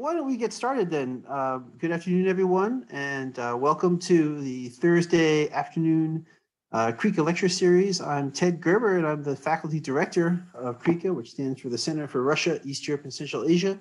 why 0.00 0.14
don't 0.14 0.26
we 0.26 0.38
get 0.38 0.50
started 0.50 0.88
then? 0.88 1.22
Uh, 1.28 1.58
good 1.76 1.90
afternoon, 1.90 2.26
everyone, 2.26 2.86
and 2.88 3.38
uh, 3.38 3.54
welcome 3.54 3.98
to 3.98 4.40
the 4.40 4.70
Thursday 4.70 5.50
afternoon 5.50 6.24
uh, 6.72 6.90
CREECA 6.90 7.22
Lecture 7.22 7.50
Series. 7.50 8.00
I'm 8.00 8.32
Ted 8.32 8.62
Gerber, 8.62 8.96
and 8.96 9.06
I'm 9.06 9.22
the 9.22 9.36
Faculty 9.36 9.78
Director 9.78 10.42
of 10.54 10.82
CREECA, 10.82 11.14
which 11.14 11.32
stands 11.32 11.60
for 11.60 11.68
the 11.68 11.76
Center 11.76 12.08
for 12.08 12.22
Russia, 12.22 12.58
East 12.64 12.88
Europe, 12.88 13.04
and 13.04 13.12
Central 13.12 13.46
Asia 13.46 13.78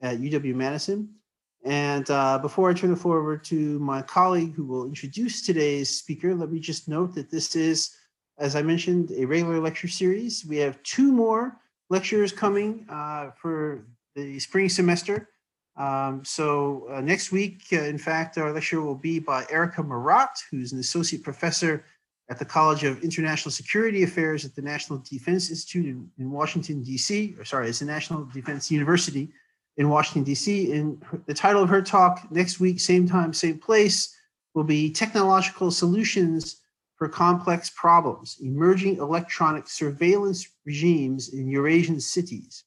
at 0.00 0.20
UW-Madison. 0.20 1.06
And 1.66 2.10
uh, 2.10 2.38
before 2.38 2.70
I 2.70 2.72
turn 2.72 2.88
the 2.88 2.96
floor 2.96 3.20
over 3.20 3.36
to 3.36 3.78
my 3.78 4.00
colleague 4.00 4.54
who 4.54 4.64
will 4.64 4.86
introduce 4.86 5.44
today's 5.44 5.90
speaker, 5.90 6.34
let 6.34 6.50
me 6.50 6.60
just 6.60 6.88
note 6.88 7.14
that 7.14 7.30
this 7.30 7.54
is, 7.54 7.94
as 8.38 8.56
I 8.56 8.62
mentioned, 8.62 9.10
a 9.10 9.26
regular 9.26 9.60
lecture 9.60 9.88
series. 9.88 10.46
We 10.46 10.56
have 10.56 10.82
two 10.82 11.12
more 11.12 11.60
lectures 11.90 12.32
coming 12.32 12.86
uh, 12.88 13.32
for 13.36 13.84
the 14.14 14.38
spring 14.38 14.70
semester. 14.70 15.28
Um, 15.78 16.24
so 16.24 16.88
uh, 16.90 17.00
next 17.00 17.30
week, 17.30 17.62
uh, 17.72 17.82
in 17.82 17.98
fact, 17.98 18.36
our 18.36 18.52
lecture 18.52 18.82
will 18.82 18.96
be 18.96 19.20
by 19.20 19.46
Erica 19.48 19.82
Marat, 19.82 20.34
who's 20.50 20.72
an 20.72 20.80
associate 20.80 21.22
professor 21.22 21.84
at 22.28 22.38
the 22.38 22.44
College 22.44 22.84
of 22.84 23.02
International 23.02 23.50
Security 23.50 24.02
Affairs 24.02 24.44
at 24.44 24.54
the 24.54 24.60
National 24.60 24.98
Defense 24.98 25.50
Institute 25.50 25.86
in, 25.86 26.10
in 26.18 26.30
Washington, 26.30 26.82
D.C., 26.82 27.36
or 27.38 27.44
sorry, 27.44 27.68
it's 27.68 27.78
the 27.78 27.86
National 27.86 28.24
Defense 28.26 28.70
University 28.70 29.30
in 29.76 29.88
Washington, 29.88 30.24
D.C. 30.24 30.72
And 30.72 31.02
the 31.26 31.32
title 31.32 31.62
of 31.62 31.68
her 31.68 31.80
talk 31.80 32.26
next 32.30 32.58
week, 32.58 32.80
same 32.80 33.08
time, 33.08 33.32
same 33.32 33.58
place, 33.58 34.14
will 34.54 34.64
be 34.64 34.90
Technological 34.90 35.70
Solutions 35.70 36.60
for 36.96 37.08
Complex 37.08 37.70
Problems 37.70 38.38
Emerging 38.42 38.96
Electronic 38.96 39.68
Surveillance 39.68 40.48
Regimes 40.66 41.28
in 41.28 41.48
Eurasian 41.48 42.00
Cities. 42.00 42.64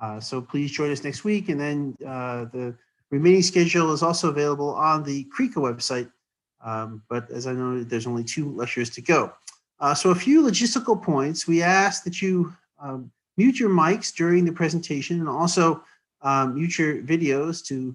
Uh, 0.00 0.20
so 0.20 0.40
please 0.40 0.70
join 0.70 0.90
us 0.90 1.04
next 1.04 1.24
week. 1.24 1.48
And 1.48 1.60
then 1.60 1.96
uh, 2.06 2.46
the 2.52 2.74
remaining 3.10 3.42
schedule 3.42 3.92
is 3.92 4.02
also 4.02 4.28
available 4.28 4.74
on 4.74 5.02
the 5.02 5.26
CREECA 5.36 5.56
website. 5.56 6.10
Um, 6.64 7.02
but 7.08 7.30
as 7.30 7.46
I 7.46 7.52
know, 7.52 7.82
there's 7.82 8.06
only 8.06 8.24
two 8.24 8.50
lectures 8.54 8.90
to 8.90 9.02
go. 9.02 9.32
Uh, 9.80 9.94
so 9.94 10.10
a 10.10 10.14
few 10.14 10.42
logistical 10.42 11.00
points. 11.00 11.46
We 11.46 11.62
ask 11.62 12.04
that 12.04 12.20
you 12.20 12.52
um, 12.80 13.10
mute 13.36 13.60
your 13.60 13.70
mics 13.70 14.12
during 14.14 14.44
the 14.44 14.52
presentation 14.52 15.20
and 15.20 15.28
also 15.28 15.82
um, 16.22 16.54
mute 16.54 16.78
your 16.78 17.02
videos 17.02 17.64
to 17.66 17.94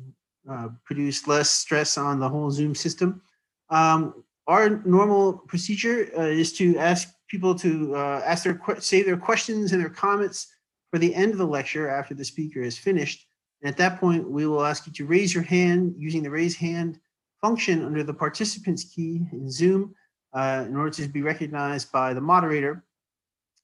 uh, 0.49 0.69
produce 0.85 1.27
less 1.27 1.49
stress 1.49 1.97
on 1.97 2.19
the 2.19 2.27
whole 2.27 2.51
Zoom 2.51 2.73
system. 2.73 3.21
Um, 3.69 4.23
our 4.47 4.81
normal 4.85 5.33
procedure 5.33 6.09
uh, 6.17 6.23
is 6.23 6.53
to 6.53 6.77
ask 6.77 7.13
people 7.27 7.55
to 7.55 7.95
uh, 7.95 8.21
ask 8.25 8.43
their 8.43 8.59
save 8.79 9.05
their 9.05 9.17
questions 9.17 9.71
and 9.71 9.81
their 9.81 9.89
comments 9.89 10.52
for 10.93 10.99
the 10.99 11.15
end 11.15 11.31
of 11.31 11.39
the 11.39 11.47
lecture 11.47 11.89
after 11.89 12.13
the 12.13 12.23
speaker 12.23 12.61
is 12.61 12.77
finished. 12.77 13.25
And 13.63 13.67
at 13.71 13.77
that 13.77 13.99
point, 13.99 14.29
we 14.29 14.45
will 14.45 14.63
ask 14.63 14.85
you 14.85 14.93
to 14.93 15.07
raise 15.07 15.33
your 15.33 15.41
hand 15.41 15.95
using 15.97 16.21
the 16.21 16.29
raise 16.29 16.55
hand 16.55 16.99
function 17.41 17.83
under 17.83 18.03
the 18.03 18.13
participants 18.13 18.83
key 18.83 19.25
in 19.31 19.49
Zoom 19.49 19.95
uh, 20.33 20.65
in 20.67 20.75
order 20.75 20.91
to 20.91 21.07
be 21.07 21.23
recognized 21.23 21.91
by 21.91 22.13
the 22.13 22.21
moderator. 22.21 22.83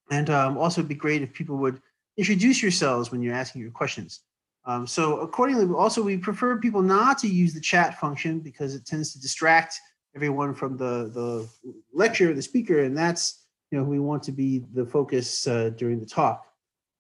And 0.10 0.32
um, 0.32 0.58
also 0.58 0.82
it'd 0.82 0.90
be 0.90 0.96
great 0.96 1.22
if 1.22 1.32
people 1.32 1.58
would 1.58 1.80
introduce 2.18 2.64
yourselves 2.64 3.12
when 3.12 3.22
you're 3.22 3.36
asking 3.36 3.62
your 3.62 3.70
questions. 3.70 4.22
Um, 4.66 4.88
so 4.88 5.20
accordingly, 5.20 5.72
also 5.76 6.02
we 6.02 6.18
prefer 6.18 6.58
people 6.58 6.82
not 6.82 7.20
to 7.20 7.28
use 7.28 7.54
the 7.54 7.62
chat 7.62 8.00
function 8.00 8.40
because 8.40 8.74
it 8.74 8.88
tends 8.88 9.14
to 9.14 9.22
distract 9.22 9.80
everyone 10.16 10.56
from 10.56 10.78
the, 10.78 11.12
the 11.14 11.48
lecture, 11.94 12.34
the 12.34 12.42
speaker, 12.42 12.80
and 12.80 12.98
that's, 12.98 13.46
you 13.70 13.78
know, 13.78 13.84
we 13.84 14.00
want 14.00 14.24
to 14.24 14.32
be 14.32 14.66
the 14.74 14.84
focus 14.84 15.46
uh, 15.46 15.70
during 15.78 16.00
the 16.00 16.08
talk. 16.08 16.48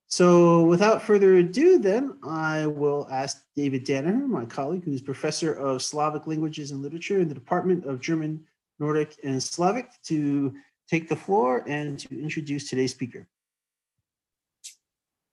So 0.10 0.64
without 0.64 1.04
further 1.04 1.38
ado, 1.38 1.78
then 1.78 2.18
I 2.24 2.66
will 2.66 3.08
ask 3.12 3.44
David 3.56 3.86
Danaher, 3.86 4.28
my 4.28 4.44
colleague, 4.44 4.84
who's 4.84 5.04
professor 5.04 5.54
of 5.54 5.84
Slavic 5.84 6.26
languages 6.26 6.72
and 6.72 6.82
literature 6.82 7.20
in 7.20 7.28
the 7.28 7.36
Department 7.36 7.86
of 7.86 8.02
German, 8.02 8.44
Nordic, 8.80 9.16
and 9.24 9.42
Slavic, 9.42 9.88
to 10.06 10.56
take 10.90 11.10
the 11.10 11.16
floor 11.16 11.64
and 11.68 12.00
to 12.00 12.20
introduce 12.20 12.68
today's 12.68 12.92
speaker. 12.92 13.28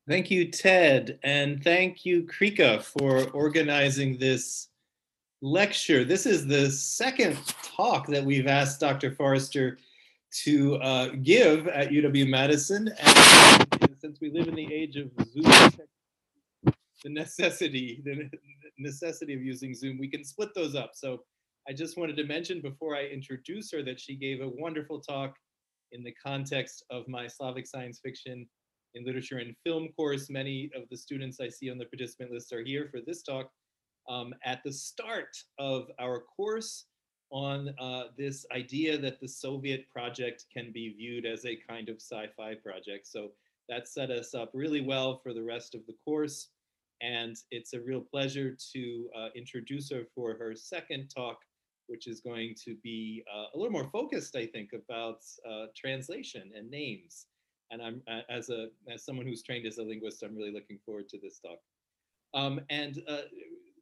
Thank 0.07 0.31
you, 0.31 0.51
Ted, 0.51 1.19
and 1.25 1.65
thank 1.65 2.05
you, 2.05 2.25
CREECA, 2.25 2.83
for 2.83 3.31
organizing 3.31 4.19
this 4.19 4.69
lecture. 5.41 6.05
This 6.05 6.27
is 6.27 6.47
the 6.47 6.71
second 6.71 7.39
talk 7.63 8.07
that 8.09 8.25
we've 8.25 8.47
asked 8.47 8.81
Dr. 8.81 9.11
Forrester 9.11 9.79
to 10.45 10.77
uh, 10.77 11.09
give 11.23 11.67
at 11.69 11.89
UW-Madison. 11.89 12.89
And 12.89 13.86
since 14.07 14.21
we 14.21 14.31
live 14.31 14.47
in 14.47 14.55
the 14.55 14.73
age 14.73 14.95
of 14.97 15.11
Zoom, 15.33 15.43
the 17.03 17.11
necessity, 17.11 18.01
the 18.05 18.31
necessity 18.79 19.35
of 19.35 19.43
using 19.43 19.75
Zoom, 19.75 19.99
we 19.99 20.09
can 20.09 20.25
split 20.25 20.51
those 20.55 20.77
up. 20.77 20.93
So 20.95 21.25
I 21.69 21.73
just 21.73 21.99
wanted 21.99 22.17
to 22.19 22.25
mention 22.25 22.61
before 22.61 22.95
I 22.95 23.07
introduce 23.07 23.73
her 23.73 23.83
that 23.83 23.99
she 23.99 24.15
gave 24.15 24.41
a 24.41 24.49
wonderful 24.49 25.01
talk 25.01 25.35
in 25.91 26.05
the 26.05 26.15
context 26.25 26.85
of 26.89 27.09
my 27.09 27.27
Slavic 27.27 27.67
science 27.67 27.99
fiction 28.01 28.47
in 28.95 29.05
literature 29.05 29.39
and 29.39 29.57
film 29.65 29.89
course. 29.97 30.31
Many 30.31 30.71
of 30.77 30.85
the 30.89 30.97
students 30.97 31.41
I 31.41 31.49
see 31.49 31.69
on 31.69 31.77
the 31.77 31.87
participant 31.87 32.31
list 32.31 32.53
are 32.53 32.63
here 32.63 32.89
for 32.93 33.01
this 33.05 33.25
talk 33.25 33.51
um, 34.09 34.33
at 34.45 34.61
the 34.65 34.73
start 34.73 35.37
of 35.59 35.89
our 35.99 36.23
course 36.37 36.87
on 37.33 37.75
uh, 37.81 38.05
this 38.17 38.47
idea 38.55 38.97
that 38.99 39.21
the 39.21 39.27
Soviet 39.27 39.91
project 39.93 40.45
can 40.57 40.71
be 40.73 40.95
viewed 40.97 41.27
as 41.27 41.45
a 41.45 41.59
kind 41.69 41.89
of 41.89 41.97
sci-fi 41.97 42.55
project. 42.63 43.09
So 43.09 43.31
that 43.69 43.89
set 43.89 44.11
us 44.11 44.35
up 44.35 44.51
really 44.55 44.81
well 44.81 45.19
for 45.23 45.33
the 45.33 45.43
rest 45.43 45.75
of 45.75 45.85
the 45.87 45.95
course. 46.05 46.49
And 47.03 47.37
it's 47.51 47.75
a 47.75 47.81
real 47.81 48.01
pleasure 48.01 48.57
to 48.73 49.09
uh, 49.17 49.29
introduce 49.35 49.91
her 49.91 50.05
for 50.15 50.37
her 50.39 50.55
second 50.55 51.09
talk, 51.15 51.39
which 51.89 52.07
is 52.07 52.21
going 52.21 52.55
to 52.65 52.77
be 52.83 53.23
uh, 53.35 53.47
a 53.55 53.59
little 53.59 53.73
more 53.73 53.89
focused, 53.91 54.35
I 54.37 54.47
think, 54.47 54.71
about 54.73 55.21
uh, 55.49 55.67
translation 55.77 56.53
and 56.57 56.71
names. 56.71 57.27
And 57.71 57.83
I'm, 57.83 58.03
as, 58.31 58.49
a, 58.49 58.69
as 58.93 59.05
someone 59.05 59.27
who's 59.27 59.43
trained 59.43 59.67
as 59.67 59.79
a 59.79 59.83
linguist, 59.83 60.23
I'm 60.23 60.37
really 60.37 60.53
looking 60.53 60.79
forward 60.87 61.09
to 61.11 61.19
this 61.19 61.41
talk. 61.41 61.59
Um, 62.33 62.61
and 62.71 63.03
uh, 63.09 63.23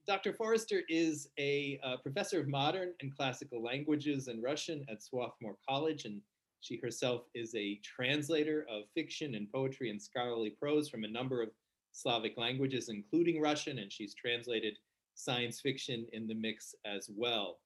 Dr. 0.06 0.32
Forrester 0.32 0.82
is 0.88 1.28
a 1.38 1.78
uh, 1.82 1.96
professor 1.98 2.40
of 2.40 2.48
modern 2.48 2.92
and 3.00 3.14
classical 3.14 3.62
languages 3.62 4.28
and 4.28 4.42
Russian 4.42 4.84
at 4.90 5.02
Swarthmore 5.02 5.56
College 5.66 6.04
and 6.04 6.20
she 6.64 6.78
herself 6.82 7.24
is 7.34 7.54
a 7.54 7.78
translator 7.84 8.66
of 8.70 8.84
fiction 8.94 9.34
and 9.34 9.52
poetry 9.52 9.90
and 9.90 10.00
scholarly 10.00 10.50
prose 10.50 10.88
from 10.88 11.04
a 11.04 11.08
number 11.08 11.42
of 11.42 11.50
Slavic 11.92 12.38
languages, 12.38 12.88
including 12.88 13.40
Russian, 13.40 13.78
and 13.80 13.92
she's 13.92 14.14
translated 14.14 14.78
science 15.14 15.60
fiction 15.60 16.06
in 16.12 16.26
the 16.26 16.34
mix 16.34 16.74
as 16.86 17.10
well. 17.14 17.58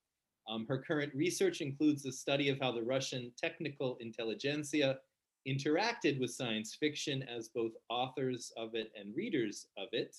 Um, 0.48 0.66
her 0.68 0.78
current 0.78 1.14
research 1.14 1.60
includes 1.60 2.02
the 2.02 2.10
study 2.10 2.48
of 2.48 2.58
how 2.60 2.72
the 2.72 2.82
Russian 2.82 3.30
technical 3.38 3.96
intelligentsia 4.00 4.98
interacted 5.46 6.18
with 6.18 6.32
science 6.32 6.74
fiction 6.74 7.22
as 7.22 7.48
both 7.48 7.72
authors 7.88 8.52
of 8.56 8.74
it 8.74 8.90
and 8.98 9.14
readers 9.14 9.68
of 9.78 9.88
it. 9.92 10.16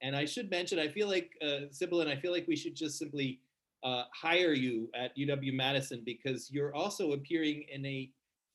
And 0.00 0.16
I 0.16 0.24
should 0.24 0.48
mention, 0.48 0.78
I 0.78 0.88
feel 0.88 1.08
like, 1.08 1.32
uh, 1.42 1.70
Sybil, 1.70 2.00
and 2.00 2.10
I 2.10 2.16
feel 2.16 2.32
like 2.32 2.46
we 2.48 2.56
should 2.56 2.74
just 2.74 2.98
simply 2.98 3.40
uh, 3.84 4.04
hire 4.12 4.52
you 4.52 4.88
at 4.94 5.16
UW 5.16 5.54
Madison 5.54 6.02
because 6.04 6.50
you're 6.50 6.74
also 6.74 7.12
appearing 7.12 7.64
in 7.72 7.84
a 7.86 8.10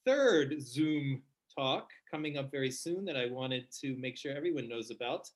third 0.05 0.61
Zoom 0.61 1.21
talk 1.57 1.89
coming 2.09 2.37
up 2.37 2.51
very 2.51 2.71
soon 2.71 3.05
that 3.05 3.15
I 3.15 3.27
wanted 3.27 3.65
to 3.81 3.95
make 3.97 4.17
sure 4.17 4.35
everyone 4.35 4.67
knows 4.67 4.91
about. 4.91 5.29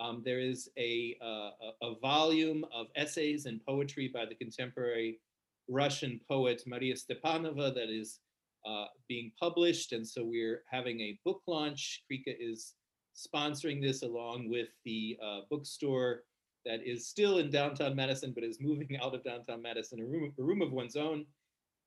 Um, 0.00 0.22
there 0.24 0.40
is 0.40 0.68
a, 0.78 1.16
uh, 1.22 1.50
a, 1.82 1.94
volume 2.00 2.64
of 2.72 2.86
essays 2.94 3.46
and 3.46 3.64
poetry 3.66 4.10
by 4.12 4.26
the 4.26 4.34
contemporary 4.36 5.20
Russian 5.68 6.20
poet 6.28 6.62
Maria 6.66 6.94
Stepanova 6.94 7.74
that 7.74 7.90
is 7.90 8.20
uh, 8.66 8.84
being 9.08 9.32
published. 9.38 9.92
And 9.92 10.06
so 10.06 10.24
we're 10.24 10.62
having 10.70 11.00
a 11.00 11.18
book 11.24 11.42
launch. 11.48 12.04
CREECA 12.10 12.36
is 12.38 12.74
sponsoring 13.16 13.82
this 13.82 14.02
along 14.02 14.48
with 14.48 14.68
the 14.84 15.18
uh, 15.22 15.40
bookstore 15.50 16.22
that 16.64 16.80
is 16.84 17.08
still 17.08 17.38
in 17.38 17.50
downtown 17.50 17.96
Madison, 17.96 18.32
but 18.34 18.44
is 18.44 18.58
moving 18.60 18.98
out 19.02 19.14
of 19.14 19.24
downtown 19.24 19.62
Madison, 19.62 20.00
a 20.00 20.04
room, 20.04 20.32
a 20.38 20.42
room 20.42 20.62
of 20.62 20.72
one's 20.72 20.96
own. 20.96 21.24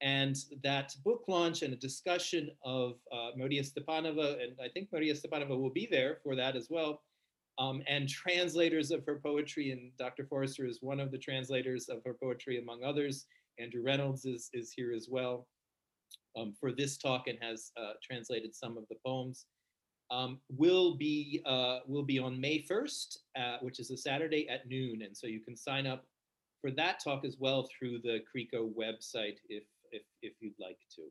And 0.02 0.36
that 0.64 0.96
book 1.06 1.26
launch 1.28 1.62
and 1.62 1.74
a 1.74 1.78
discussion 1.78 2.50
of 2.66 2.94
uh, 3.12 3.30
Maria 3.38 3.62
Stepanova, 3.62 4.42
and 4.42 4.54
I 4.60 4.68
think 4.70 4.90
Maria 4.92 5.14
Stepanova 5.14 5.60
will 5.60 5.70
be 5.70 5.88
there 5.90 6.18
for 6.24 6.36
that 6.36 6.56
as 6.56 6.68
well, 6.72 7.04
um, 7.60 7.84
and 7.88 8.10
translators 8.10 8.90
of 8.90 9.06
her 9.06 9.20
poetry. 9.24 9.72
And 9.72 9.92
Dr. 10.00 10.26
Forrester 10.26 10.66
is 10.66 10.80
one 10.82 11.00
of 11.00 11.12
the 11.12 11.20
translators 11.20 11.88
of 11.88 12.02
her 12.04 12.16
poetry, 12.16 12.58
among 12.60 12.84
others. 12.84 13.28
Andrew 13.60 13.84
Reynolds 13.84 14.26
is, 14.26 14.50
is 14.54 14.72
here 14.72 14.92
as 14.92 15.08
well 15.08 15.48
um, 16.36 16.54
for 16.60 16.72
this 16.72 16.98
talk 16.98 17.28
and 17.28 17.38
has 17.42 17.72
uh, 17.78 17.94
translated 18.02 18.56
some 18.56 18.78
of 18.78 18.86
the 18.90 18.96
poems. 19.06 19.46
Um, 20.12 20.40
will 20.50 20.98
be 20.98 21.42
uh, 21.46 21.80
will 21.88 22.04
be 22.04 22.20
on 22.20 22.40
May 22.40 22.66
1st, 22.70 23.18
uh, 23.40 23.58
which 23.62 23.80
is 23.80 23.92
a 23.92 23.98
Saturday 23.98 24.48
at 24.50 24.68
noon, 24.68 25.04
and 25.04 25.16
so 25.16 25.26
you 25.26 25.40
can 25.40 25.56
sign 25.56 25.88
up 25.88 26.06
for 26.60 26.70
that 26.72 27.02
talk 27.04 27.24
as 27.26 27.38
well 27.40 27.68
through 27.68 28.00
the 28.04 28.20
CREECA 28.30 28.74
website 28.78 29.38
if 29.50 29.64
if, 29.92 30.04
if 30.22 30.34
you'd 30.42 30.60
like 30.60 30.80
to. 30.96 31.04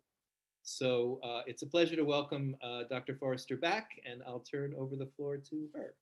So 0.63 1.19
uh, 1.25 1.41
it's 1.47 1.63
a 1.63 1.67
pleasure 1.67 1.97
to 1.97 2.05
welcome 2.05 2.55
uh, 2.63 2.83
Dr. 2.91 3.15
Forrester 3.15 3.57
back, 3.57 3.89
and 4.05 4.23
I'll 4.27 4.45
turn 4.51 4.75
over 4.79 4.97
the 4.97 5.11
floor 5.17 5.39
to 5.39 5.69
her. 5.75 5.95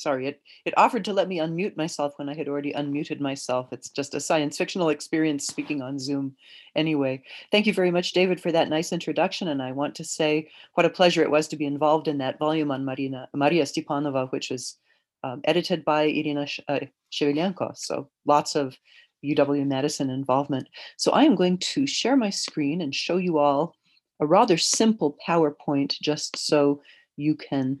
Sorry, 0.00 0.26
it, 0.28 0.40
it 0.64 0.72
offered 0.78 1.04
to 1.04 1.12
let 1.12 1.28
me 1.28 1.40
unmute 1.40 1.76
myself 1.76 2.14
when 2.16 2.30
I 2.30 2.34
had 2.34 2.48
already 2.48 2.72
unmuted 2.72 3.20
myself. 3.20 3.70
It's 3.70 3.90
just 3.90 4.14
a 4.14 4.20
science 4.20 4.56
fictional 4.56 4.88
experience 4.88 5.46
speaking 5.46 5.82
on 5.82 5.98
Zoom. 5.98 6.36
Anyway, 6.74 7.22
thank 7.52 7.66
you 7.66 7.74
very 7.74 7.90
much, 7.90 8.12
David, 8.12 8.40
for 8.40 8.50
that 8.50 8.70
nice 8.70 8.94
introduction. 8.94 9.48
And 9.48 9.60
I 9.60 9.72
want 9.72 9.94
to 9.96 10.04
say 10.04 10.48
what 10.72 10.86
a 10.86 10.90
pleasure 10.90 11.22
it 11.22 11.30
was 11.30 11.48
to 11.48 11.56
be 11.56 11.66
involved 11.66 12.08
in 12.08 12.16
that 12.16 12.38
volume 12.38 12.70
on 12.70 12.82
Marina, 12.82 13.28
Maria 13.34 13.64
Stepanova, 13.64 14.32
which 14.32 14.48
was 14.48 14.78
um, 15.22 15.42
edited 15.44 15.84
by 15.84 16.04
Irina 16.04 16.46
uh, 16.66 16.80
Shevelenko. 17.12 17.76
So 17.76 18.08
lots 18.24 18.56
of 18.56 18.78
UW 19.22 19.66
Madison 19.66 20.08
involvement. 20.08 20.66
So 20.96 21.12
I 21.12 21.24
am 21.24 21.34
going 21.34 21.58
to 21.58 21.86
share 21.86 22.16
my 22.16 22.30
screen 22.30 22.80
and 22.80 22.94
show 22.94 23.18
you 23.18 23.36
all 23.36 23.76
a 24.18 24.26
rather 24.26 24.56
simple 24.56 25.18
PowerPoint 25.28 26.00
just 26.00 26.38
so 26.38 26.80
you 27.18 27.34
can 27.34 27.80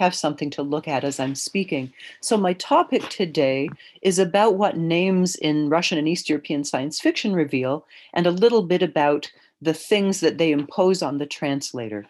have 0.00 0.14
something 0.14 0.48
to 0.48 0.62
look 0.62 0.88
at 0.88 1.04
as 1.04 1.20
I'm 1.20 1.34
speaking. 1.34 1.92
So, 2.20 2.36
my 2.36 2.54
topic 2.54 3.08
today 3.10 3.68
is 4.00 4.18
about 4.18 4.56
what 4.56 4.78
names 4.78 5.36
in 5.36 5.68
Russian 5.68 5.98
and 5.98 6.08
East 6.08 6.28
European 6.28 6.64
science 6.64 6.98
fiction 6.98 7.34
reveal, 7.34 7.86
and 8.14 8.26
a 8.26 8.30
little 8.32 8.62
bit 8.62 8.82
about 8.82 9.30
the 9.60 9.74
things 9.74 10.20
that 10.20 10.38
they 10.38 10.52
impose 10.52 11.02
on 11.02 11.18
the 11.18 11.26
translator. 11.26 12.06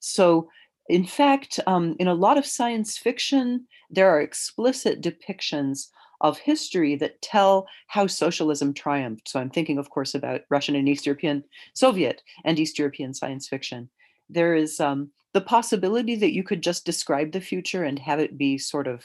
So, 0.00 0.48
in 0.88 1.04
fact, 1.04 1.60
um, 1.66 1.94
in 1.98 2.08
a 2.08 2.14
lot 2.14 2.38
of 2.38 2.46
science 2.46 2.96
fiction, 2.96 3.66
there 3.90 4.08
are 4.08 4.22
explicit 4.22 5.02
depictions 5.02 5.88
of 6.22 6.38
history 6.38 6.96
that 6.96 7.20
tell 7.20 7.66
how 7.86 8.06
socialism 8.06 8.72
triumphed. 8.72 9.28
So, 9.28 9.38
I'm 9.40 9.50
thinking, 9.50 9.76
of 9.76 9.90
course, 9.90 10.14
about 10.14 10.40
Russian 10.48 10.74
and 10.74 10.88
East 10.88 11.04
European, 11.04 11.44
Soviet 11.74 12.22
and 12.46 12.58
East 12.58 12.78
European 12.78 13.12
science 13.12 13.46
fiction. 13.46 13.90
There 14.30 14.54
is 14.54 14.80
um, 14.80 15.10
the 15.32 15.40
possibility 15.40 16.16
that 16.16 16.34
you 16.34 16.42
could 16.42 16.62
just 16.62 16.84
describe 16.84 17.32
the 17.32 17.40
future 17.40 17.84
and 17.84 17.98
have 17.98 18.18
it 18.18 18.36
be 18.36 18.58
sort 18.58 18.86
of 18.86 19.04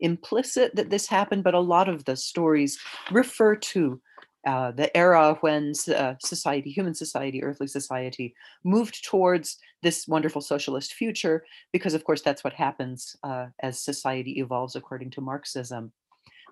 implicit 0.00 0.74
that 0.76 0.90
this 0.90 1.06
happened, 1.06 1.44
but 1.44 1.54
a 1.54 1.60
lot 1.60 1.88
of 1.88 2.04
the 2.04 2.16
stories 2.16 2.78
refer 3.10 3.56
to 3.56 4.00
uh, 4.46 4.70
the 4.70 4.94
era 4.96 5.36
when 5.40 5.72
uh, 5.94 6.14
society, 6.20 6.70
human 6.70 6.94
society, 6.94 7.42
earthly 7.42 7.66
society, 7.66 8.34
moved 8.62 9.04
towards 9.04 9.58
this 9.82 10.06
wonderful 10.06 10.40
socialist 10.40 10.94
future, 10.94 11.44
because 11.72 11.94
of 11.94 12.04
course 12.04 12.22
that's 12.22 12.44
what 12.44 12.52
happens 12.52 13.16
uh, 13.24 13.46
as 13.60 13.80
society 13.80 14.38
evolves 14.38 14.76
according 14.76 15.10
to 15.10 15.20
Marxism. 15.20 15.92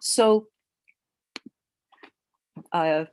So 0.01 0.49
uh, 2.73 3.05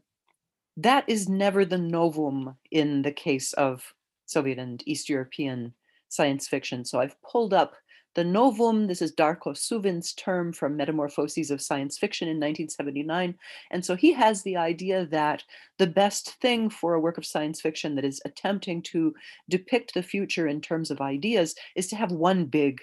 that 0.77 1.03
is 1.07 1.29
never 1.29 1.63
the 1.63 1.77
novum 1.77 2.55
in 2.71 3.03
the 3.03 3.11
case 3.11 3.53
of 3.53 3.93
Soviet 4.25 4.57
and 4.57 4.81
East 4.87 5.09
European 5.09 5.73
science 6.11 6.47
fiction. 6.47 6.85
So 6.85 6.99
I've 6.99 7.19
pulled 7.21 7.53
up 7.53 7.73
the 8.13 8.23
novum. 8.23 8.87
This 8.87 9.01
is 9.01 9.15
Darko 9.15 9.57
Suvin's 9.57 10.13
term 10.13 10.51
from 10.51 10.75
Metamorphoses 10.75 11.49
of 11.49 11.61
Science 11.61 11.97
Fiction 11.97 12.27
in 12.27 12.35
1979. 12.35 13.35
And 13.71 13.85
so 13.85 13.95
he 13.95 14.11
has 14.11 14.43
the 14.43 14.57
idea 14.57 15.05
that 15.07 15.43
the 15.79 15.87
best 15.87 16.31
thing 16.41 16.69
for 16.69 16.93
a 16.93 16.99
work 16.99 17.17
of 17.17 17.25
science 17.25 17.61
fiction 17.61 17.95
that 17.95 18.03
is 18.03 18.21
attempting 18.25 18.81
to 18.83 19.13
depict 19.49 19.93
the 19.93 20.03
future 20.03 20.47
in 20.47 20.59
terms 20.59 20.91
of 20.91 20.99
ideas 20.99 21.55
is 21.75 21.87
to 21.87 21.95
have 21.95 22.11
one 22.11 22.45
big 22.45 22.81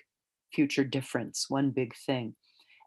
future 0.53 0.85
difference, 0.85 1.51
one 1.51 1.71
big 1.71 1.95
thing. 1.95 2.35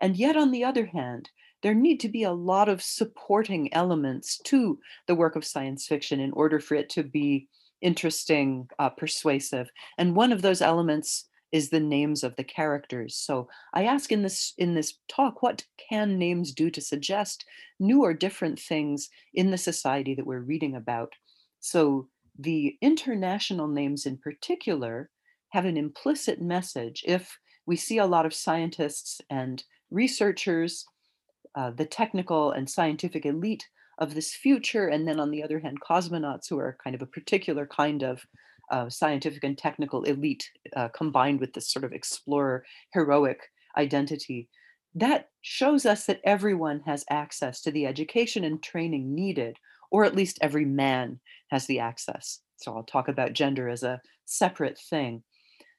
And 0.01 0.17
yet, 0.17 0.35
on 0.35 0.49
the 0.49 0.63
other 0.63 0.87
hand, 0.87 1.29
there 1.61 1.75
need 1.75 1.99
to 1.99 2.09
be 2.09 2.23
a 2.23 2.31
lot 2.31 2.69
of 2.69 2.81
supporting 2.81 3.71
elements 3.71 4.39
to 4.45 4.79
the 5.05 5.13
work 5.13 5.35
of 5.35 5.45
science 5.45 5.85
fiction 5.85 6.19
in 6.19 6.31
order 6.31 6.59
for 6.59 6.73
it 6.73 6.89
to 6.89 7.03
be 7.03 7.47
interesting, 7.81 8.69
uh, 8.79 8.89
persuasive. 8.89 9.69
And 9.97 10.15
one 10.15 10.31
of 10.31 10.41
those 10.41 10.61
elements 10.61 11.27
is 11.51 11.69
the 11.69 11.79
names 11.79 12.23
of 12.23 12.35
the 12.35 12.43
characters. 12.43 13.15
So 13.15 13.49
I 13.73 13.83
ask 13.83 14.11
in 14.11 14.21
this 14.21 14.53
in 14.57 14.73
this 14.73 14.97
talk, 15.09 15.41
what 15.41 15.65
can 15.89 16.17
names 16.17 16.53
do 16.53 16.69
to 16.69 16.81
suggest 16.81 17.45
new 17.79 18.03
or 18.03 18.13
different 18.13 18.59
things 18.59 19.09
in 19.33 19.51
the 19.51 19.57
society 19.57 20.15
that 20.15 20.25
we're 20.25 20.39
reading 20.39 20.75
about? 20.75 21.13
So 21.59 22.07
the 22.39 22.77
international 22.81 23.67
names 23.67 24.05
in 24.05 24.17
particular 24.17 25.09
have 25.49 25.65
an 25.65 25.77
implicit 25.77 26.41
message. 26.41 27.03
If 27.05 27.37
we 27.65 27.75
see 27.75 27.97
a 27.97 28.05
lot 28.05 28.25
of 28.25 28.33
scientists 28.33 29.19
and 29.29 29.63
researchers, 29.89 30.85
uh, 31.55 31.71
the 31.71 31.85
technical 31.85 32.51
and 32.51 32.69
scientific 32.69 33.25
elite 33.25 33.67
of 33.99 34.13
this 34.13 34.33
future. 34.33 34.87
And 34.87 35.07
then 35.07 35.19
on 35.19 35.31
the 35.31 35.43
other 35.43 35.59
hand, 35.59 35.79
cosmonauts 35.81 36.49
who 36.49 36.59
are 36.59 36.77
kind 36.83 36.95
of 36.95 37.01
a 37.01 37.07
particular 37.07 37.67
kind 37.67 38.03
of 38.03 38.21
uh, 38.71 38.89
scientific 38.89 39.43
and 39.43 39.57
technical 39.57 40.03
elite 40.03 40.49
uh, 40.75 40.87
combined 40.89 41.39
with 41.39 41.53
this 41.53 41.71
sort 41.71 41.83
of 41.83 41.91
explorer 41.91 42.63
heroic 42.93 43.39
identity. 43.77 44.47
That 44.95 45.29
shows 45.41 45.85
us 45.85 46.05
that 46.05 46.21
everyone 46.23 46.81
has 46.85 47.05
access 47.09 47.61
to 47.61 47.71
the 47.71 47.85
education 47.85 48.43
and 48.43 48.61
training 48.61 49.13
needed, 49.13 49.57
or 49.91 50.05
at 50.05 50.15
least 50.15 50.39
every 50.41 50.65
man 50.65 51.19
has 51.49 51.65
the 51.65 51.79
access. 51.79 52.39
So 52.57 52.75
I'll 52.75 52.83
talk 52.83 53.07
about 53.07 53.33
gender 53.33 53.69
as 53.69 53.83
a 53.83 54.01
separate 54.25 54.77
thing. 54.77 55.23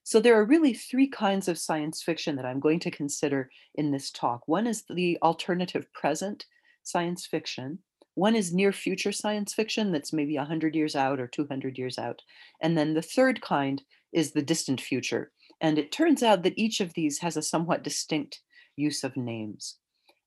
So 0.04 0.20
there 0.20 0.38
are 0.38 0.44
really 0.44 0.74
three 0.74 1.08
kinds 1.08 1.46
of 1.48 1.58
science 1.58 2.02
fiction 2.02 2.36
that 2.36 2.44
I'm 2.44 2.60
going 2.60 2.80
to 2.80 2.90
consider 2.90 3.50
in 3.76 3.92
this 3.92 4.10
talk. 4.10 4.42
One 4.46 4.66
is 4.66 4.84
the 4.90 5.16
alternative 5.22 5.86
present 5.92 6.44
science 6.82 7.24
fiction. 7.24 7.78
One 8.14 8.36
is 8.36 8.52
near 8.52 8.72
future 8.72 9.12
science 9.12 9.54
fiction 9.54 9.90
that's 9.90 10.12
maybe 10.12 10.36
100 10.36 10.74
years 10.74 10.94
out 10.94 11.18
or 11.18 11.26
200 11.26 11.78
years 11.78 11.98
out. 11.98 12.20
And 12.60 12.76
then 12.76 12.94
the 12.94 13.02
third 13.02 13.40
kind 13.40 13.82
is 14.12 14.32
the 14.32 14.42
distant 14.42 14.80
future. 14.80 15.32
And 15.60 15.78
it 15.78 15.92
turns 15.92 16.22
out 16.22 16.42
that 16.42 16.58
each 16.58 16.80
of 16.80 16.94
these 16.94 17.18
has 17.20 17.36
a 17.36 17.42
somewhat 17.42 17.84
distinct 17.84 18.40
use 18.76 19.04
of 19.04 19.16
names. 19.16 19.76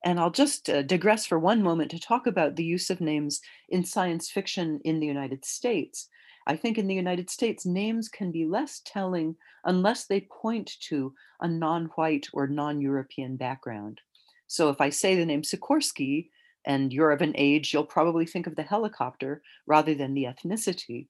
And 0.04 0.20
I'll 0.20 0.32
just 0.32 0.70
uh, 0.70 0.84
digress 0.84 1.26
for 1.26 1.40
one 1.40 1.62
moment 1.62 1.92
to 1.92 2.00
talk 2.00 2.28
about 2.28 2.56
the 2.56 2.64
use 2.64 2.90
of 2.90 3.02
names 3.02 3.42
in 3.70 3.84
science 3.84 4.30
fiction 4.30 4.80
in 4.84 5.00
the 5.00 5.08
United 5.08 5.44
States. 5.46 6.10
I 6.48 6.56
think 6.56 6.78
in 6.78 6.88
the 6.88 6.96
United 6.96 7.30
States, 7.30 7.66
names 7.66 8.08
can 8.08 8.32
be 8.32 8.46
less 8.46 8.82
telling 8.86 9.36
unless 9.64 10.06
they 10.06 10.28
point 10.32 10.72
to 10.90 11.14
a 11.42 11.48
non 11.48 11.86
white 11.96 12.28
or 12.34 12.48
non 12.48 12.82
European 12.82 13.36
background. 13.36 14.00
So 14.48 14.70
if 14.70 14.80
I 14.80 14.90
say 14.90 15.16
the 15.16 15.26
name 15.26 15.42
Sikorsky, 15.42 16.30
and 16.66 16.92
you're 16.92 17.12
of 17.12 17.22
an 17.22 17.34
age, 17.36 17.74
you'll 17.74 17.86
probably 17.86 18.26
think 18.26 18.48
of 18.48 18.56
the 18.56 18.64
helicopter 18.64 19.42
rather 19.68 19.94
than 19.94 20.14
the 20.14 20.26
ethnicity. 20.26 21.08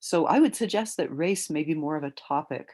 So 0.00 0.26
I 0.26 0.38
would 0.38 0.56
suggest 0.56 0.96
that 0.96 1.14
race 1.14 1.50
may 1.50 1.62
be 1.62 1.74
more 1.74 1.96
of 1.96 2.04
a 2.04 2.10
topic 2.12 2.68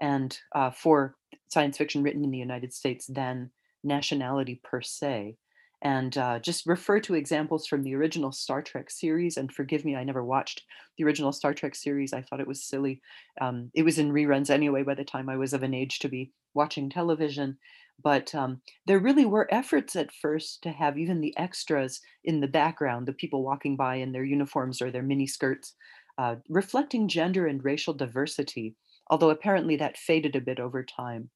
and 0.00 0.38
uh, 0.54 0.70
for 0.70 1.16
science 1.48 1.78
fiction 1.78 2.02
written 2.02 2.24
in 2.24 2.30
the 2.30 2.38
United 2.38 2.72
States 2.72 3.06
than 3.06 3.50
nationality 3.82 4.60
per 4.62 4.80
se. 4.80 5.36
And 5.80 6.18
uh, 6.18 6.40
just 6.40 6.66
refer 6.66 6.98
to 7.00 7.14
examples 7.14 7.66
from 7.66 7.82
the 7.82 7.94
original 7.94 8.32
Star 8.32 8.62
Trek 8.62 8.90
series. 8.90 9.36
And 9.36 9.52
forgive 9.52 9.84
me, 9.84 9.94
I 9.94 10.02
never 10.02 10.24
watched 10.24 10.64
the 10.96 11.04
original 11.04 11.32
Star 11.32 11.54
Trek 11.54 11.74
series. 11.76 12.12
I 12.12 12.22
thought 12.22 12.40
it 12.40 12.48
was 12.48 12.64
silly. 12.64 13.00
Um, 13.40 13.70
it 13.74 13.84
was 13.84 13.98
in 13.98 14.12
reruns 14.12 14.50
anyway 14.50 14.82
by 14.82 14.94
the 14.94 15.04
time 15.04 15.28
I 15.28 15.36
was 15.36 15.52
of 15.52 15.62
an 15.62 15.74
age 15.74 16.00
to 16.00 16.08
be 16.08 16.32
watching 16.54 16.90
television. 16.90 17.58
But 18.02 18.34
um, 18.34 18.60
there 18.86 18.98
really 18.98 19.24
were 19.24 19.52
efforts 19.52 19.96
at 19.96 20.12
first 20.12 20.62
to 20.62 20.70
have 20.70 20.98
even 20.98 21.20
the 21.20 21.36
extras 21.36 22.00
in 22.24 22.40
the 22.40 22.48
background, 22.48 23.06
the 23.06 23.12
people 23.12 23.44
walking 23.44 23.76
by 23.76 23.96
in 23.96 24.12
their 24.12 24.24
uniforms 24.24 24.80
or 24.80 24.90
their 24.90 25.02
mini 25.02 25.26
skirts, 25.26 25.74
uh, 26.16 26.36
reflecting 26.48 27.08
gender 27.08 27.46
and 27.46 27.64
racial 27.64 27.94
diversity, 27.94 28.76
although 29.10 29.30
apparently 29.30 29.76
that 29.76 29.96
faded 29.96 30.36
a 30.36 30.40
bit 30.40 30.60
over 30.60 30.84
time. 30.84 31.30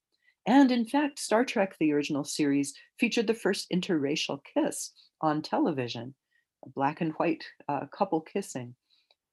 And 0.45 0.71
in 0.71 0.85
fact, 0.85 1.19
Star 1.19 1.45
Trek, 1.45 1.75
the 1.79 1.93
original 1.93 2.23
series, 2.23 2.73
featured 2.99 3.27
the 3.27 3.33
first 3.33 3.69
interracial 3.71 4.39
kiss 4.53 4.91
on 5.21 5.41
television, 5.41 6.15
a 6.65 6.69
black 6.69 7.01
and 7.01 7.13
white 7.13 7.43
uh, 7.69 7.85
couple 7.95 8.21
kissing. 8.21 8.75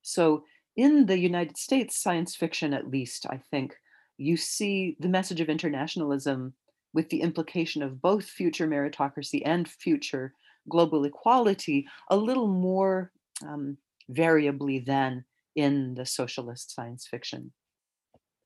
So 0.03 0.45
in 0.77 1.07
the 1.07 1.19
United 1.19 1.57
States, 1.57 2.01
science 2.01 2.37
fiction 2.37 2.73
at 2.73 2.91
least, 2.91 3.27
I 3.29 3.41
think, 3.51 3.75
you 4.19 4.37
see 4.37 4.97
the 5.01 5.09
message 5.09 5.41
of 5.41 5.49
internationalism 5.49 6.55
with 6.93 7.09
the 7.09 7.23
implication 7.23 7.83
of 7.83 8.03
both 8.03 8.25
future 8.25 8.69
meritocracy 8.69 9.43
and 9.45 9.69
future 9.69 10.35
global 10.69 11.05
equality 11.05 11.87
a 12.11 12.17
little 12.17 12.49
more 12.49 13.13
um, 13.47 13.77
variably 14.09 14.79
than 14.79 15.25
in 15.57 15.95
the 15.95 16.07
socialist 16.07 16.75
science 16.75 17.07
fiction 17.07 17.53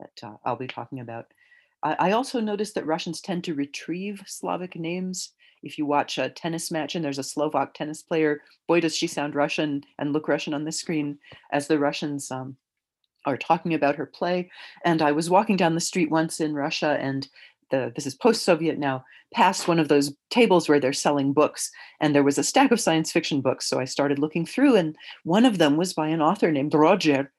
that 0.01 0.29
uh, 0.29 0.37
I'll 0.45 0.57
be 0.57 0.67
talking 0.67 1.01
about. 1.01 1.27
I, 1.85 1.97
I 1.99 2.11
also 2.13 2.41
noticed 2.41 2.75
that 2.75 2.87
Russians 2.87 3.21
tend 3.21 3.45
to 3.45 3.55
retrieve 3.55 4.23
Slavic 4.27 4.75
names. 4.77 5.33
If 5.63 5.79
you 5.79 5.87
watch 5.87 6.19
a 6.19 6.31
tennis 6.31 6.71
match 6.71 6.95
and 6.95 7.05
there's 7.05 7.19
a 7.19 7.23
Slovak 7.23 7.75
tennis 7.75 8.03
player, 8.03 8.43
boy, 8.67 8.81
does 8.81 8.97
she 8.97 9.07
sound 9.07 9.35
Russian 9.35 9.85
and 9.99 10.13
look 10.13 10.29
Russian 10.29 10.55
on 10.55 10.65
the 10.65 10.73
screen 10.73 11.19
as 11.53 11.69
the 11.69 11.79
Russians 11.79 12.31
um, 12.31 12.57
are 13.25 13.37
talking 13.37 13.73
about 13.75 13.97
her 13.97 14.07
play. 14.07 14.51
And 14.85 15.01
I 15.01 15.13
was 15.13 15.31
walking 15.31 15.57
down 15.57 15.75
the 15.75 15.81
street 15.81 16.11
once 16.11 16.41
in 16.41 16.55
Russia 16.55 16.99
and 17.01 17.27
the, 17.71 17.93
this 17.95 18.07
is 18.07 18.15
post-Soviet 18.15 18.79
now, 18.79 19.05
past 19.33 19.67
one 19.67 19.79
of 19.79 19.89
those 19.89 20.15
tables 20.31 20.69
where 20.69 20.79
they're 20.79 20.93
selling 20.93 21.33
books. 21.33 21.71
And 22.01 22.15
there 22.15 22.23
was 22.23 22.37
a 22.37 22.45
stack 22.45 22.71
of 22.71 22.81
science 22.81 23.11
fiction 23.11 23.41
books. 23.41 23.67
So 23.67 23.81
I 23.81 23.87
started 23.87 24.19
looking 24.19 24.45
through 24.45 24.77
and 24.77 24.97
one 25.25 25.47
of 25.47 25.57
them 25.57 25.77
was 25.77 25.95
by 25.95 26.09
an 26.09 26.21
author 26.21 26.53
named 26.53 26.75
Roger 26.75 27.33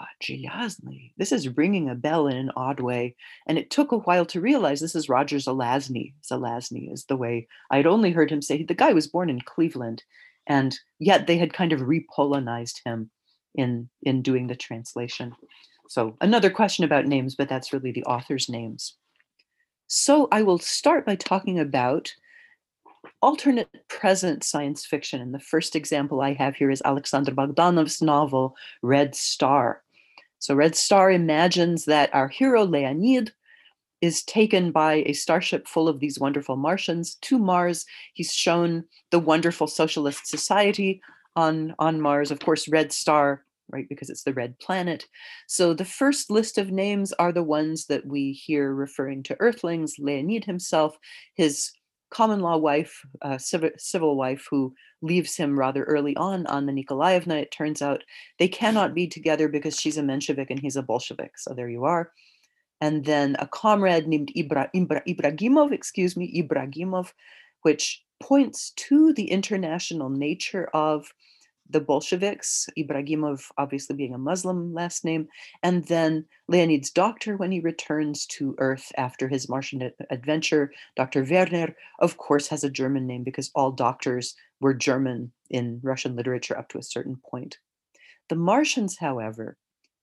Ah, 0.00 0.08
Zhelyazny. 0.22 0.48
Gilliasny. 0.48 1.12
This 1.18 1.30
is 1.30 1.56
ringing 1.56 1.90
a 1.90 1.94
bell 1.94 2.26
in 2.26 2.36
an 2.36 2.50
odd 2.56 2.80
way. 2.80 3.16
And 3.46 3.58
it 3.58 3.70
took 3.70 3.92
a 3.92 3.98
while 3.98 4.24
to 4.26 4.40
realize 4.40 4.80
this 4.80 4.94
is 4.94 5.08
Roger 5.08 5.36
Zelazny. 5.36 6.14
Zelazny 6.22 6.92
is 6.92 7.04
the 7.04 7.16
way 7.16 7.48
I 7.70 7.76
had 7.76 7.86
only 7.86 8.10
heard 8.12 8.30
him 8.30 8.40
say 8.40 8.62
the 8.62 8.74
guy 8.74 8.92
was 8.92 9.06
born 9.06 9.28
in 9.28 9.42
Cleveland. 9.42 10.02
And 10.46 10.78
yet 10.98 11.26
they 11.26 11.36
had 11.36 11.52
kind 11.52 11.72
of 11.72 11.80
repolonized 11.80 12.80
him 12.84 13.10
in, 13.54 13.90
in 14.02 14.22
doing 14.22 14.46
the 14.46 14.56
translation. 14.56 15.34
So 15.88 16.16
another 16.20 16.50
question 16.50 16.84
about 16.84 17.06
names, 17.06 17.34
but 17.34 17.48
that's 17.48 17.72
really 17.72 17.92
the 17.92 18.04
author's 18.04 18.48
names. 18.48 18.94
So 19.86 20.28
I 20.32 20.42
will 20.42 20.58
start 20.58 21.04
by 21.04 21.16
talking 21.16 21.58
about 21.58 22.14
alternate 23.20 23.68
present 23.88 24.44
science 24.44 24.86
fiction. 24.86 25.20
And 25.20 25.34
the 25.34 25.40
first 25.40 25.76
example 25.76 26.20
I 26.20 26.32
have 26.34 26.56
here 26.56 26.70
is 26.70 26.82
Alexander 26.84 27.32
Bogdanov's 27.32 28.00
novel, 28.00 28.56
Red 28.82 29.14
Star. 29.14 29.82
So 30.40 30.54
Red 30.54 30.74
Star 30.74 31.10
imagines 31.10 31.84
that 31.84 32.12
our 32.14 32.28
hero 32.28 32.64
Leonid 32.64 33.32
is 34.00 34.22
taken 34.22 34.72
by 34.72 35.02
a 35.06 35.12
starship 35.12 35.68
full 35.68 35.86
of 35.86 36.00
these 36.00 36.18
wonderful 36.18 36.56
Martians 36.56 37.16
to 37.16 37.38
Mars. 37.38 37.84
He's 38.14 38.32
shown 38.32 38.84
the 39.10 39.18
wonderful 39.18 39.66
socialist 39.66 40.26
society 40.26 41.02
on, 41.36 41.74
on 41.78 42.00
Mars. 42.00 42.30
Of 42.30 42.40
course, 42.40 42.68
Red 42.68 42.90
Star, 42.92 43.44
right, 43.70 43.86
because 43.88 44.08
it's 44.08 44.22
the 44.22 44.32
red 44.32 44.58
planet. 44.58 45.06
So 45.46 45.74
the 45.74 45.84
first 45.84 46.30
list 46.30 46.56
of 46.56 46.72
names 46.72 47.12
are 47.12 47.32
the 47.32 47.42
ones 47.42 47.86
that 47.86 48.06
we 48.06 48.32
hear 48.32 48.74
referring 48.74 49.22
to 49.24 49.36
Earthlings, 49.38 49.96
Leonid 49.98 50.46
himself, 50.46 50.96
his 51.34 51.70
common 52.10 52.40
law 52.40 52.56
wife, 52.56 53.04
uh, 53.22 53.38
civil, 53.38 53.70
civil 53.78 54.16
wife, 54.16 54.46
who 54.50 54.74
leaves 55.02 55.36
him 55.36 55.58
rather 55.58 55.84
early 55.84 56.16
on 56.16 56.46
on 56.46 56.66
the 56.66 56.72
Nikolaevna. 56.72 57.36
It 57.36 57.50
turns 57.50 57.80
out 57.80 58.04
they 58.38 58.48
cannot 58.48 58.94
be 58.94 59.06
together 59.06 59.48
because 59.48 59.78
she's 59.78 59.98
a 59.98 60.02
Menshevik 60.02 60.50
and 60.50 60.60
he's 60.60 60.76
a 60.76 60.82
Bolshevik. 60.82 61.38
So 61.38 61.54
there 61.54 61.68
you 61.68 61.84
are. 61.84 62.12
And 62.80 63.04
then 63.04 63.36
a 63.38 63.46
comrade 63.46 64.08
named 64.08 64.32
Ibra, 64.36 64.68
Ibra, 64.74 65.02
Ibragimov, 65.06 65.72
excuse 65.72 66.16
me, 66.16 66.42
Ibragimov, 66.42 67.12
which 67.62 68.02
points 68.20 68.72
to 68.76 69.12
the 69.12 69.30
international 69.30 70.08
nature 70.08 70.68
of 70.74 71.12
the 71.70 71.80
Bolsheviks, 71.80 72.68
Ibragimov 72.78 73.44
obviously 73.58 73.96
being 73.96 74.14
a 74.14 74.18
Muslim 74.18 74.72
last 74.74 75.04
name, 75.04 75.28
and 75.62 75.84
then 75.84 76.24
Leonid's 76.48 76.90
doctor 76.90 77.36
when 77.36 77.52
he 77.52 77.60
returns 77.60 78.26
to 78.26 78.54
Earth 78.58 78.90
after 78.96 79.28
his 79.28 79.48
Martian 79.48 79.90
adventure, 80.10 80.72
Dr. 80.96 81.22
Werner, 81.24 81.74
of 82.00 82.16
course, 82.16 82.48
has 82.48 82.64
a 82.64 82.70
German 82.70 83.06
name 83.06 83.22
because 83.22 83.50
all 83.54 83.70
doctors 83.70 84.34
were 84.60 84.74
German 84.74 85.32
in 85.48 85.80
Russian 85.82 86.16
literature 86.16 86.58
up 86.58 86.68
to 86.70 86.78
a 86.78 86.82
certain 86.82 87.16
point. 87.30 87.58
The 88.28 88.36
Martians, 88.36 88.98
however, 88.98 89.56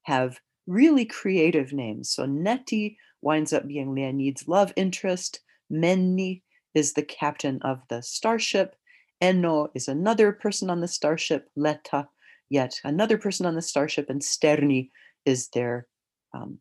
have 0.03 0.39
really 0.67 1.05
creative 1.05 1.74
names. 1.74 2.09
So 2.09 2.25
Neti 2.25 2.97
winds 3.21 3.53
up 3.53 3.67
being 3.67 3.93
Leonid's 3.93 4.47
love 4.47 4.74
interest, 4.75 5.41
Menni 5.71 6.41
is 6.74 6.93
the 6.93 7.03
captain 7.03 7.59
of 7.62 7.81
the 7.89 8.01
starship, 8.01 8.75
Enno 9.21 9.69
is 9.74 9.88
another 9.88 10.31
person 10.31 10.69
on 10.69 10.81
the 10.81 10.88
starship, 10.88 11.50
Letta, 11.55 12.07
yet 12.50 12.79
another 12.83 13.17
person 13.17 13.45
on 13.45 13.55
the 13.55 13.62
starship, 13.62 14.09
and 14.09 14.21
Sterni 14.21 14.89
is 15.25 15.50
their 15.50 15.88
um, 16.33 16.59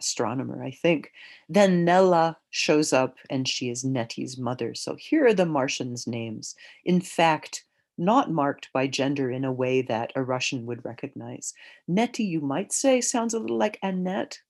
astronomer, 0.00 0.62
I 0.62 0.70
think. 0.70 1.10
Then 1.48 1.84
Nella 1.84 2.38
shows 2.50 2.92
up 2.92 3.16
and 3.30 3.48
she 3.48 3.70
is 3.70 3.84
Neti's 3.84 4.38
mother. 4.38 4.74
So 4.74 4.96
here 4.96 5.26
are 5.26 5.34
the 5.34 5.46
Martians' 5.46 6.06
names. 6.06 6.54
In 6.84 7.00
fact, 7.00 7.64
not 7.96 8.30
marked 8.30 8.68
by 8.72 8.86
gender 8.86 9.30
in 9.30 9.44
a 9.44 9.52
way 9.52 9.82
that 9.82 10.12
a 10.16 10.22
Russian 10.22 10.66
would 10.66 10.84
recognize. 10.84 11.54
Neti, 11.88 12.26
you 12.26 12.40
might 12.40 12.72
say, 12.72 13.00
sounds 13.00 13.34
a 13.34 13.38
little 13.38 13.58
like 13.58 13.78
Annette, 13.82 14.40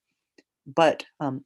but 0.66 1.04
um, 1.21 1.44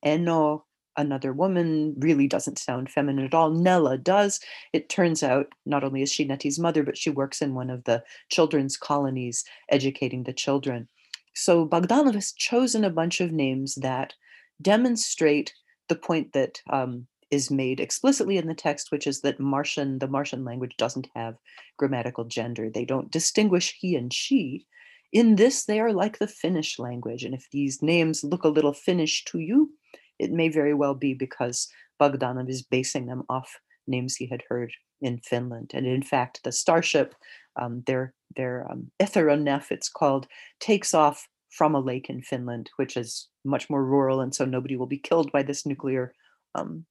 another 0.98 1.32
woman 1.32 1.94
really 1.96 2.26
doesn't 2.26 2.58
sound 2.58 2.90
feminine 2.90 3.24
at 3.24 3.32
all. 3.32 3.50
Nella 3.50 3.96
does. 3.96 4.40
It 4.72 4.90
turns 4.90 5.22
out 5.22 5.46
not 5.64 5.84
only 5.84 6.02
is 6.02 6.12
she 6.12 6.26
Neti's 6.26 6.58
mother, 6.58 6.82
but 6.82 6.98
she 6.98 7.08
works 7.08 7.40
in 7.40 7.54
one 7.54 7.70
of 7.70 7.84
the 7.84 8.02
children's 8.28 8.76
colonies 8.76 9.44
educating 9.70 10.24
the 10.24 10.32
children. 10.32 10.88
So 11.34 11.66
Bogdanov 11.66 12.14
has 12.14 12.32
chosen 12.32 12.84
a 12.84 12.90
bunch 12.90 13.20
of 13.20 13.32
names 13.32 13.76
that 13.76 14.12
demonstrate 14.60 15.54
the 15.88 15.94
point 15.94 16.32
that 16.32 16.60
um, 16.68 17.06
is 17.30 17.50
made 17.50 17.78
explicitly 17.78 18.36
in 18.36 18.48
the 18.48 18.54
text, 18.54 18.90
which 18.90 19.06
is 19.06 19.20
that 19.20 19.38
Martian, 19.38 20.00
the 20.00 20.08
Martian 20.08 20.44
language 20.44 20.74
doesn't 20.76 21.08
have 21.14 21.36
grammatical 21.76 22.24
gender. 22.24 22.68
They 22.68 22.84
don't 22.84 23.10
distinguish 23.10 23.76
he 23.78 23.94
and 23.94 24.12
she. 24.12 24.66
In 25.12 25.36
this, 25.36 25.64
they 25.64 25.78
are 25.80 25.92
like 25.92 26.18
the 26.18 26.26
Finnish 26.26 26.78
language. 26.78 27.22
And 27.22 27.34
if 27.34 27.46
these 27.52 27.82
names 27.82 28.24
look 28.24 28.44
a 28.44 28.48
little 28.48 28.74
Finnish 28.74 29.24
to 29.26 29.38
you, 29.38 29.70
it 30.18 30.30
may 30.30 30.48
very 30.48 30.74
well 30.74 30.94
be 30.94 31.14
because 31.14 31.68
Bogdanov 32.00 32.48
is 32.48 32.62
basing 32.62 33.06
them 33.06 33.22
off 33.28 33.58
names 33.86 34.16
he 34.16 34.26
had 34.26 34.42
heard 34.48 34.72
in 35.00 35.18
Finland. 35.18 35.70
And 35.74 35.86
in 35.86 36.02
fact, 36.02 36.40
the 36.44 36.52
starship, 36.52 37.14
um, 37.60 37.82
their 37.86 38.14
their 38.36 38.70
um, 38.70 38.90
Etheronef, 39.00 39.70
it's 39.70 39.88
called, 39.88 40.26
takes 40.60 40.92
off 40.92 41.28
from 41.50 41.74
a 41.74 41.80
lake 41.80 42.10
in 42.10 42.20
Finland, 42.22 42.70
which 42.76 42.96
is 42.96 43.28
much 43.44 43.70
more 43.70 43.84
rural, 43.84 44.20
and 44.20 44.34
so 44.34 44.44
nobody 44.44 44.76
will 44.76 44.86
be 44.86 44.98
killed 44.98 45.32
by 45.32 45.42
this 45.42 45.64
nuclear 45.64 46.12
um, 46.54 46.84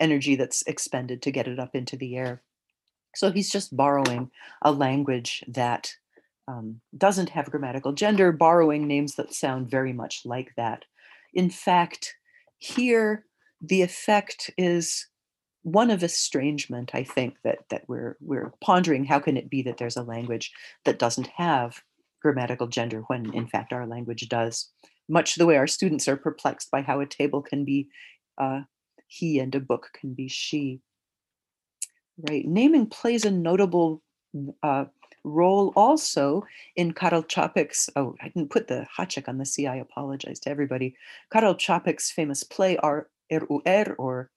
energy 0.00 0.34
that's 0.34 0.62
expended 0.66 1.22
to 1.22 1.30
get 1.30 1.46
it 1.46 1.60
up 1.60 1.74
into 1.74 1.96
the 1.96 2.16
air. 2.16 2.42
So 3.14 3.30
he's 3.30 3.50
just 3.50 3.76
borrowing 3.76 4.30
a 4.62 4.72
language 4.72 5.44
that 5.46 5.92
um, 6.48 6.80
doesn't 6.96 7.28
have 7.30 7.50
grammatical 7.50 7.92
gender, 7.92 8.32
borrowing 8.32 8.88
names 8.88 9.14
that 9.14 9.32
sound 9.32 9.70
very 9.70 9.92
much 9.92 10.22
like 10.24 10.52
that. 10.56 10.84
In 11.32 11.50
fact, 11.50 12.14
here 12.62 13.26
the 13.60 13.82
effect 13.82 14.50
is 14.56 15.06
one 15.62 15.90
of 15.90 16.02
estrangement 16.02 16.90
i 16.94 17.04
think 17.04 17.36
that 17.44 17.58
that 17.70 17.82
we're 17.88 18.16
we're 18.20 18.52
pondering. 18.62 19.04
How 19.04 19.18
can 19.18 19.36
it 19.36 19.50
be 19.50 19.62
that 19.62 19.78
there's 19.78 19.96
a 19.96 20.02
language 20.02 20.52
that 20.84 20.98
doesn't 20.98 21.26
have 21.36 21.82
grammatical 22.20 22.68
gender 22.68 23.02
when 23.08 23.34
in 23.34 23.46
fact 23.48 23.72
our 23.72 23.86
language 23.86 24.28
does? 24.28 24.70
Much 25.08 25.34
the 25.34 25.46
way 25.46 25.56
our 25.56 25.66
students 25.66 26.06
are 26.06 26.16
perplexed 26.16 26.70
by 26.70 26.82
how 26.82 27.00
a 27.00 27.06
table 27.06 27.42
can 27.42 27.64
be 27.64 27.88
uh, 28.38 28.60
he 29.08 29.38
and 29.38 29.54
a 29.54 29.60
book 29.60 29.88
can 29.98 30.14
be 30.14 30.28
she. 30.28 30.80
Right. 32.28 32.46
Naming 32.46 32.86
plays 32.86 33.24
a 33.24 33.30
notable 33.30 34.02
uh, 34.62 34.84
role 35.24 35.72
also 35.76 36.44
in 36.76 36.92
Karel 36.92 37.22
Čapek's, 37.22 37.88
oh, 37.96 38.14
I 38.20 38.28
didn't 38.28 38.50
put 38.50 38.68
the 38.68 38.86
Hachek 38.96 39.28
on 39.28 39.38
the 39.38 39.46
C, 39.46 39.66
I 39.66 39.76
apologize 39.76 40.40
to 40.40 40.50
everybody. 40.50 40.94
Karel 41.32 41.54
Čapek's 41.54 42.10
famous 42.10 42.42
play, 42.42 42.76
RUR, 42.82 43.08
er 43.32 43.46
er, 43.66 43.94
or 43.98 44.30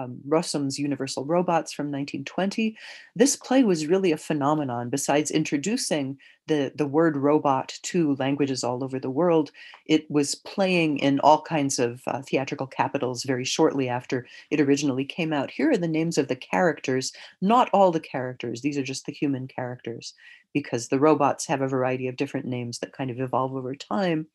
um, 0.00 0.20
Rossum's 0.26 0.78
Universal 0.78 1.24
Robots 1.24 1.72
from 1.72 1.86
1920. 1.86 2.76
This 3.14 3.36
play 3.36 3.64
was 3.64 3.86
really 3.86 4.12
a 4.12 4.16
phenomenon. 4.16 4.88
Besides 4.90 5.30
introducing 5.30 6.18
the, 6.46 6.72
the 6.74 6.86
word 6.86 7.16
robot 7.16 7.78
to 7.82 8.16
languages 8.16 8.64
all 8.64 8.82
over 8.82 8.98
the 8.98 9.10
world, 9.10 9.50
it 9.86 10.10
was 10.10 10.34
playing 10.34 10.98
in 10.98 11.20
all 11.20 11.42
kinds 11.42 11.78
of 11.78 12.02
uh, 12.06 12.22
theatrical 12.22 12.66
capitals 12.66 13.22
very 13.24 13.44
shortly 13.44 13.88
after 13.88 14.26
it 14.50 14.60
originally 14.60 15.04
came 15.04 15.32
out. 15.32 15.50
Here 15.50 15.70
are 15.70 15.76
the 15.76 15.88
names 15.88 16.18
of 16.18 16.28
the 16.28 16.36
characters, 16.36 17.12
not 17.40 17.70
all 17.72 17.90
the 17.90 18.00
characters, 18.00 18.62
these 18.62 18.78
are 18.78 18.82
just 18.82 19.06
the 19.06 19.12
human 19.12 19.46
characters, 19.48 20.14
because 20.52 20.88
the 20.88 20.98
robots 20.98 21.46
have 21.46 21.60
a 21.60 21.68
variety 21.68 22.08
of 22.08 22.16
different 22.16 22.46
names 22.46 22.78
that 22.78 22.92
kind 22.92 23.10
of 23.10 23.20
evolve 23.20 23.54
over 23.54 23.74
time. 23.74 24.26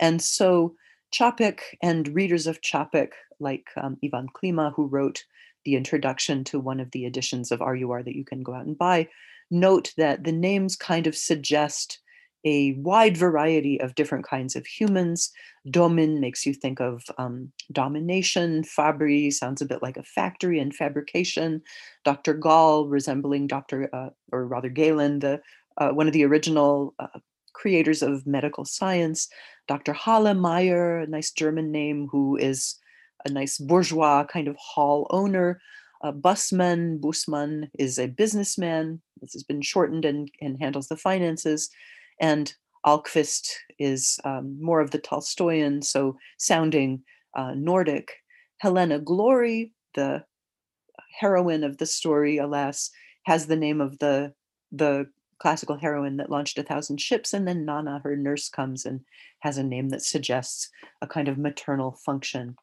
And 0.00 0.20
so 0.20 0.74
Čapek 1.12 1.60
and 1.82 2.08
readers 2.08 2.46
of 2.46 2.60
Čapek, 2.60 3.10
like 3.38 3.68
um, 3.76 3.96
Ivan 4.04 4.28
Klima, 4.34 4.72
who 4.74 4.86
wrote 4.86 5.24
the 5.64 5.74
introduction 5.76 6.44
to 6.44 6.58
one 6.58 6.80
of 6.80 6.90
the 6.92 7.06
editions 7.06 7.50
of 7.50 7.60
RUR 7.60 8.02
that 8.02 8.16
you 8.16 8.24
can 8.24 8.42
go 8.42 8.54
out 8.54 8.66
and 8.66 8.78
buy, 8.78 9.08
note 9.50 9.92
that 9.96 10.24
the 10.24 10.32
names 10.32 10.76
kind 10.76 11.06
of 11.06 11.16
suggest 11.16 11.98
a 12.44 12.72
wide 12.74 13.16
variety 13.16 13.78
of 13.80 13.94
different 13.94 14.26
kinds 14.26 14.56
of 14.56 14.66
humans. 14.66 15.30
Domin 15.68 16.20
makes 16.20 16.46
you 16.46 16.54
think 16.54 16.80
of 16.80 17.02
um, 17.18 17.52
domination. 17.70 18.62
Fabri 18.62 19.30
sounds 19.30 19.60
a 19.60 19.66
bit 19.66 19.82
like 19.82 19.98
a 19.98 20.02
factory 20.02 20.58
and 20.58 20.74
fabrication. 20.74 21.60
Dr. 22.04 22.32
Gall, 22.34 22.88
resembling 22.88 23.46
Dr. 23.46 23.90
Uh, 23.92 24.10
or 24.32 24.46
rather 24.46 24.70
Galen, 24.70 25.18
the 25.18 25.42
uh, 25.76 25.90
one 25.90 26.06
of 26.06 26.12
the 26.12 26.24
original 26.24 26.94
uh, 26.98 27.18
creators 27.52 28.02
of 28.02 28.26
medical 28.26 28.64
science. 28.64 29.28
Dr. 29.68 29.92
Halle 29.92 30.34
Meyer, 30.34 30.98
a 30.98 31.06
nice 31.06 31.30
German 31.30 31.70
name, 31.70 32.08
who 32.10 32.36
is 32.36 32.76
a 33.24 33.30
nice 33.30 33.58
bourgeois 33.58 34.24
kind 34.24 34.48
of 34.48 34.56
hall 34.56 35.06
owner. 35.10 35.60
Uh, 36.02 36.12
busman, 36.12 36.98
Bussmann 36.98 37.68
is 37.78 37.98
a 37.98 38.08
businessman. 38.08 39.00
This 39.20 39.34
has 39.34 39.42
been 39.42 39.60
shortened 39.60 40.04
and, 40.04 40.30
and 40.40 40.58
handles 40.58 40.88
the 40.88 40.96
finances. 40.96 41.68
And 42.20 42.52
Alquist 42.86 43.50
is 43.78 44.18
um, 44.24 44.56
more 44.60 44.80
of 44.80 44.90
the 44.90 44.98
Tolstoyan, 44.98 45.84
so 45.84 46.16
sounding 46.38 47.02
uh, 47.36 47.52
Nordic. 47.54 48.12
Helena 48.58 48.98
Glory, 48.98 49.72
the 49.94 50.24
heroine 51.18 51.64
of 51.64 51.78
the 51.78 51.86
story, 51.86 52.38
alas, 52.38 52.90
has 53.24 53.46
the 53.46 53.56
name 53.56 53.80
of 53.80 53.98
the 53.98 54.32
the 54.72 55.06
classical 55.40 55.76
heroine 55.76 56.18
that 56.18 56.30
launched 56.30 56.58
a 56.58 56.62
thousand 56.62 57.00
ships, 57.00 57.32
and 57.32 57.48
then 57.48 57.64
Nana, 57.64 58.00
her 58.04 58.16
nurse, 58.16 58.48
comes 58.48 58.84
and 58.84 59.00
has 59.40 59.58
a 59.58 59.62
name 59.62 59.88
that 59.88 60.02
suggests 60.02 60.70
a 61.00 61.06
kind 61.06 61.28
of 61.28 61.38
maternal 61.38 61.92
function. 61.92 62.56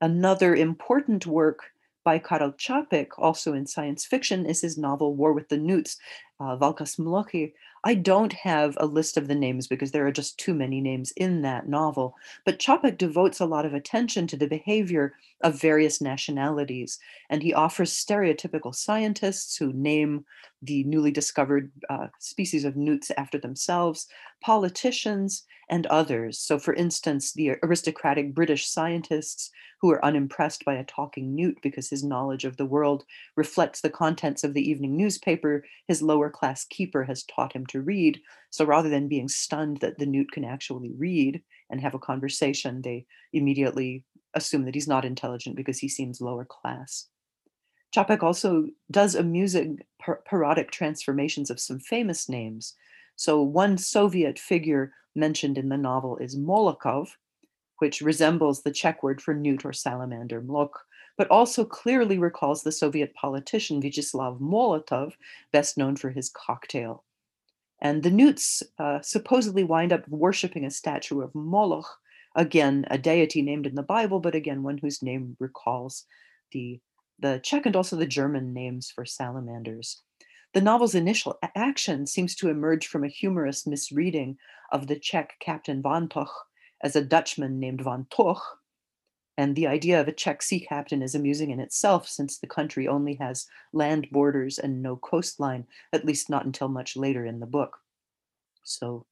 Another 0.00 0.54
important 0.54 1.26
work 1.26 1.70
by 2.04 2.18
Karel 2.18 2.52
Čapek, 2.52 3.08
also 3.18 3.54
in 3.54 3.66
science 3.66 4.04
fiction, 4.04 4.46
is 4.46 4.60
his 4.60 4.78
novel 4.78 5.16
War 5.16 5.32
with 5.32 5.48
the 5.48 5.56
Newts, 5.56 5.96
uh, 6.38 6.56
Válka 6.56 6.82
s 6.82 6.96
mloky, 6.96 7.52
I 7.84 7.94
don't 7.94 8.32
have 8.32 8.76
a 8.78 8.86
list 8.86 9.16
of 9.16 9.28
the 9.28 9.34
names 9.34 9.66
because 9.66 9.92
there 9.92 10.06
are 10.06 10.12
just 10.12 10.38
too 10.38 10.54
many 10.54 10.80
names 10.80 11.12
in 11.16 11.42
that 11.42 11.68
novel, 11.68 12.14
but 12.44 12.58
Čapek 12.58 12.98
devotes 12.98 13.40
a 13.40 13.46
lot 13.46 13.64
of 13.64 13.74
attention 13.74 14.26
to 14.26 14.36
the 14.36 14.48
behavior 14.48 15.14
of 15.42 15.60
various 15.60 16.00
nationalities, 16.00 16.98
and 17.30 17.42
he 17.42 17.54
offers 17.54 17.92
stereotypical 17.92 18.74
scientists 18.74 19.56
who 19.56 19.72
name 19.72 20.24
the 20.62 20.84
newly 20.84 21.10
discovered 21.10 21.70
uh, 21.88 22.08
species 22.18 22.64
of 22.64 22.76
newts 22.76 23.10
after 23.16 23.38
themselves, 23.38 24.06
politicians, 24.42 25.44
and 25.68 25.86
others. 25.86 26.38
So, 26.38 26.58
for 26.58 26.74
instance, 26.74 27.32
the 27.32 27.52
aristocratic 27.62 28.34
British 28.34 28.66
scientists 28.66 29.50
who 29.80 29.90
are 29.90 30.04
unimpressed 30.04 30.64
by 30.64 30.74
a 30.74 30.84
talking 30.84 31.34
newt 31.34 31.58
because 31.62 31.90
his 31.90 32.02
knowledge 32.02 32.44
of 32.44 32.56
the 32.56 32.66
world 32.66 33.04
reflects 33.36 33.80
the 33.80 33.90
contents 33.90 34.42
of 34.42 34.54
the 34.54 34.68
evening 34.68 34.96
newspaper 34.96 35.64
his 35.86 36.02
lower 36.02 36.25
class 36.30 36.64
keeper 36.64 37.04
has 37.04 37.24
taught 37.24 37.52
him 37.52 37.66
to 37.66 37.80
read. 37.80 38.20
So, 38.50 38.64
rather 38.64 38.88
than 38.88 39.08
being 39.08 39.28
stunned 39.28 39.78
that 39.78 39.98
the 39.98 40.06
newt 40.06 40.32
can 40.32 40.44
actually 40.44 40.92
read 40.96 41.42
and 41.70 41.80
have 41.80 41.94
a 41.94 41.98
conversation, 41.98 42.82
they 42.82 43.06
immediately 43.32 44.04
assume 44.34 44.64
that 44.64 44.74
he's 44.74 44.88
not 44.88 45.04
intelligent 45.04 45.56
because 45.56 45.78
he 45.78 45.88
seems 45.88 46.20
lower 46.20 46.44
class. 46.44 47.08
Čapek 47.94 48.22
also 48.22 48.66
does 48.90 49.14
amusing 49.14 49.78
par- 49.98 50.22
parodic 50.26 50.70
transformations 50.70 51.50
of 51.50 51.60
some 51.60 51.80
famous 51.80 52.28
names. 52.28 52.74
So, 53.16 53.42
one 53.42 53.78
Soviet 53.78 54.38
figure 54.38 54.92
mentioned 55.14 55.56
in 55.56 55.70
the 55.70 55.78
novel 55.78 56.18
is 56.18 56.36
Molokov, 56.36 57.08
which 57.78 58.00
resembles 58.00 58.62
the 58.62 58.70
Czech 58.70 59.02
word 59.02 59.22
for 59.22 59.34
newt 59.34 59.64
or 59.64 59.72
salamander, 59.72 60.40
mlok, 60.42 60.70
but 61.16 61.30
also 61.30 61.64
clearly 61.64 62.18
recalls 62.18 62.62
the 62.62 62.72
Soviet 62.72 63.14
politician 63.14 63.80
Vyacheslav 63.80 64.40
Molotov, 64.40 65.12
best 65.52 65.78
known 65.78 65.96
for 65.96 66.10
his 66.10 66.30
cocktail. 66.30 67.04
And 67.80 68.02
the 68.02 68.10
newts 68.10 68.62
uh, 68.78 69.00
supposedly 69.02 69.64
wind 69.64 69.92
up 69.92 70.08
worshiping 70.08 70.64
a 70.64 70.70
statue 70.70 71.20
of 71.20 71.34
Moloch, 71.34 71.88
again, 72.34 72.86
a 72.90 72.98
deity 72.98 73.42
named 73.42 73.66
in 73.66 73.74
the 73.74 73.82
Bible, 73.82 74.20
but 74.20 74.34
again, 74.34 74.62
one 74.62 74.78
whose 74.78 75.02
name 75.02 75.36
recalls 75.38 76.04
the, 76.52 76.80
the 77.18 77.40
Czech 77.42 77.66
and 77.66 77.76
also 77.76 77.96
the 77.96 78.06
German 78.06 78.52
names 78.52 78.90
for 78.90 79.04
salamanders. 79.04 80.02
The 80.54 80.60
novel's 80.62 80.94
initial 80.94 81.38
action 81.54 82.06
seems 82.06 82.34
to 82.36 82.48
emerge 82.48 82.86
from 82.86 83.04
a 83.04 83.08
humorous 83.08 83.66
misreading 83.66 84.38
of 84.72 84.86
the 84.86 84.98
Czech 84.98 85.34
Captain 85.40 85.82
Vantoch 85.82 86.32
as 86.82 86.96
a 86.96 87.04
Dutchman 87.04 87.58
named 87.58 87.82
Van 87.82 88.06
Toch. 88.10 88.60
And 89.38 89.54
the 89.54 89.66
idea 89.66 90.00
of 90.00 90.08
a 90.08 90.12
Czech 90.12 90.42
sea 90.42 90.60
captain 90.60 91.02
is 91.02 91.14
amusing 91.14 91.50
in 91.50 91.60
itself, 91.60 92.08
since 92.08 92.38
the 92.38 92.46
country 92.46 92.88
only 92.88 93.14
has 93.16 93.46
land 93.72 94.08
borders 94.10 94.58
and 94.58 94.82
no 94.82 94.96
coastline, 94.96 95.66
at 95.92 96.06
least 96.06 96.30
not 96.30 96.46
until 96.46 96.68
much 96.68 96.96
later 96.96 97.26
in 97.26 97.40
the 97.40 97.46
book. 97.46 97.78
So, 98.62 99.06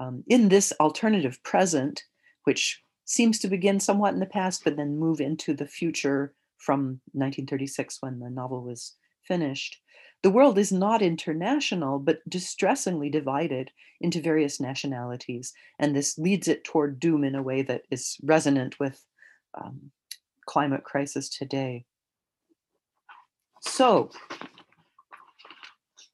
um, 0.00 0.24
in 0.26 0.48
this 0.48 0.72
alternative 0.80 1.42
present, 1.42 2.04
which 2.44 2.82
seems 3.04 3.38
to 3.40 3.48
begin 3.48 3.80
somewhat 3.80 4.14
in 4.14 4.20
the 4.20 4.26
past, 4.26 4.64
but 4.64 4.76
then 4.76 4.98
move 4.98 5.20
into 5.20 5.54
the 5.54 5.66
future 5.66 6.34
from 6.58 7.00
1936 7.12 7.98
when 8.00 8.18
the 8.18 8.30
novel 8.30 8.62
was 8.62 8.96
finished, 9.26 9.80
the 10.22 10.30
world 10.30 10.58
is 10.58 10.70
not 10.70 11.00
international, 11.00 11.98
but 11.98 12.28
distressingly 12.28 13.08
divided 13.08 13.70
into 14.00 14.20
various 14.20 14.60
nationalities. 14.60 15.52
And 15.78 15.94
this 15.94 16.18
leads 16.18 16.46
it 16.48 16.64
toward 16.64 17.00
doom 17.00 17.24
in 17.24 17.34
a 17.34 17.42
way 17.42 17.62
that 17.62 17.82
is 17.90 18.18
resonant 18.22 18.78
with 18.78 19.04
um, 19.54 19.90
climate 20.46 20.84
crisis 20.84 21.28
today. 21.28 21.84
So, 23.62 24.10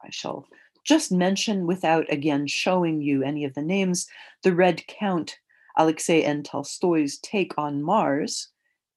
I 0.04 0.10
shall 0.10 0.46
just 0.84 1.10
mention, 1.10 1.66
without 1.66 2.10
again 2.12 2.46
showing 2.46 3.00
you 3.00 3.22
any 3.22 3.44
of 3.44 3.54
the 3.54 3.62
names, 3.62 4.06
the 4.42 4.54
Red 4.54 4.86
Count, 4.86 5.36
Alexei 5.76 6.22
N. 6.22 6.42
Tolstoy's 6.42 7.18
take 7.18 7.56
on 7.58 7.82
Mars, 7.82 8.48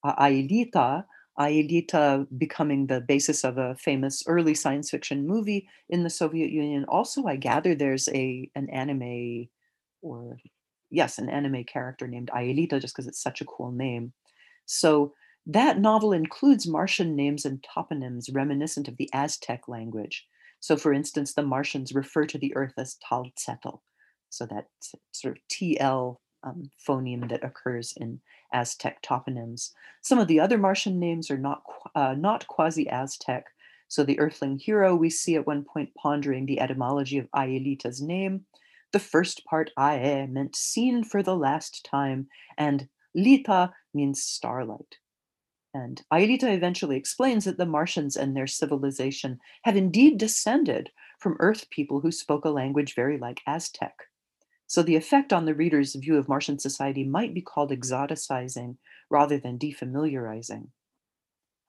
uh, 0.04 0.16
Aelita, 0.16 1.04
Aelita 1.40 2.28
becoming 2.38 2.88
the 2.88 3.02
basis 3.02 3.44
of 3.44 3.58
a 3.58 3.76
famous 3.76 4.24
early 4.28 4.54
science 4.54 4.90
fiction 4.90 5.26
movie 5.26 5.68
in 5.90 6.04
the 6.04 6.10
Soviet 6.10 6.52
Union. 6.52 6.86
Also, 6.90 7.26
I 7.26 7.38
gather 7.38 7.74
there's 7.74 8.10
a 8.10 8.50
an 8.56 8.70
anime 8.70 9.48
or 10.02 10.38
yes, 10.90 11.18
an 11.18 11.30
anime 11.30 11.64
character 11.64 12.08
named 12.08 12.30
Aelita 12.36 12.82
just 12.82 12.94
because 12.94 13.08
it's 13.08 13.22
such 13.22 13.42
a 13.42 13.46
cool 13.46 13.72
name. 13.72 14.14
So 14.72 15.14
that 15.48 15.80
novel 15.80 16.14
includes 16.14 16.68
Martian 16.68 17.16
names 17.16 17.44
and 17.44 17.64
toponyms 17.64 18.30
reminiscent 18.32 18.88
of 18.88 18.98
the 18.98 19.10
Aztec 19.14 19.68
language. 19.68 20.28
So, 20.60 20.78
for 20.78 20.94
instance, 20.94 21.34
the 21.34 21.42
Martians 21.42 21.92
refer 21.92 22.26
to 22.26 22.38
the 22.38 22.56
Earth 22.56 22.74
as 22.78 22.98
Talzetl. 23.04 23.80
So 24.30 24.46
that 24.46 24.68
sort 25.12 25.38
of 25.38 25.44
TL 25.52 26.18
um, 26.44 26.70
phoneme 26.88 27.28
that 27.30 27.44
occurs 27.44 27.96
in 27.98 28.22
Aztec 28.54 29.02
toponyms. 29.02 29.72
Some 30.04 30.20
of 30.20 30.28
the 30.28 30.40
other 30.40 30.60
Martian 30.60 31.00
names 31.00 31.32
are 31.32 31.38
not, 31.38 31.64
uh, 31.96 32.14
not 32.14 32.46
quasi-Aztec. 32.46 33.46
So 33.88 34.04
the 34.04 34.20
Earthling 34.20 34.60
hero 34.60 34.96
we 34.96 35.10
see 35.10 35.36
at 35.36 35.48
one 35.48 35.66
point 35.66 35.90
pondering 35.98 36.46
the 36.46 36.60
etymology 36.60 37.18
of 37.18 37.28
Aelita's 37.32 38.04
name. 38.04 38.46
The 38.92 39.00
first 39.00 39.44
part, 39.46 39.72
Ae, 39.80 40.28
meant 40.28 40.56
seen 40.56 41.04
for 41.04 41.24
the 41.24 41.36
last 41.36 41.84
time, 41.90 42.28
and 42.56 42.88
Lita 43.16 43.74
means 43.94 44.24
starlight. 44.24 44.98
And 45.74 46.02
Aelita 46.12 46.52
eventually 46.52 46.98
explains 46.98 47.46
that 47.46 47.58
the 47.58 47.66
Martians 47.66 48.16
and 48.16 48.36
their 48.36 48.48
civilization 48.48 49.40
have 49.64 49.76
indeed 49.76 50.18
descended 50.18 50.90
from 51.20 51.38
Earth 51.40 51.70
people 51.70 52.00
who 52.00 52.12
spoke 52.12 52.46
a 52.46 52.50
language 52.50 52.96
very 52.96 53.18
like 53.18 53.42
Aztec. 53.46 53.94
So 54.66 54.82
the 54.82 54.96
effect 54.96 55.34
on 55.34 55.46
the 55.46 55.56
reader's 55.56 55.96
view 55.96 56.18
of 56.18 56.28
Martian 56.30 56.60
society 56.60 57.04
might 57.04 57.34
be 57.34 57.42
called 57.42 57.72
exoticizing 57.72 58.78
rather 59.10 59.38
than 59.38 59.60
defamiliarizing. 59.60 60.68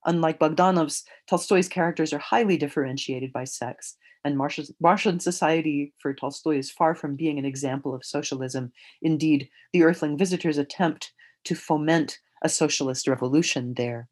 Unlike 0.07 0.39
Bogdanov's, 0.39 1.05
Tolstoy's 1.29 1.69
characters 1.69 2.13
are 2.13 2.19
highly 2.19 2.57
differentiated 2.57 3.33
by 3.33 3.45
sex, 3.45 3.97
and 4.25 4.37
Martian 4.37 5.21
society 5.21 5.93
for 5.99 6.15
Tolstoy 6.15 6.59
is 6.59 6.71
far 6.71 6.95
from 6.95 7.17
being 7.17 7.39
an 7.39 7.45
example 7.45 7.95
of 7.95 8.05
socialism. 8.05 8.73
Indeed, 9.03 9.49
the 9.73 9.83
Earthling 9.83 10.17
visitors 10.17 10.59
attempt 10.59 11.13
to 11.45 11.55
foment 11.55 12.19
a 12.43 12.49
socialist 12.49 13.07
revolution 13.07 13.75
there. 13.75 14.09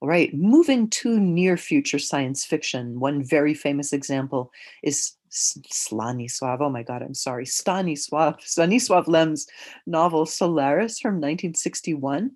All 0.00 0.08
right, 0.08 0.32
moving 0.32 0.88
to 0.90 1.18
near 1.18 1.56
future 1.56 1.98
science 1.98 2.44
fiction, 2.44 3.00
one 3.00 3.24
very 3.24 3.52
famous 3.52 3.92
example 3.92 4.52
is 4.84 5.16
Slanisław, 5.30 6.60
oh 6.60 6.70
my 6.70 6.84
God, 6.84 7.02
I'm 7.02 7.14
sorry, 7.14 7.44
Stanisław, 7.44 8.40
Stanisław 8.40 9.08
Lem's 9.08 9.48
novel 9.86 10.24
Solaris 10.24 11.00
from 11.00 11.14
1961. 11.14 12.30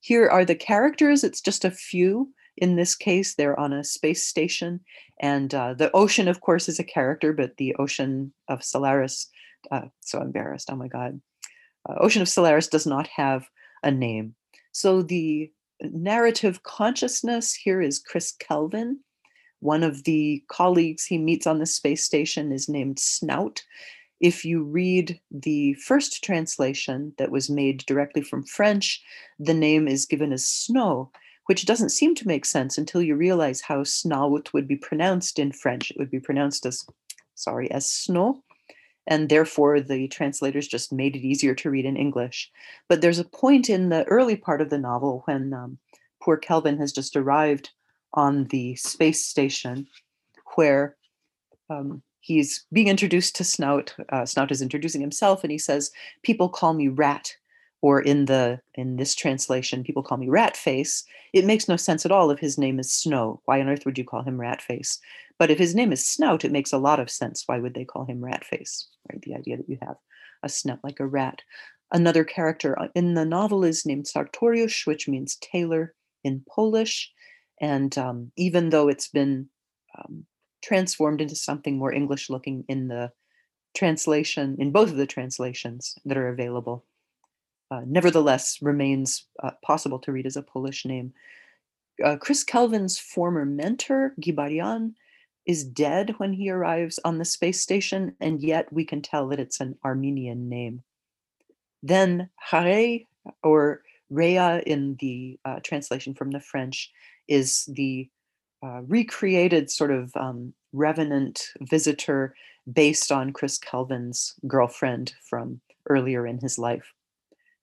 Here 0.00 0.28
are 0.28 0.44
the 0.44 0.54
characters, 0.54 1.24
it's 1.24 1.40
just 1.40 1.64
a 1.64 1.70
few. 1.70 2.32
In 2.58 2.76
this 2.76 2.94
case, 2.94 3.34
they're 3.34 3.58
on 3.58 3.72
a 3.72 3.84
space 3.84 4.26
station, 4.26 4.80
and 5.20 5.54
uh, 5.54 5.74
the 5.74 5.90
ocean, 5.92 6.28
of 6.28 6.40
course, 6.42 6.68
is 6.68 6.78
a 6.78 6.84
character, 6.84 7.32
but 7.32 7.56
the 7.56 7.74
ocean 7.76 8.32
of 8.48 8.62
Solaris, 8.62 9.28
uh, 9.70 9.88
so 10.00 10.20
embarrassed, 10.20 10.68
oh 10.70 10.76
my 10.76 10.88
God. 10.88 11.20
Uh, 11.88 11.94
ocean 12.00 12.22
of 12.22 12.28
Solaris 12.28 12.68
does 12.68 12.86
not 12.86 13.06
have 13.08 13.48
a 13.82 13.90
name. 13.90 14.34
So 14.72 15.02
the 15.02 15.50
narrative 15.80 16.62
consciousness 16.62 17.54
here 17.54 17.82
is 17.82 17.98
Chris 17.98 18.32
Kelvin, 18.32 19.00
One 19.60 19.82
of 19.82 20.04
the 20.04 20.44
colleagues 20.48 21.04
he 21.04 21.18
meets 21.18 21.46
on 21.46 21.58
the 21.58 21.66
space 21.66 22.04
station 22.04 22.52
is 22.52 22.68
named 22.68 22.98
Snout. 22.98 23.62
If 24.20 24.44
you 24.44 24.62
read 24.62 25.20
the 25.30 25.74
first 25.74 26.22
translation 26.24 27.12
that 27.18 27.30
was 27.30 27.50
made 27.50 27.84
directly 27.86 28.22
from 28.22 28.44
French, 28.44 29.02
the 29.38 29.54
name 29.54 29.88
is 29.88 30.06
given 30.06 30.32
as 30.32 30.46
Snow, 30.46 31.10
which 31.46 31.66
doesn't 31.66 31.90
seem 31.90 32.14
to 32.16 32.28
make 32.28 32.44
sense 32.44 32.78
until 32.78 33.02
you 33.02 33.14
realize 33.14 33.60
how 33.60 33.84
Snout 33.84 34.52
would 34.52 34.68
be 34.68 34.76
pronounced 34.76 35.38
in 35.38 35.52
French. 35.52 35.90
It 35.90 35.98
would 35.98 36.10
be 36.10 36.20
pronounced 36.20 36.66
as, 36.66 36.84
sorry, 37.34 37.70
as 37.70 37.90
Snow 37.90 38.42
and 39.06 39.28
therefore 39.28 39.80
the 39.80 40.08
translators 40.08 40.66
just 40.66 40.92
made 40.92 41.16
it 41.16 41.26
easier 41.26 41.54
to 41.54 41.70
read 41.70 41.84
in 41.84 41.96
English. 41.96 42.50
But 42.88 43.00
there's 43.00 43.18
a 43.18 43.24
point 43.24 43.70
in 43.70 43.88
the 43.88 44.04
early 44.04 44.36
part 44.36 44.60
of 44.60 44.70
the 44.70 44.78
novel 44.78 45.22
when 45.26 45.52
um, 45.52 45.78
poor 46.22 46.36
Kelvin 46.36 46.78
has 46.78 46.92
just 46.92 47.16
arrived 47.16 47.70
on 48.14 48.44
the 48.44 48.74
space 48.76 49.24
station 49.24 49.86
where 50.54 50.96
um, 51.70 52.02
he's 52.20 52.66
being 52.72 52.88
introduced 52.88 53.36
to 53.36 53.44
Snout. 53.44 53.94
Uh, 54.08 54.26
Snout 54.26 54.50
is 54.50 54.62
introducing 54.62 55.00
himself 55.00 55.44
and 55.44 55.50
he 55.50 55.58
says, 55.58 55.90
People 56.22 56.48
call 56.48 56.74
me 56.74 56.88
Rat. 56.88 57.36
Or 57.86 58.00
in 58.02 58.24
the 58.24 58.60
in 58.74 58.96
this 58.96 59.14
translation, 59.14 59.84
people 59.84 60.02
call 60.02 60.18
me 60.18 60.28
Rat 60.28 60.56
Face. 60.56 61.04
It 61.32 61.44
makes 61.44 61.68
no 61.68 61.76
sense 61.76 62.04
at 62.04 62.10
all 62.10 62.32
if 62.32 62.40
his 62.40 62.58
name 62.58 62.80
is 62.80 62.92
Snow. 62.92 63.40
Why 63.44 63.60
on 63.60 63.68
earth 63.68 63.86
would 63.86 63.96
you 63.96 64.04
call 64.04 64.22
him 64.22 64.40
Rat 64.40 64.60
Face? 64.60 64.98
But 65.38 65.52
if 65.52 65.58
his 65.60 65.72
name 65.72 65.92
is 65.92 66.04
Snout, 66.04 66.44
it 66.44 66.50
makes 66.50 66.72
a 66.72 66.78
lot 66.78 66.98
of 66.98 67.08
sense. 67.08 67.44
Why 67.46 67.60
would 67.60 67.74
they 67.74 67.84
call 67.84 68.04
him 68.04 68.24
Rat 68.24 68.44
Face? 68.44 68.88
Right? 69.08 69.22
The 69.22 69.36
idea 69.36 69.56
that 69.56 69.68
you 69.68 69.78
have 69.82 69.98
a 70.42 70.48
snout 70.48 70.80
like 70.82 70.98
a 70.98 71.06
rat. 71.06 71.42
Another 71.92 72.24
character 72.24 72.76
uh, 72.76 72.88
in 72.96 73.14
the 73.14 73.24
novel 73.24 73.62
is 73.62 73.86
named 73.86 74.08
sartorius 74.08 74.84
which 74.84 75.06
means 75.06 75.36
tailor 75.36 75.94
in 76.24 76.42
Polish. 76.52 77.12
And 77.60 77.96
um, 77.96 78.32
even 78.36 78.70
though 78.70 78.88
it's 78.88 79.06
been 79.06 79.48
um, 79.96 80.26
transformed 80.60 81.20
into 81.20 81.36
something 81.36 81.78
more 81.78 81.92
English 81.92 82.30
looking 82.30 82.64
in 82.66 82.88
the 82.88 83.12
translation, 83.76 84.56
in 84.58 84.72
both 84.72 84.90
of 84.90 84.96
the 84.96 85.06
translations 85.06 85.94
that 86.04 86.16
are 86.16 86.26
available, 86.26 86.84
uh, 87.70 87.82
nevertheless 87.86 88.58
remains 88.62 89.26
uh, 89.42 89.50
possible 89.64 89.98
to 90.00 90.12
read 90.12 90.26
as 90.26 90.36
a 90.36 90.42
Polish 90.42 90.84
name. 90.84 91.12
Uh, 92.04 92.16
Chris 92.16 92.44
Kelvin's 92.44 92.98
former 92.98 93.44
mentor, 93.44 94.14
Guy 94.20 94.60
is 95.46 95.64
dead 95.64 96.14
when 96.18 96.32
he 96.32 96.50
arrives 96.50 96.98
on 97.04 97.18
the 97.18 97.24
space 97.24 97.60
station, 97.60 98.14
and 98.20 98.42
yet 98.42 98.72
we 98.72 98.84
can 98.84 99.00
tell 99.00 99.28
that 99.28 99.40
it's 99.40 99.60
an 99.60 99.76
Armenian 99.84 100.48
name. 100.48 100.82
Then 101.82 102.30
Hare, 102.36 103.00
or 103.42 103.82
Rhea 104.10 104.62
in 104.66 104.96
the 105.00 105.38
uh, 105.44 105.60
translation 105.62 106.14
from 106.14 106.30
the 106.30 106.40
French, 106.40 106.90
is 107.28 107.64
the 107.68 108.08
uh, 108.62 108.82
recreated 108.82 109.70
sort 109.70 109.90
of 109.90 110.14
um, 110.16 110.52
revenant 110.72 111.48
visitor 111.60 112.34
based 112.72 113.12
on 113.12 113.32
Chris 113.32 113.58
Kelvin's 113.58 114.34
girlfriend 114.46 115.14
from 115.28 115.60
earlier 115.88 116.26
in 116.26 116.38
his 116.38 116.58
life. 116.58 116.92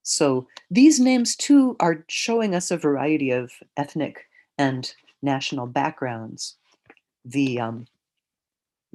So 0.04 0.48
these 0.70 1.00
names 1.00 1.36
too 1.36 1.76
are 1.80 2.06
showing 2.08 2.54
us 2.54 2.72
a 2.72 2.78
variety 2.78 3.32
of 3.32 3.52
ethnic 3.78 4.28
and 4.58 4.94
national 5.22 5.68
backgrounds. 5.68 6.56
The 7.26 7.60
um, 7.60 7.88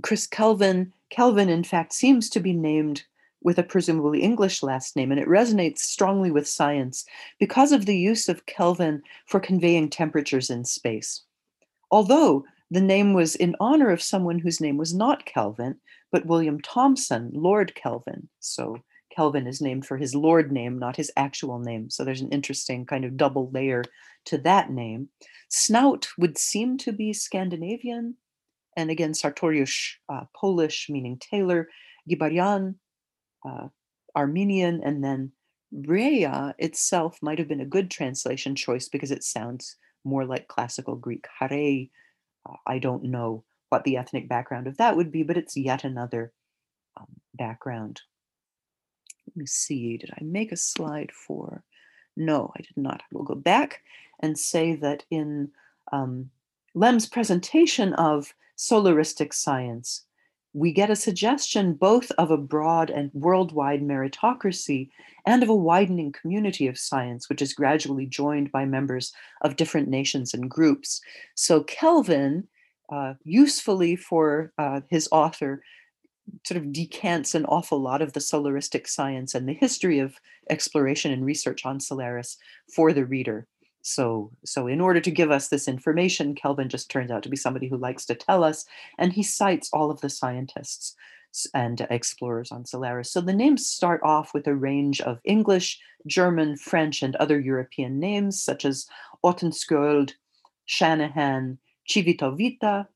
Chris 0.02 0.26
Kelvin, 0.26 0.92
Kelvin 1.10 1.48
in 1.48 1.64
fact 1.64 1.92
seems 1.94 2.28
to 2.30 2.40
be 2.40 2.52
named 2.52 3.04
with 3.42 3.58
a 3.58 3.62
presumably 3.62 4.22
English 4.22 4.62
last 4.62 4.96
name, 4.96 5.10
and 5.10 5.20
it 5.20 5.28
resonates 5.28 5.78
strongly 5.78 6.30
with 6.30 6.46
science 6.46 7.04
because 7.38 7.72
of 7.72 7.86
the 7.86 7.96
use 7.96 8.28
of 8.28 8.46
Kelvin 8.46 9.02
for 9.26 9.40
conveying 9.40 9.88
temperatures 9.88 10.50
in 10.50 10.64
space. 10.64 11.22
Although 11.90 12.44
the 12.70 12.80
name 12.80 13.14
was 13.14 13.34
in 13.34 13.56
honor 13.60 13.90
of 13.90 14.02
someone 14.02 14.38
whose 14.38 14.60
name 14.60 14.76
was 14.76 14.92
not 14.92 15.24
Kelvin, 15.24 15.76
but 16.10 16.26
William 16.26 16.60
Thomson, 16.60 17.30
Lord 17.32 17.74
Kelvin. 17.74 18.28
So 18.40 18.82
Kelvin 19.18 19.48
is 19.48 19.60
named 19.60 19.84
for 19.84 19.96
his 19.96 20.14
Lord 20.14 20.52
name, 20.52 20.78
not 20.78 20.94
his 20.94 21.10
actual 21.16 21.58
name. 21.58 21.90
So 21.90 22.04
there's 22.04 22.20
an 22.20 22.30
interesting 22.30 22.86
kind 22.86 23.04
of 23.04 23.16
double 23.16 23.50
layer 23.50 23.82
to 24.26 24.38
that 24.38 24.70
name. 24.70 25.08
Snout 25.48 26.06
would 26.16 26.38
seem 26.38 26.78
to 26.78 26.92
be 26.92 27.12
Scandinavian. 27.12 28.14
And 28.76 28.92
again, 28.92 29.14
Sartoriusz, 29.14 29.94
uh, 30.08 30.26
Polish, 30.36 30.86
meaning 30.88 31.18
tailor. 31.18 31.68
Gibarian, 32.08 32.76
uh, 33.44 33.66
Armenian, 34.14 34.82
and 34.84 35.02
then 35.02 35.32
Rhea 35.72 36.54
itself 36.56 37.18
might 37.20 37.40
have 37.40 37.48
been 37.48 37.60
a 37.60 37.66
good 37.66 37.90
translation 37.90 38.54
choice 38.54 38.88
because 38.88 39.10
it 39.10 39.24
sounds 39.24 39.78
more 40.04 40.26
like 40.26 40.46
classical 40.46 40.94
Greek. 40.94 41.26
Hare, 41.40 41.86
uh, 42.48 42.54
I 42.68 42.78
don't 42.78 43.02
know 43.02 43.42
what 43.70 43.82
the 43.82 43.96
ethnic 43.96 44.28
background 44.28 44.68
of 44.68 44.76
that 44.76 44.94
would 44.94 45.10
be, 45.10 45.24
but 45.24 45.36
it's 45.36 45.56
yet 45.56 45.82
another 45.82 46.32
um, 46.96 47.08
background. 47.34 48.02
Let 49.28 49.36
me 49.36 49.46
see, 49.46 49.98
did 49.98 50.10
I 50.18 50.24
make 50.24 50.52
a 50.52 50.56
slide 50.56 51.12
for? 51.12 51.62
No, 52.16 52.50
I 52.56 52.62
did 52.62 52.76
not. 52.76 53.02
We'll 53.12 53.24
go 53.24 53.34
back 53.34 53.82
and 54.20 54.38
say 54.38 54.74
that 54.76 55.04
in 55.10 55.50
um, 55.92 56.30
Lem's 56.74 57.06
presentation 57.06 57.92
of 57.92 58.32
solaristic 58.56 59.34
science, 59.34 60.04
we 60.54 60.72
get 60.72 60.88
a 60.88 60.96
suggestion 60.96 61.74
both 61.74 62.10
of 62.12 62.30
a 62.30 62.38
broad 62.38 62.88
and 62.88 63.10
worldwide 63.12 63.82
meritocracy 63.82 64.88
and 65.26 65.42
of 65.42 65.50
a 65.50 65.54
widening 65.54 66.10
community 66.10 66.66
of 66.66 66.78
science, 66.78 67.28
which 67.28 67.42
is 67.42 67.52
gradually 67.52 68.06
joined 68.06 68.50
by 68.50 68.64
members 68.64 69.12
of 69.42 69.56
different 69.56 69.88
nations 69.88 70.32
and 70.32 70.50
groups. 70.50 71.02
So, 71.34 71.64
Kelvin, 71.64 72.48
uh, 72.90 73.14
usefully 73.24 73.94
for 73.94 74.54
uh, 74.56 74.80
his 74.88 75.06
author, 75.12 75.62
sort 76.44 76.58
of 76.58 76.72
decants 76.72 77.34
an 77.34 77.44
awful 77.46 77.80
lot 77.80 78.02
of 78.02 78.12
the 78.12 78.20
solaristic 78.20 78.88
science 78.88 79.34
and 79.34 79.48
the 79.48 79.54
history 79.54 79.98
of 79.98 80.16
exploration 80.50 81.12
and 81.12 81.24
research 81.24 81.64
on 81.64 81.80
Solaris 81.80 82.36
for 82.74 82.92
the 82.92 83.04
reader. 83.04 83.46
So, 83.82 84.30
so 84.44 84.66
in 84.66 84.80
order 84.80 85.00
to 85.00 85.10
give 85.10 85.30
us 85.30 85.48
this 85.48 85.68
information, 85.68 86.34
Kelvin 86.34 86.68
just 86.68 86.90
turns 86.90 87.10
out 87.10 87.22
to 87.22 87.28
be 87.28 87.36
somebody 87.36 87.68
who 87.68 87.76
likes 87.76 88.04
to 88.06 88.14
tell 88.14 88.44
us, 88.44 88.66
and 88.98 89.12
he 89.12 89.22
cites 89.22 89.70
all 89.72 89.90
of 89.90 90.00
the 90.00 90.10
scientists 90.10 90.94
and 91.54 91.86
explorers 91.90 92.50
on 92.50 92.64
Solaris. 92.64 93.10
So 93.10 93.20
the 93.20 93.32
names 93.32 93.66
start 93.66 94.00
off 94.02 94.34
with 94.34 94.46
a 94.46 94.54
range 94.54 95.00
of 95.00 95.20
English, 95.24 95.80
German, 96.06 96.56
French, 96.56 97.02
and 97.02 97.16
other 97.16 97.38
European 97.38 97.98
names, 98.00 98.40
such 98.42 98.64
as 98.64 98.86
Ottenskjold, 99.24 100.14
Shanahan, 100.66 101.58
Civitovita. 101.88 102.86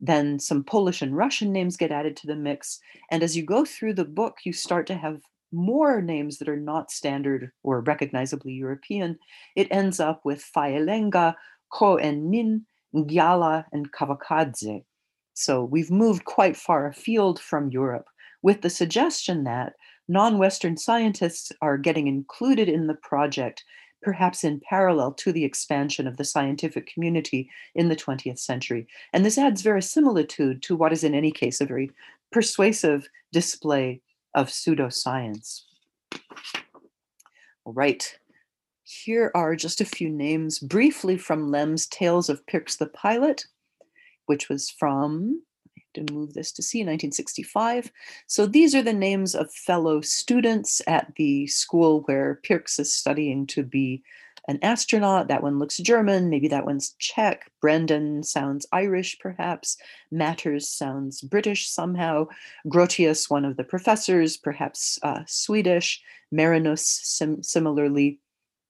Then 0.00 0.38
some 0.38 0.64
Polish 0.64 1.02
and 1.02 1.16
Russian 1.16 1.52
names 1.52 1.76
get 1.76 1.92
added 1.92 2.16
to 2.16 2.26
the 2.26 2.36
mix. 2.36 2.80
And 3.10 3.22
as 3.22 3.36
you 3.36 3.44
go 3.44 3.64
through 3.64 3.94
the 3.94 4.04
book, 4.04 4.38
you 4.44 4.52
start 4.52 4.86
to 4.88 4.94
have 4.94 5.20
more 5.52 6.00
names 6.00 6.38
that 6.38 6.48
are 6.48 6.56
not 6.56 6.90
standard 6.90 7.50
or 7.62 7.80
recognizably 7.80 8.52
European, 8.52 9.18
it 9.56 9.68
ends 9.70 10.00
up 10.00 10.24
with 10.24 10.48
Faelenga, 10.56 11.34
Ko 11.72 11.96
and 11.96 12.30
Min, 12.30 12.66
Ngyala, 12.94 13.64
and 13.72 13.92
Kavakadze. 13.92 14.84
So 15.34 15.64
we've 15.64 15.90
moved 15.90 16.24
quite 16.24 16.56
far 16.56 16.86
afield 16.86 17.40
from 17.40 17.70
Europe 17.70 18.06
with 18.42 18.62
the 18.62 18.70
suggestion 18.70 19.44
that 19.44 19.74
non 20.08 20.38
Western 20.38 20.76
scientists 20.76 21.52
are 21.62 21.78
getting 21.78 22.06
included 22.06 22.68
in 22.68 22.86
the 22.86 22.94
project, 22.94 23.64
perhaps 24.02 24.44
in 24.44 24.60
parallel 24.60 25.12
to 25.12 25.32
the 25.32 25.44
expansion 25.44 26.06
of 26.06 26.16
the 26.16 26.24
scientific 26.24 26.86
community 26.86 27.50
in 27.74 27.88
the 27.88 27.96
20th 27.96 28.38
century. 28.38 28.86
And 29.12 29.24
this 29.24 29.38
adds 29.38 29.62
verisimilitude 29.62 30.62
to 30.62 30.76
what 30.76 30.92
is, 30.92 31.04
in 31.04 31.14
any 31.14 31.30
case, 31.30 31.60
a 31.60 31.66
very 31.66 31.90
persuasive 32.32 33.08
display 33.32 34.00
of 34.34 34.48
pseudoscience. 34.48 35.62
All 37.64 37.72
right, 37.72 38.18
here 38.84 39.30
are 39.34 39.54
just 39.54 39.80
a 39.80 39.84
few 39.84 40.08
names 40.08 40.58
briefly 40.58 41.16
from 41.16 41.50
Lem's 41.50 41.86
Tales 41.86 42.28
of 42.28 42.44
Pirx 42.46 42.78
the 42.78 42.86
Pilot, 42.86 43.46
which 44.26 44.48
was 44.48 44.70
from, 44.70 45.42
to 45.94 46.12
move 46.12 46.34
this 46.34 46.52
to 46.52 46.62
see, 46.62 46.80
1965. 46.80 47.90
So 48.26 48.46
these 48.46 48.74
are 48.74 48.82
the 48.82 48.92
names 48.92 49.34
of 49.34 49.52
fellow 49.52 50.00
students 50.00 50.80
at 50.86 51.12
the 51.16 51.46
school 51.46 52.02
where 52.02 52.40
Pirx 52.42 52.78
is 52.78 52.92
studying 52.92 53.46
to 53.48 53.62
be 53.62 54.02
an 54.48 54.58
astronaut. 54.62 55.28
That 55.28 55.42
one 55.42 55.58
looks 55.58 55.76
German. 55.78 56.28
Maybe 56.28 56.48
that 56.48 56.66
one's 56.66 56.94
Czech. 56.98 57.50
Brendan 57.60 58.22
sounds 58.22 58.66
Irish, 58.72 59.18
perhaps. 59.20 59.76
Matters 60.10 60.68
sounds 60.68 61.20
British 61.20 61.68
somehow. 61.68 62.26
Grotius, 62.66 63.30
one 63.30 63.44
of 63.44 63.56
the 63.56 63.64
professors, 63.64 64.36
perhaps 64.36 64.98
uh, 65.02 65.22
Swedish. 65.26 66.02
Marinus, 66.32 66.86
sim- 66.86 67.42
similarly, 67.42 68.18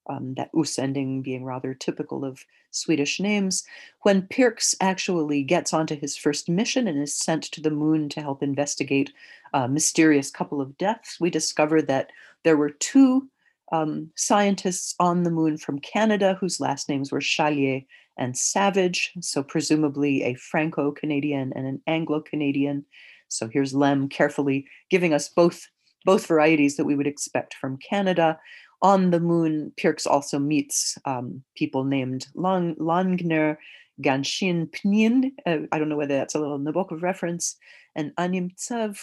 um, 0.09 0.35
that 0.35 0.51
us 0.55 0.79
ending 0.79 1.23
being 1.23 1.45
rather 1.45 1.75
typical 1.75 2.25
of 2.25 2.45
Swedish 2.71 3.21
names. 3.21 3.65
When 4.03 4.23
Pirx 4.23 4.75
actually 4.81 5.43
gets 5.43 5.73
onto 5.73 5.99
his 5.99 6.17
first 6.17 6.49
mission 6.49 6.87
and 6.89 7.03
is 7.03 7.15
sent 7.15 7.45
to 7.45 7.61
the 7.61 7.71
moon 7.71 8.09
to 8.11 8.23
help 8.23 8.43
investigate 8.43 9.13
a 9.53 9.69
mysterious 9.69 10.31
couple 10.31 10.61
of 10.61 10.79
deaths, 10.79 11.19
we 11.21 11.31
discover 11.31 11.83
that 11.83 12.11
there 12.45 12.57
were 12.57 12.71
two 12.71 13.29
um, 13.73 14.11
scientists 14.17 14.95
on 14.99 15.23
the 15.23 15.31
moon 15.31 15.57
from 15.57 15.79
Canada 15.79 16.37
whose 16.41 16.61
last 16.61 16.89
names 16.89 17.13
were 17.13 17.21
Challier 17.21 17.85
and 18.17 18.37
Savage, 18.37 19.13
so 19.21 19.43
presumably 19.43 20.23
a 20.23 20.35
Franco 20.35 20.91
Canadian 20.91 21.53
and 21.55 21.67
an 21.67 21.81
Anglo 21.87 22.21
Canadian. 22.21 22.85
So 23.29 23.49
here's 23.49 23.75
Lem 23.75 24.09
carefully 24.09 24.67
giving 24.91 25.15
us 25.15 25.29
both, 25.29 25.69
both 26.05 26.27
varieties 26.27 26.77
that 26.77 26.85
we 26.85 26.97
would 26.97 27.07
expect 27.07 27.55
from 27.55 27.79
Canada. 27.79 28.39
On 28.83 29.11
the 29.11 29.21
moon, 29.21 29.73
Pirx 29.77 30.07
also 30.07 30.39
meets 30.39 30.97
um, 31.05 31.43
people 31.55 31.85
named 31.85 32.27
Lang, 32.35 32.75
Langner, 32.77 33.57
Ganshin 34.01 34.71
Pnin. 34.71 35.33
Uh, 35.45 35.67
I 35.71 35.79
don't 35.79 35.91
know 35.91 35.97
whether 35.97 36.17
that's 36.17 36.35
a 36.35 36.41
little 36.41 36.59
Nabokov 36.59 37.03
reference, 37.03 37.57
and 37.95 38.15
Animtsev. 38.17 38.99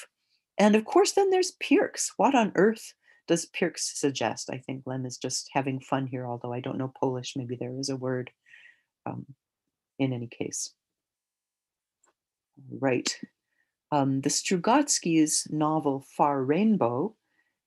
And 0.58 0.76
of 0.76 0.86
course, 0.86 1.12
then 1.12 1.30
there's 1.30 1.54
Pirx. 1.62 2.12
What 2.18 2.34
on 2.34 2.52
earth 2.56 2.94
does 3.28 3.46
Pirks 3.46 4.00
suggest? 4.00 4.50
I 4.52 4.58
think 4.58 4.84
Lem 4.86 5.06
is 5.06 5.18
just 5.18 5.50
having 5.54 5.80
fun 5.80 6.08
here, 6.08 6.26
although 6.26 6.54
I 6.54 6.60
don't 6.60 6.78
know 6.78 6.92
Polish. 7.00 7.34
Maybe 7.36 7.56
there 7.56 7.78
is 7.78 7.90
a 7.90 7.96
word 7.96 8.32
um, 9.06 9.26
in 10.00 10.14
any 10.14 10.28
case. 10.28 10.74
Right. 12.72 13.16
Um, 13.92 14.22
the 14.22 14.30
Strugatsky's 14.30 15.48
novel 15.52 16.06
Far 16.18 16.44
Rainbow 16.44 17.16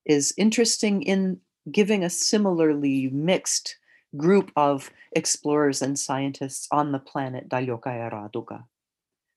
is 0.04 0.34
interesting 0.36 1.02
in 1.02 1.40
giving 1.72 2.04
a 2.04 2.11
similarly 2.11 3.09
mixed 3.11 3.76
group 4.16 4.50
of 4.56 4.90
explorers 5.12 5.83
and 5.83 5.98
scientists 5.98 6.66
on 6.70 6.92
the 6.92 6.98
planet 6.98 7.48
Dalekaya 7.48 8.12
Raduga. 8.12 8.64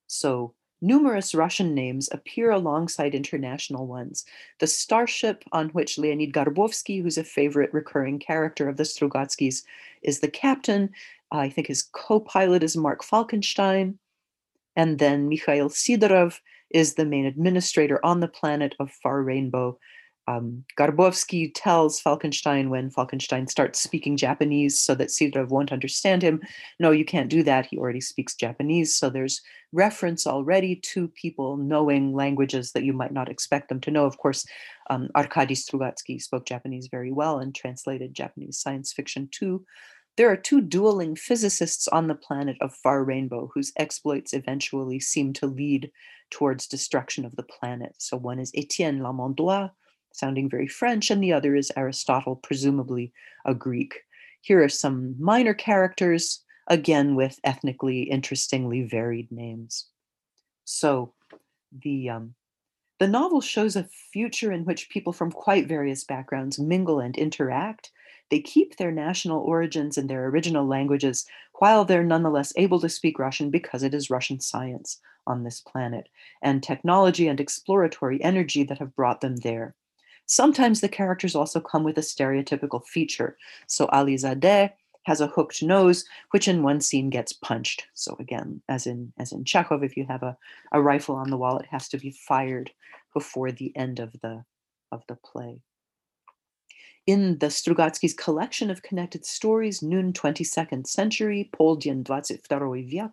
So 0.07 0.53
numerous 0.81 1.33
Russian 1.33 1.73
names 1.73 2.09
appear 2.11 2.51
alongside 2.51 3.15
international 3.15 3.87
ones. 3.87 4.25
The 4.59 4.67
starship 4.67 5.43
on 5.51 5.69
which 5.69 5.97
Leonid 5.97 6.33
Gorbovsky, 6.33 7.01
who's 7.01 7.17
a 7.17 7.23
favorite 7.23 7.73
recurring 7.73 8.19
character 8.19 8.67
of 8.67 8.77
the 8.77 8.83
Strugatskys, 8.83 9.63
is 10.01 10.19
the 10.19 10.27
captain. 10.27 10.89
I 11.31 11.49
think 11.49 11.67
his 11.67 11.83
co-pilot 11.93 12.63
is 12.63 12.75
Mark 12.75 13.03
Falkenstein. 13.03 13.97
And 14.75 14.99
then 14.99 15.29
Mikhail 15.29 15.69
Sidorov 15.69 16.39
is 16.69 16.95
the 16.95 17.05
main 17.05 17.25
administrator 17.25 18.03
on 18.03 18.19
the 18.19 18.27
planet 18.27 18.75
of 18.79 18.91
Far 18.91 19.21
Rainbow, 19.21 19.77
um, 20.27 20.63
Gorbovsky 20.77 21.51
tells 21.53 21.99
Falkenstein 21.99 22.69
when 22.69 22.89
Falkenstein 22.89 23.47
starts 23.47 23.81
speaking 23.81 24.15
Japanese 24.15 24.79
so 24.79 24.95
that 24.95 25.09
Sidorov 25.09 25.49
won't 25.49 25.73
understand 25.73 26.21
him, 26.21 26.41
no, 26.79 26.91
you 26.91 27.03
can't 27.03 27.29
do 27.29 27.43
that. 27.43 27.65
He 27.65 27.77
already 27.77 28.01
speaks 28.01 28.35
Japanese. 28.35 28.95
So 28.95 29.09
there's 29.09 29.41
reference 29.73 30.25
already 30.25 30.75
to 30.77 31.09
people 31.09 31.57
knowing 31.57 32.13
languages 32.13 32.71
that 32.71 32.83
you 32.83 32.93
might 32.93 33.11
not 33.11 33.29
expect 33.29 33.69
them 33.69 33.81
to 33.81 33.91
know. 33.91 34.05
Of 34.05 34.17
course, 34.17 34.45
um, 34.89 35.09
Arkady 35.15 35.55
Strugatsky 35.55 36.21
spoke 36.21 36.45
Japanese 36.45 36.87
very 36.87 37.11
well 37.11 37.39
and 37.39 37.53
translated 37.53 38.13
Japanese 38.13 38.57
science 38.57 38.93
fiction 38.93 39.27
too. 39.31 39.65
There 40.15 40.29
are 40.29 40.37
two 40.37 40.61
dueling 40.61 41.15
physicists 41.15 41.87
on 41.87 42.07
the 42.07 42.15
planet 42.15 42.55
of 42.61 42.75
Far 42.75 43.03
Rainbow 43.03 43.49
whose 43.53 43.73
exploits 43.77 44.33
eventually 44.33 44.99
seem 44.99 45.33
to 45.33 45.47
lead 45.47 45.91
towards 46.29 46.67
destruction 46.67 47.25
of 47.25 47.35
the 47.35 47.43
planet. 47.43 47.95
So 47.97 48.17
one 48.17 48.39
is 48.39 48.51
Etienne 48.55 48.99
Lamondois, 48.99 49.71
sounding 50.13 50.49
very 50.49 50.67
French, 50.67 51.11
and 51.11 51.21
the 51.21 51.33
other 51.33 51.55
is 51.55 51.71
Aristotle, 51.75 52.37
presumably 52.37 53.11
a 53.45 53.53
Greek. 53.53 54.01
Here 54.41 54.63
are 54.63 54.69
some 54.69 55.15
minor 55.19 55.53
characters, 55.53 56.43
again 56.67 57.15
with 57.15 57.39
ethnically 57.43 58.03
interestingly 58.03 58.83
varied 58.83 59.31
names. 59.31 59.87
So 60.65 61.13
the 61.83 62.09
um, 62.09 62.35
the 62.99 63.07
novel 63.07 63.41
shows 63.41 63.75
a 63.75 63.89
future 64.13 64.51
in 64.51 64.65
which 64.65 64.89
people 64.89 65.11
from 65.11 65.31
quite 65.31 65.67
various 65.67 66.03
backgrounds 66.03 66.59
mingle 66.59 66.99
and 66.99 67.17
interact. 67.17 67.91
They 68.29 68.39
keep 68.39 68.77
their 68.77 68.91
national 68.91 69.41
origins 69.41 69.97
and 69.97 70.09
their 70.09 70.25
original 70.27 70.65
languages 70.65 71.25
while 71.59 71.83
they're 71.85 72.03
nonetheless 72.03 72.53
able 72.55 72.79
to 72.79 72.89
speak 72.89 73.19
Russian 73.19 73.49
because 73.49 73.83
it 73.83 73.93
is 73.93 74.09
Russian 74.09 74.39
science 74.39 74.99
on 75.27 75.43
this 75.43 75.59
planet 75.59 76.07
and 76.41 76.63
technology 76.63 77.27
and 77.27 77.39
exploratory 77.39 78.23
energy 78.23 78.63
that 78.63 78.79
have 78.79 78.95
brought 78.95 79.21
them 79.21 79.37
there. 79.37 79.75
Sometimes 80.32 80.80
the 80.80 80.88
characters 80.88 81.34
also 81.34 81.60
come 81.60 81.84
with 81.84 81.98
a 81.98 82.02
stereotypical 82.02 82.84
feature. 82.84 83.36
So 83.66 83.86
Ali 83.86 84.14
Zadeh 84.14 84.70
has 85.04 85.20
a 85.22 85.26
hooked 85.26 85.62
nose, 85.62 86.04
which 86.32 86.48
in 86.48 86.62
one 86.62 86.80
scene 86.80 87.08
gets 87.08 87.32
punched. 87.32 87.86
So 87.94 88.14
again, 88.18 88.60
as 88.68 88.86
in 88.86 89.12
as 89.18 89.32
in 89.32 89.44
Chekhov, 89.44 89.82
if 89.82 89.96
you 89.96 90.04
have 90.06 90.22
a, 90.22 90.36
a 90.72 90.82
rifle 90.82 91.16
on 91.16 91.30
the 91.30 91.38
wall, 91.38 91.58
it 91.58 91.66
has 91.70 91.88
to 91.88 91.98
be 91.98 92.10
fired 92.10 92.70
before 93.14 93.50
the 93.50 93.74
end 93.74 94.00
of 94.00 94.12
the 94.20 94.44
of 94.92 95.02
the 95.08 95.16
play. 95.16 95.60
In 97.06 97.38
the 97.38 97.46
Strugatsky's 97.46 98.12
collection 98.12 98.70
of 98.70 98.82
connected 98.82 99.24
stories, 99.24 99.80
Noon 99.82 100.12
22nd 100.12 100.86
Century, 100.86 101.48
Poldien 101.54 102.04
22 102.04 102.86
век, 102.86 103.12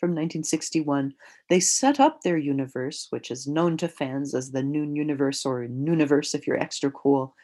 from 0.00 0.10
1961, 0.10 1.12
they 1.50 1.60
set 1.60 2.00
up 2.00 2.22
their 2.22 2.38
universe, 2.38 3.06
which 3.10 3.30
is 3.30 3.46
known 3.46 3.76
to 3.76 3.86
fans 3.86 4.34
as 4.34 4.50
the 4.50 4.62
Noon 4.62 4.96
Universe 4.96 5.44
or 5.44 5.66
Nooniverse 5.66 6.34
if 6.34 6.46
you're 6.46 6.58
extra 6.58 6.90
cool. 6.90 7.36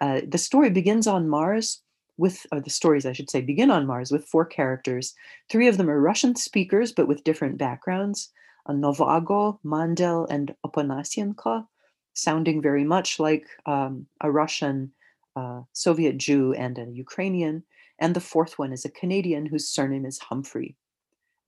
Uh, 0.00 0.20
the 0.26 0.36
story 0.36 0.70
begins 0.70 1.06
on 1.06 1.28
Mars 1.28 1.82
with, 2.18 2.44
or 2.50 2.60
the 2.60 2.68
stories, 2.68 3.06
I 3.06 3.12
should 3.12 3.30
say, 3.30 3.40
begin 3.40 3.70
on 3.70 3.86
Mars 3.86 4.10
with 4.10 4.26
four 4.26 4.44
characters. 4.44 5.14
Three 5.48 5.68
of 5.68 5.76
them 5.76 5.88
are 5.88 6.00
Russian 6.00 6.34
speakers, 6.34 6.90
but 6.90 7.06
with 7.06 7.22
different 7.22 7.58
backgrounds. 7.58 8.30
Uh, 8.66 8.72
Novago, 8.72 9.60
Mandel, 9.62 10.26
and 10.26 10.54
Opanasenko, 10.66 11.66
sounding 12.14 12.60
very 12.60 12.84
much 12.84 13.20
like 13.20 13.46
um, 13.66 14.06
a 14.20 14.30
Russian 14.32 14.92
uh, 15.36 15.62
Soviet 15.74 16.18
Jew 16.18 16.54
and 16.54 16.76
a 16.76 16.90
Ukrainian. 16.90 17.62
And 18.00 18.16
the 18.16 18.20
fourth 18.20 18.58
one 18.58 18.72
is 18.72 18.84
a 18.84 18.90
Canadian 18.90 19.46
whose 19.46 19.68
surname 19.68 20.04
is 20.04 20.18
Humphrey. 20.18 20.76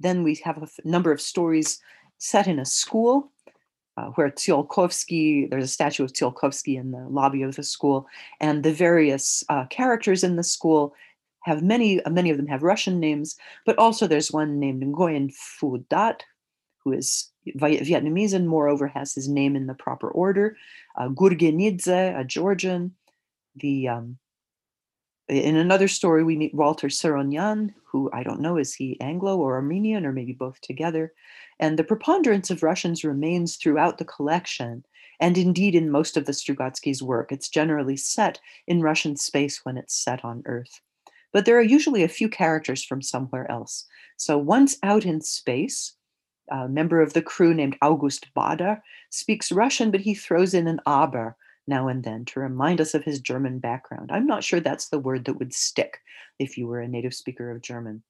Then 0.02 0.22
we 0.22 0.34
have 0.44 0.58
a 0.58 0.62
f- 0.62 0.78
number 0.84 1.12
of 1.12 1.20
stories 1.20 1.80
set 2.18 2.46
in 2.46 2.58
a 2.58 2.64
school 2.64 3.32
uh, 3.96 4.06
where 4.14 4.30
Tsiolkovsky, 4.30 5.50
there's 5.50 5.64
a 5.64 5.68
statue 5.68 6.04
of 6.04 6.12
Tsiolkovsky 6.12 6.78
in 6.78 6.92
the 6.92 7.06
lobby 7.08 7.42
of 7.42 7.56
the 7.56 7.62
school, 7.62 8.06
and 8.40 8.62
the 8.62 8.72
various 8.72 9.44
uh, 9.48 9.66
characters 9.66 10.24
in 10.24 10.36
the 10.36 10.42
school 10.42 10.94
have 11.40 11.62
many, 11.62 12.02
uh, 12.02 12.10
many 12.10 12.30
of 12.30 12.36
them 12.36 12.46
have 12.46 12.62
Russian 12.62 13.00
names, 13.00 13.36
but 13.66 13.78
also 13.78 14.06
there's 14.06 14.32
one 14.32 14.58
named 14.58 14.82
Nguyen 14.82 15.32
Phu 15.32 15.84
Dat, 15.88 16.24
who 16.84 16.92
is 16.92 17.30
Vietnamese 17.46 18.32
and 18.32 18.48
moreover 18.48 18.86
has 18.86 19.14
his 19.14 19.28
name 19.28 19.56
in 19.56 19.66
the 19.66 19.74
proper 19.74 20.10
order. 20.10 20.56
Uh, 20.96 21.08
Gurgenidze, 21.08 22.18
a 22.18 22.24
Georgian. 22.24 22.94
The 23.56 23.88
um, 23.88 24.18
in 25.28 25.56
another 25.56 25.88
story, 25.88 26.24
we 26.24 26.36
meet 26.36 26.54
Walter 26.54 26.88
Suronyan, 26.88 27.74
who 27.84 28.10
I 28.12 28.22
don't 28.22 28.40
know, 28.40 28.56
is 28.56 28.74
he 28.74 29.00
Anglo 29.00 29.38
or 29.38 29.54
Armenian 29.54 30.04
or 30.04 30.12
maybe 30.12 30.32
both 30.32 30.60
together? 30.60 31.12
And 31.58 31.78
the 31.78 31.84
preponderance 31.84 32.50
of 32.50 32.62
Russians 32.62 33.04
remains 33.04 33.56
throughout 33.56 33.98
the 33.98 34.04
collection. 34.04 34.84
And 35.20 35.38
indeed, 35.38 35.74
in 35.74 35.90
most 35.90 36.16
of 36.16 36.26
the 36.26 36.32
Strugatsky's 36.32 37.02
work, 37.02 37.30
it's 37.30 37.48
generally 37.48 37.96
set 37.96 38.40
in 38.66 38.82
Russian 38.82 39.16
space 39.16 39.64
when 39.64 39.76
it's 39.76 39.94
set 39.94 40.24
on 40.24 40.42
Earth. 40.46 40.80
But 41.32 41.44
there 41.44 41.56
are 41.56 41.62
usually 41.62 42.02
a 42.02 42.08
few 42.08 42.28
characters 42.28 42.84
from 42.84 43.00
somewhere 43.00 43.50
else. 43.50 43.86
So 44.16 44.36
once 44.36 44.76
out 44.82 45.06
in 45.06 45.20
space, 45.20 45.94
a 46.50 46.68
member 46.68 47.00
of 47.00 47.12
the 47.12 47.22
crew 47.22 47.54
named 47.54 47.76
August 47.80 48.26
Bader 48.34 48.82
speaks 49.10 49.52
Russian, 49.52 49.90
but 49.90 50.00
he 50.00 50.14
throws 50.14 50.54
in 50.54 50.66
an 50.66 50.80
aber, 50.84 51.36
now 51.66 51.88
and 51.88 52.02
then 52.04 52.24
to 52.26 52.40
remind 52.40 52.80
us 52.80 52.94
of 52.94 53.04
his 53.04 53.20
German 53.20 53.58
background. 53.58 54.10
I'm 54.12 54.26
not 54.26 54.44
sure 54.44 54.60
that's 54.60 54.88
the 54.88 54.98
word 54.98 55.24
that 55.24 55.38
would 55.38 55.54
stick 55.54 55.98
if 56.38 56.58
you 56.58 56.66
were 56.66 56.80
a 56.80 56.88
native 56.88 57.14
speaker 57.14 57.50
of 57.50 57.62
German. 57.62 58.02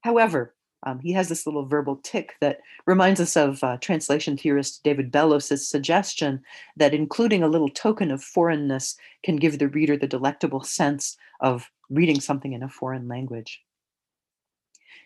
However, 0.00 0.54
um, 0.86 1.00
he 1.00 1.12
has 1.12 1.28
this 1.28 1.46
little 1.46 1.64
verbal 1.64 1.96
tick 2.02 2.34
that 2.40 2.60
reminds 2.86 3.20
us 3.20 3.36
of 3.36 3.64
uh, 3.64 3.78
translation 3.78 4.36
theorist 4.36 4.82
David 4.84 5.10
Bellos's 5.10 5.66
suggestion 5.66 6.42
that 6.76 6.92
including 6.92 7.42
a 7.42 7.48
little 7.48 7.70
token 7.70 8.10
of 8.10 8.22
foreignness 8.22 8.96
can 9.24 9.36
give 9.36 9.58
the 9.58 9.68
reader 9.68 9.96
the 9.96 10.06
delectable 10.06 10.62
sense 10.62 11.16
of 11.40 11.70
reading 11.88 12.20
something 12.20 12.52
in 12.52 12.62
a 12.62 12.68
foreign 12.68 13.08
language. 13.08 13.62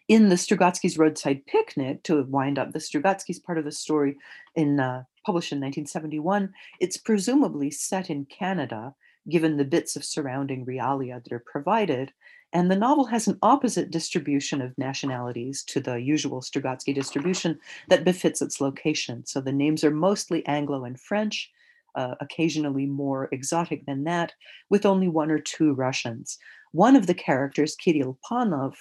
In 0.08 0.30
the 0.30 0.36
Strugatsky's 0.36 0.98
Roadside 0.98 1.46
Picnic, 1.46 2.02
to 2.04 2.22
wind 2.22 2.58
up 2.58 2.72
the 2.72 2.78
Strugatsky's 2.78 3.38
part 3.38 3.58
of 3.58 3.64
the 3.64 3.72
story 3.72 4.16
in 4.56 4.80
uh, 4.80 5.04
published 5.28 5.52
in 5.52 5.58
1971, 5.58 6.54
it's 6.80 6.96
presumably 6.96 7.70
set 7.70 8.08
in 8.08 8.24
Canada, 8.24 8.94
given 9.28 9.58
the 9.58 9.64
bits 9.64 9.94
of 9.94 10.02
surrounding 10.02 10.64
realia 10.64 11.22
that 11.22 11.34
are 11.34 11.44
provided. 11.44 12.10
And 12.54 12.70
the 12.70 12.76
novel 12.76 13.04
has 13.04 13.28
an 13.28 13.38
opposite 13.42 13.90
distribution 13.90 14.62
of 14.62 14.78
nationalities 14.78 15.62
to 15.64 15.80
the 15.80 15.96
usual 15.96 16.40
Strugatsky 16.40 16.94
distribution 16.94 17.58
that 17.88 18.06
befits 18.06 18.40
its 18.40 18.58
location. 18.58 19.26
So 19.26 19.42
the 19.42 19.52
names 19.52 19.84
are 19.84 19.90
mostly 19.90 20.46
Anglo 20.46 20.84
and 20.84 20.98
French, 20.98 21.52
uh, 21.94 22.14
occasionally 22.22 22.86
more 22.86 23.28
exotic 23.30 23.84
than 23.84 24.04
that, 24.04 24.32
with 24.70 24.86
only 24.86 25.08
one 25.08 25.30
or 25.30 25.40
two 25.40 25.74
Russians. 25.74 26.38
One 26.72 26.96
of 26.96 27.06
the 27.06 27.12
characters, 27.12 27.76
Kirill 27.76 28.18
Panov, 28.26 28.76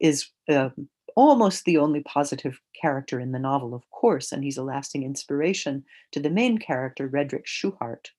is 0.00 0.30
uh, 0.48 0.70
almost 1.16 1.64
the 1.64 1.78
only 1.78 2.02
positive 2.02 2.60
character 2.80 3.18
in 3.18 3.32
the 3.32 3.38
novel, 3.38 3.74
of 3.74 3.90
course, 3.90 4.30
and 4.30 4.44
he's 4.44 4.58
a 4.58 4.62
lasting 4.62 5.02
inspiration 5.02 5.84
to 6.12 6.20
the 6.20 6.30
main 6.30 6.58
character, 6.58 7.08
Redrick 7.08 7.46
Schuhart. 7.46 8.10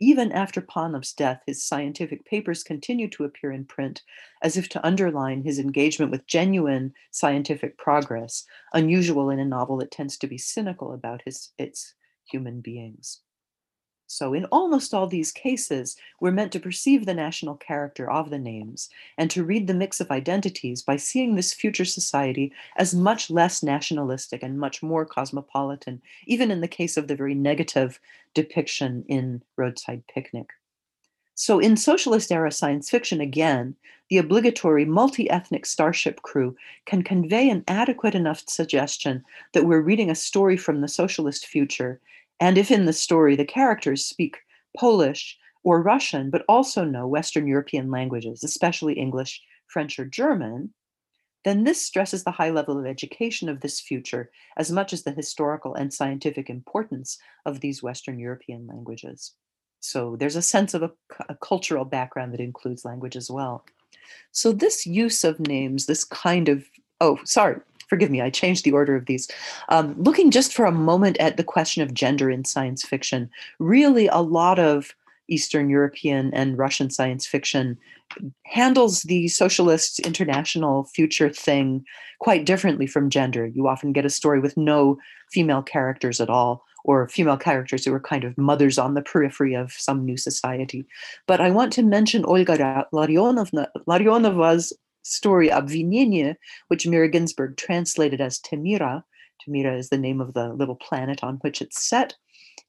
Even 0.00 0.32
after 0.32 0.62
Panov's 0.62 1.12
death, 1.12 1.42
his 1.46 1.62
scientific 1.62 2.24
papers 2.24 2.62
continue 2.62 3.06
to 3.10 3.24
appear 3.24 3.52
in 3.52 3.66
print 3.66 4.02
as 4.42 4.56
if 4.56 4.66
to 4.70 4.84
underline 4.84 5.42
his 5.42 5.58
engagement 5.58 6.10
with 6.10 6.26
genuine 6.26 6.94
scientific 7.10 7.76
progress, 7.76 8.46
unusual 8.72 9.28
in 9.28 9.38
a 9.38 9.44
novel 9.44 9.76
that 9.76 9.90
tends 9.90 10.16
to 10.16 10.26
be 10.26 10.38
cynical 10.38 10.94
about 10.94 11.20
his, 11.26 11.52
its 11.58 11.94
human 12.24 12.62
beings. 12.62 13.20
So, 14.12 14.34
in 14.34 14.44
almost 14.46 14.92
all 14.92 15.06
these 15.06 15.30
cases, 15.30 15.96
we're 16.18 16.32
meant 16.32 16.50
to 16.50 16.58
perceive 16.58 17.06
the 17.06 17.14
national 17.14 17.54
character 17.54 18.10
of 18.10 18.28
the 18.28 18.40
names 18.40 18.90
and 19.16 19.30
to 19.30 19.44
read 19.44 19.68
the 19.68 19.72
mix 19.72 20.00
of 20.00 20.10
identities 20.10 20.82
by 20.82 20.96
seeing 20.96 21.36
this 21.36 21.54
future 21.54 21.84
society 21.84 22.52
as 22.76 22.92
much 22.92 23.30
less 23.30 23.62
nationalistic 23.62 24.42
and 24.42 24.58
much 24.58 24.82
more 24.82 25.06
cosmopolitan, 25.06 26.02
even 26.26 26.50
in 26.50 26.60
the 26.60 26.66
case 26.66 26.96
of 26.96 27.06
the 27.06 27.14
very 27.14 27.36
negative 27.36 28.00
depiction 28.34 29.04
in 29.06 29.44
Roadside 29.56 30.02
Picnic. 30.12 30.48
So, 31.36 31.60
in 31.60 31.76
socialist 31.76 32.32
era 32.32 32.50
science 32.50 32.90
fiction, 32.90 33.20
again, 33.20 33.76
the 34.08 34.18
obligatory 34.18 34.84
multi 34.84 35.30
ethnic 35.30 35.64
starship 35.64 36.22
crew 36.22 36.56
can 36.84 37.04
convey 37.04 37.48
an 37.48 37.62
adequate 37.68 38.16
enough 38.16 38.42
suggestion 38.48 39.22
that 39.52 39.66
we're 39.66 39.80
reading 39.80 40.10
a 40.10 40.16
story 40.16 40.56
from 40.56 40.80
the 40.80 40.88
socialist 40.88 41.46
future 41.46 42.00
and 42.40 42.58
if 42.58 42.70
in 42.70 42.86
the 42.86 42.92
story 42.92 43.36
the 43.36 43.44
characters 43.44 44.06
speak 44.06 44.38
Polish 44.76 45.38
or 45.62 45.82
Russian, 45.82 46.30
but 46.30 46.44
also 46.48 46.84
know 46.84 47.06
Western 47.06 47.46
European 47.46 47.90
languages, 47.90 48.42
especially 48.42 48.94
English, 48.94 49.42
French, 49.66 49.98
or 49.98 50.06
German, 50.06 50.72
then 51.44 51.64
this 51.64 51.80
stresses 51.80 52.24
the 52.24 52.30
high 52.30 52.50
level 52.50 52.78
of 52.78 52.86
education 52.86 53.48
of 53.48 53.60
this 53.60 53.80
future 53.80 54.30
as 54.56 54.70
much 54.70 54.92
as 54.92 55.04
the 55.04 55.12
historical 55.12 55.74
and 55.74 55.92
scientific 55.92 56.50
importance 56.50 57.18
of 57.46 57.60
these 57.60 57.82
Western 57.82 58.18
European 58.18 58.66
languages. 58.66 59.32
So 59.80 60.16
there's 60.16 60.36
a 60.36 60.42
sense 60.42 60.74
of 60.74 60.82
a, 60.82 60.90
a, 61.30 61.34
cultural 61.34 61.86
background 61.86 62.34
that 62.34 62.40
includes 62.40 62.84
language 62.84 63.16
as 63.16 63.30
well. 63.30 63.64
So 64.32 64.52
this 64.52 64.86
use 64.86 65.24
of 65.24 65.40
names, 65.40 65.86
this 65.86 66.04
kind 66.04 66.50
of, 66.50 66.66
oh, 67.00 67.18
sorry, 67.24 67.60
forgive 67.90 68.10
me, 68.10 68.22
I 68.22 68.30
changed 68.30 68.64
the 68.64 68.72
order 68.72 68.94
of 68.96 69.06
these. 69.06 69.28
Um, 69.68 69.94
looking 69.98 70.30
just 70.30 70.54
for 70.54 70.64
a 70.64 70.72
moment 70.72 71.18
at 71.18 71.36
the 71.36 71.44
question 71.44 71.82
of 71.82 71.92
gender 71.92 72.30
in 72.30 72.44
science 72.44 72.84
fiction, 72.84 73.28
really 73.58 74.06
a 74.06 74.20
lot 74.20 74.58
of 74.58 74.94
Eastern 75.28 75.68
European 75.68 76.32
and 76.32 76.56
Russian 76.56 76.88
science 76.90 77.26
fiction 77.26 77.76
handles 78.44 79.02
the 79.02 79.28
socialist 79.28 80.00
international 80.00 80.84
future 80.84 81.30
thing 81.30 81.84
quite 82.20 82.46
differently 82.46 82.86
from 82.86 83.10
gender. 83.10 83.46
You 83.46 83.68
often 83.68 83.92
get 83.92 84.04
a 84.04 84.10
story 84.10 84.40
with 84.40 84.56
no 84.56 84.98
female 85.32 85.62
characters 85.62 86.20
at 86.20 86.30
all, 86.30 86.64
or 86.84 87.08
female 87.08 87.36
characters 87.36 87.84
who 87.84 87.94
are 87.94 88.00
kind 88.00 88.24
of 88.24 88.38
mothers 88.38 88.78
on 88.78 88.94
the 88.94 89.02
periphery 89.02 89.54
of 89.54 89.72
some 89.72 90.04
new 90.04 90.16
society. 90.16 90.86
But 91.26 91.40
I 91.40 91.50
want 91.50 91.72
to 91.74 91.82
mention 91.82 92.24
Olga 92.24 92.86
Larionovna, 92.92 93.66
Larionova's 93.86 94.72
story 95.02 95.48
Obvinenie, 95.48 96.36
which 96.68 96.86
Mira 96.86 97.08
Ginsburg 97.08 97.56
translated 97.56 98.20
as 98.20 98.38
Temira. 98.38 99.02
Temira 99.40 99.78
is 99.78 99.88
the 99.88 99.98
name 99.98 100.20
of 100.20 100.34
the 100.34 100.52
little 100.52 100.76
planet 100.76 101.22
on 101.22 101.36
which 101.36 101.62
it's 101.62 101.82
set. 101.82 102.14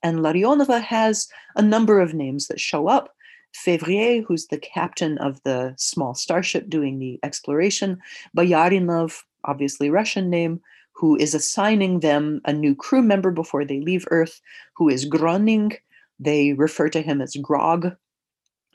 And 0.04 0.20
Larionova 0.20 0.82
has 0.82 1.28
a 1.56 1.62
number 1.62 2.00
of 2.00 2.14
names 2.14 2.48
that 2.48 2.60
show 2.60 2.88
up. 2.88 3.14
Fevrier, 3.54 4.22
who's 4.22 4.48
the 4.48 4.58
captain 4.58 5.18
of 5.18 5.42
the 5.44 5.74
small 5.78 6.14
starship 6.14 6.70
doing 6.70 7.00
the 7.00 7.20
exploration, 7.22 8.00
Bayarinov, 8.36 9.24
obviously 9.44 9.90
Russian 9.90 10.30
name, 10.30 10.62
who 10.94 11.18
is 11.18 11.34
assigning 11.34 12.00
them 12.00 12.42
a 12.46 12.54
new 12.54 12.76
crew 12.76 13.02
member 13.02 13.32
before 13.32 13.66
they 13.66 13.82
leave 13.82 14.06
Earth, 14.12 14.40
who 14.76 14.88
is 14.88 15.06
Groning. 15.06 15.74
They 16.20 16.54
refer 16.54 16.90
to 16.90 17.02
him 17.02 17.22
as 17.22 17.36
Grog, 17.36 17.96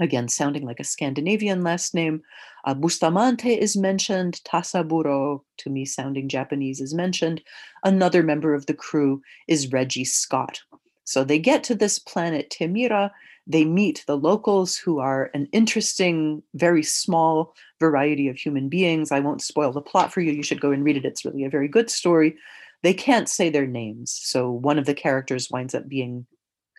again 0.00 0.28
sounding 0.28 0.64
like 0.64 0.80
a 0.80 0.84
Scandinavian 0.84 1.62
last 1.62 1.94
name. 1.94 2.22
Uh, 2.64 2.74
Bustamante 2.74 3.52
is 3.52 3.76
mentioned, 3.76 4.40
Tasaburo, 4.44 5.42
to 5.58 5.70
me 5.70 5.84
sounding 5.84 6.28
Japanese, 6.28 6.80
is 6.80 6.94
mentioned. 6.94 7.42
Another 7.84 8.22
member 8.22 8.54
of 8.54 8.66
the 8.66 8.74
crew 8.74 9.22
is 9.46 9.72
Reggie 9.72 10.04
Scott. 10.04 10.60
So 11.04 11.22
they 11.22 11.38
get 11.38 11.62
to 11.64 11.74
this 11.74 11.98
planet 11.98 12.50
Temira. 12.50 13.10
They 13.46 13.64
meet 13.64 14.02
the 14.06 14.16
locals 14.16 14.76
who 14.76 14.98
are 14.98 15.30
an 15.34 15.48
interesting, 15.52 16.42
very 16.54 16.82
small 16.82 17.54
variety 17.78 18.28
of 18.28 18.36
human 18.36 18.68
beings. 18.68 19.12
I 19.12 19.20
won't 19.20 19.40
spoil 19.40 19.70
the 19.70 19.80
plot 19.80 20.12
for 20.12 20.20
you. 20.20 20.32
You 20.32 20.42
should 20.42 20.60
go 20.60 20.72
and 20.72 20.82
read 20.82 20.96
it. 20.96 21.04
It's 21.04 21.24
really 21.24 21.44
a 21.44 21.50
very 21.50 21.68
good 21.68 21.90
story. 21.90 22.36
They 22.82 22.92
can't 22.92 23.28
say 23.28 23.48
their 23.50 23.66
names. 23.66 24.18
So 24.20 24.50
one 24.50 24.78
of 24.78 24.86
the 24.86 24.94
characters 24.94 25.48
winds 25.48 25.74
up 25.74 25.88
being 25.88 26.26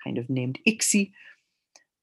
kind 0.04 0.18
of 0.18 0.30
named 0.30 0.60
Ixi. 0.68 1.14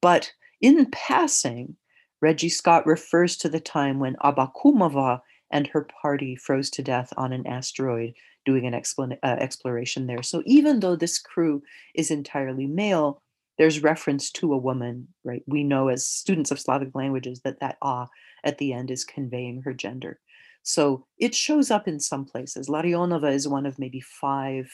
But 0.01 0.33
in 0.61 0.87
passing, 0.91 1.77
Reggie 2.21 2.49
Scott 2.49 2.87
refers 2.87 3.37
to 3.39 3.49
the 3.49 3.61
time 3.61 3.99
when 3.99 4.17
Abakumova 4.17 5.21
and 5.51 5.67
her 5.69 5.87
party 6.03 6.37
froze 6.37 6.71
to 6.71 6.83
death 6.83 7.13
on 7.17 7.33
an 7.33 7.47
asteroid 7.47 8.15
doing 8.45 8.67
an 8.67 8.73
expl- 8.73 9.19
uh, 9.23 9.37
exploration 9.39 10.07
there. 10.07 10.23
So 10.23 10.43
even 10.47 10.81
though 10.81 10.97
this 10.97 11.19
crew 11.19 11.63
is 11.95 12.11
entirely 12.11 12.67
male, 12.67 13.23
there's 13.59 13.83
reference 13.83 14.31
to 14.33 14.53
a 14.53 14.59
woman, 14.59 15.09
right? 15.23 15.43
We 15.47 15.63
know 15.65 15.89
as 15.89 16.07
students 16.07 16.51
of 16.51 16.59
Slavic 16.61 16.95
languages 16.95 17.41
that 17.45 17.61
that 17.61 17.77
ah 17.83 18.09
at 18.43 18.59
the 18.59 18.73
end 18.73 18.91
is 18.91 19.05
conveying 19.05 19.63
her 19.63 19.73
gender. 19.73 20.19
So 20.63 21.07
it 21.19 21.35
shows 21.35 21.71
up 21.71 21.87
in 21.87 22.01
some 22.01 22.25
places. 22.25 22.69
Larionova 22.69 23.33
is 23.33 23.47
one 23.47 23.67
of 23.67 23.79
maybe 23.79 24.01
five 24.01 24.71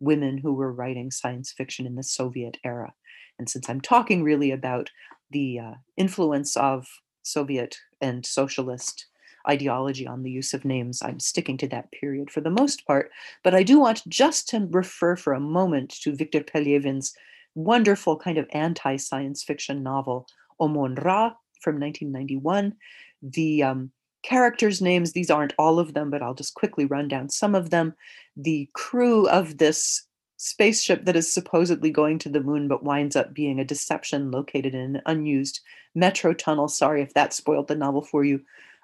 women 0.00 0.38
who 0.38 0.54
were 0.54 0.72
writing 0.72 1.10
science 1.10 1.52
fiction 1.52 1.86
in 1.86 1.94
the 1.94 2.02
Soviet 2.02 2.56
era. 2.64 2.92
And 3.38 3.48
since 3.48 3.68
I'm 3.68 3.80
talking 3.80 4.22
really 4.22 4.50
about 4.50 4.90
the 5.30 5.58
uh, 5.58 5.74
influence 5.96 6.56
of 6.56 6.86
Soviet 7.22 7.76
and 8.00 8.24
socialist 8.24 9.06
ideology 9.48 10.06
on 10.06 10.22
the 10.22 10.30
use 10.30 10.54
of 10.54 10.64
names. 10.64 11.02
I'm 11.02 11.20
sticking 11.20 11.58
to 11.58 11.68
that 11.68 11.92
period 11.92 12.30
for 12.30 12.40
the 12.40 12.50
most 12.50 12.86
part, 12.86 13.10
but 13.42 13.54
I 13.54 13.62
do 13.62 13.78
want 13.78 14.08
just 14.08 14.48
to 14.50 14.66
refer 14.70 15.16
for 15.16 15.32
a 15.32 15.40
moment 15.40 15.90
to 16.02 16.14
Viktor 16.14 16.40
Pelevin's 16.40 17.14
wonderful 17.54 18.16
kind 18.16 18.38
of 18.38 18.48
anti 18.52 18.96
science 18.96 19.42
fiction 19.42 19.82
novel, 19.82 20.26
Omon 20.60 21.02
Ra 21.04 21.32
from 21.60 21.78
1991. 21.80 22.74
The 23.22 23.62
um, 23.62 23.90
characters' 24.22 24.80
names, 24.80 25.12
these 25.12 25.30
aren't 25.30 25.54
all 25.58 25.78
of 25.78 25.94
them, 25.94 26.10
but 26.10 26.22
I'll 26.22 26.34
just 26.34 26.54
quickly 26.54 26.86
run 26.86 27.08
down 27.08 27.28
some 27.28 27.54
of 27.54 27.70
them. 27.70 27.94
The 28.36 28.68
crew 28.72 29.28
of 29.28 29.58
this 29.58 30.06
spaceship 30.36 31.04
that 31.04 31.16
is 31.16 31.32
supposedly 31.32 31.90
going 31.90 32.18
to 32.18 32.28
the 32.28 32.40
moon 32.40 32.68
but 32.68 32.84
winds 32.84 33.16
up 33.16 33.32
being 33.32 33.58
a 33.58 33.64
deception 33.64 34.30
located 34.30 34.74
in 34.74 34.96
an 34.96 35.02
unused 35.06 35.60
metro 35.94 36.34
tunnel. 36.34 36.68
Sorry 36.68 37.02
if 37.02 37.14
that 37.14 37.32
spoiled 37.32 37.68
the 37.68 37.76
novel 37.76 38.02
for 38.02 38.24
you. 38.24 38.40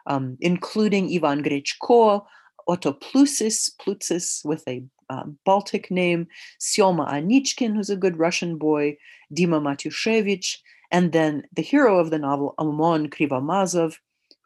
Um, 0.07 0.39
including 0.41 1.15
Ivan 1.15 1.43
Grechko, 1.43 2.25
Otto 2.67 2.93
Plusis, 2.93 3.71
Plutsis 3.79 4.45
with 4.45 4.67
a 4.67 4.83
um, 5.11 5.39
Baltic 5.45 5.91
name, 5.91 6.27
Syoma 6.59 7.09
Anichkin, 7.11 7.75
who's 7.75 7.91
a 7.91 7.97
good 7.97 8.19
Russian 8.19 8.57
boy, 8.57 8.97
Dima 9.35 9.61
Matyushevich, 9.61 10.57
and 10.91 11.13
then 11.13 11.45
the 11.53 11.63
hero 11.63 11.99
of 11.99 12.11
the 12.11 12.19
novel, 12.19 12.55
Omon 12.59 13.09
Krivomazov, 13.11 13.97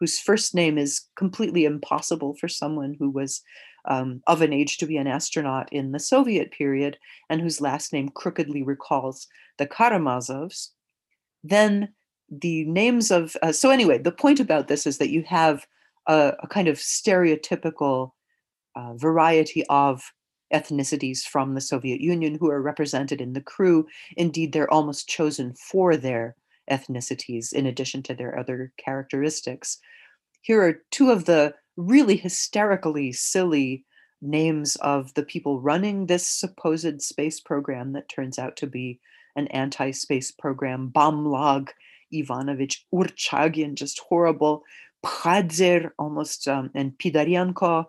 whose 0.01 0.19
first 0.19 0.55
name 0.55 0.77
is 0.77 1.03
completely 1.17 1.65
impossible 1.65 2.35
for 2.35 2.49
someone 2.49 2.97
who 2.99 3.11
was 3.11 3.43
um, 3.87 4.23
of 4.27 4.43
an 4.43 4.53
age 4.53 4.79
to 4.79 4.87
be 4.87 4.97
an 4.97 5.07
astronaut 5.07 5.69
in 5.73 5.93
the 5.93 5.99
Soviet 5.99 6.51
period 6.51 6.99
and 7.29 7.41
whose 7.41 7.61
last 7.61 7.93
name 7.93 8.09
crookedly 8.09 8.63
recalls 8.63 9.27
the 9.59 9.67
Karamazovs, 9.67 10.71
then 11.43 11.93
the 12.31 12.65
names 12.65 13.11
of, 13.11 13.37
uh, 13.43 13.53
so 13.53 13.71
anyway, 13.71 13.99
the 13.99 14.13
point 14.13 14.41
about 14.41 14.69
this 14.69 14.87
is 14.87 14.99
that 14.99 15.11
you 15.11 15.23
have 15.23 15.67
a, 16.07 16.33
a 16.43 16.47
kind 16.49 16.69
of 16.69 16.79
stereotypical 16.79 18.13
uh, 18.75 18.95
variety 18.95 19.65
of 19.69 20.13
ethnicities 20.53 21.23
from 21.23 21.55
the 21.55 21.61
Soviet 21.61 22.01
Union 22.01 22.37
who 22.39 22.51
are 22.51 22.63
represented 22.63 23.21
in 23.21 23.33
the 23.33 23.41
crew. 23.41 23.87
Indeed, 24.17 24.53
they're 24.53 24.73
almost 24.73 25.09
chosen 25.09 25.55
for 25.55 25.97
their 25.97 26.37
ethnicities 26.71 27.53
in 27.53 27.67
addition 27.67 28.03
to 28.05 28.15
their 28.15 28.39
other 28.39 28.73
characteristics. 28.79 29.79
Here 30.43 30.63
are 30.63 30.83
two 30.91 31.11
of 31.11 31.25
the 31.25 31.55
really 31.77 32.17
hysterically 32.17 33.13
silly 33.13 33.85
names 34.23 34.77
of 34.77 35.13
the 35.15 35.23
people 35.23 35.61
running 35.61 36.07
this 36.07 36.27
supposed 36.27 37.03
space 37.03 37.41
program 37.41 37.93
that 37.93 38.09
turns 38.09 38.39
out 38.39 38.57
to 38.57 38.67
be 38.67 38.99
an 39.37 39.47
anti-space 39.49 40.31
program. 40.31 40.91
Bamlag, 40.95 41.71
Ivanovich, 42.11 42.87
Urchagin, 42.93 43.75
just 43.75 44.01
horrible. 44.01 44.63
Pradzer, 45.05 45.91
almost, 45.99 46.49
um, 46.49 46.71
and 46.75 46.97
Pidarienko, 46.99 47.87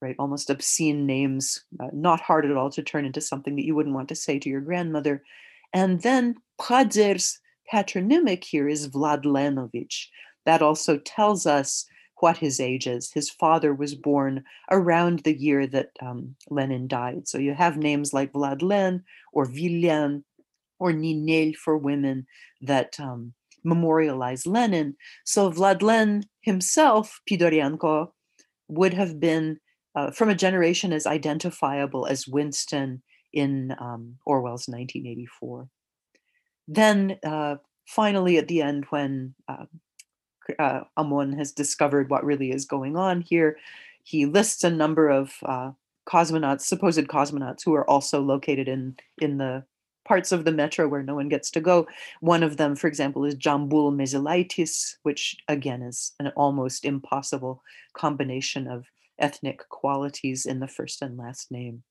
right, 0.00 0.16
almost 0.18 0.50
obscene 0.50 1.06
names, 1.06 1.64
uh, 1.78 1.88
not 1.92 2.20
hard 2.20 2.44
at 2.44 2.56
all 2.56 2.70
to 2.70 2.82
turn 2.82 3.04
into 3.04 3.20
something 3.20 3.54
that 3.56 3.64
you 3.64 3.74
wouldn't 3.74 3.94
want 3.94 4.08
to 4.08 4.16
say 4.16 4.38
to 4.38 4.48
your 4.48 4.60
grandmother. 4.60 5.22
And 5.72 6.02
then 6.02 6.36
Pradzer's 6.58 7.38
patronymic 7.70 8.42
here 8.44 8.68
is 8.68 8.88
Vladlenovich. 8.88 10.06
That 10.44 10.62
also 10.62 10.98
tells 10.98 11.46
us 11.46 11.86
what 12.20 12.38
his 12.38 12.60
age 12.60 12.86
is. 12.86 13.10
His 13.12 13.30
father 13.30 13.74
was 13.74 13.94
born 13.94 14.44
around 14.70 15.20
the 15.20 15.36
year 15.36 15.66
that 15.66 15.90
um, 16.00 16.34
Lenin 16.50 16.88
died. 16.88 17.28
So 17.28 17.38
you 17.38 17.54
have 17.54 17.76
names 17.76 18.12
like 18.12 18.32
Vladlen 18.32 19.02
or 19.32 19.46
Vilyan, 19.46 20.22
or 20.78 20.92
Ninel 20.92 21.54
for 21.56 21.76
women 21.76 22.26
that 22.60 22.98
um, 23.00 23.32
memorialize 23.64 24.46
Lenin. 24.46 24.94
So 25.24 25.50
Vladlen 25.50 26.24
himself, 26.42 27.20
Pidorienko, 27.28 28.08
would 28.68 28.94
have 28.94 29.18
been 29.20 29.58
uh, 29.94 30.10
from 30.10 30.28
a 30.28 30.34
generation 30.34 30.92
as 30.92 31.06
identifiable 31.06 32.06
as 32.06 32.28
Winston 32.28 33.02
in 33.32 33.74
um, 33.80 34.16
Orwell's 34.26 34.68
1984. 34.68 35.68
Then 36.68 37.18
uh, 37.24 37.56
finally, 37.86 38.38
at 38.38 38.48
the 38.48 38.62
end, 38.62 38.84
when 38.90 39.34
uh, 39.48 39.66
uh, 40.58 40.80
Omon 40.98 41.36
has 41.36 41.52
discovered 41.52 42.10
what 42.10 42.24
really 42.24 42.50
is 42.50 42.64
going 42.64 42.96
on 42.96 43.20
here, 43.20 43.58
he 44.02 44.26
lists 44.26 44.64
a 44.64 44.70
number 44.70 45.08
of 45.08 45.34
uh, 45.44 45.72
cosmonauts, 46.08 46.62
supposed 46.62 47.08
cosmonauts, 47.08 47.64
who 47.64 47.74
are 47.74 47.88
also 47.88 48.20
located 48.20 48.68
in 48.68 48.96
in 49.20 49.38
the 49.38 49.64
parts 50.06 50.30
of 50.30 50.44
the 50.44 50.52
metro 50.52 50.86
where 50.86 51.02
no 51.02 51.16
one 51.16 51.28
gets 51.28 51.50
to 51.50 51.60
go. 51.60 51.86
One 52.20 52.44
of 52.44 52.56
them, 52.56 52.76
for 52.76 52.86
example, 52.86 53.24
is 53.24 53.34
Jambul 53.34 53.92
Mezilaitis, 53.92 54.96
which 55.02 55.36
again 55.48 55.82
is 55.82 56.12
an 56.20 56.28
almost 56.36 56.84
impossible 56.84 57.62
combination 57.94 58.68
of 58.68 58.86
ethnic 59.18 59.68
qualities 59.68 60.46
in 60.46 60.60
the 60.60 60.68
first 60.68 61.02
and 61.02 61.16
last 61.16 61.50
name. 61.50 61.82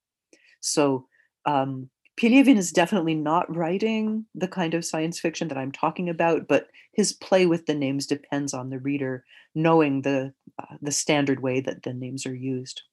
So 0.62 1.08
um, 1.46 1.90
Pelevin 2.18 2.58
is 2.58 2.72
definitely 2.72 3.16
not 3.16 3.54
writing 3.54 4.26
the 4.34 4.48
kind 4.48 4.74
of 4.74 4.86
science 4.86 5.20
fiction 5.20 5.50
that 5.50 5.58
I'm 5.58 5.72
talking 5.72 6.10
about, 6.10 6.48
but 6.48 6.70
his 6.94 7.12
play 7.12 7.46
with 7.46 7.66
the 7.66 7.76
names 7.76 8.08
depends 8.08 8.54
on 8.54 8.70
the 8.70 8.80
reader 8.80 9.26
knowing 9.54 10.02
the 10.02 10.34
uh, 10.60 10.76
the 10.82 10.92
standard 10.92 11.42
way 11.42 11.60
that 11.60 11.84
the 11.84 11.94
names 11.94 12.26
are 12.26 12.36
used. 12.36 12.84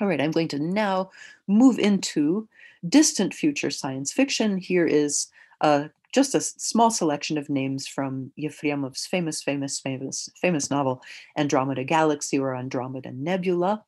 All 0.00 0.06
right, 0.06 0.20
I'm 0.20 0.30
going 0.30 0.48
to 0.48 0.58
now 0.60 1.10
move 1.48 1.78
into 1.80 2.48
distant 2.88 3.34
future 3.34 3.70
science 3.70 4.12
fiction. 4.12 4.56
Here 4.56 4.86
is 4.86 5.26
uh, 5.60 5.88
just 6.12 6.36
a 6.36 6.40
small 6.40 6.90
selection 6.92 7.36
of 7.38 7.50
names 7.50 7.88
from 7.88 8.30
Yefremov's 8.38 9.06
famous, 9.06 9.42
famous, 9.42 9.80
famous, 9.80 10.30
famous 10.40 10.70
novel 10.70 11.02
Andromeda 11.36 11.82
Galaxy 11.82 12.38
or 12.38 12.54
Andromeda 12.54 13.10
Nebula. 13.10 13.84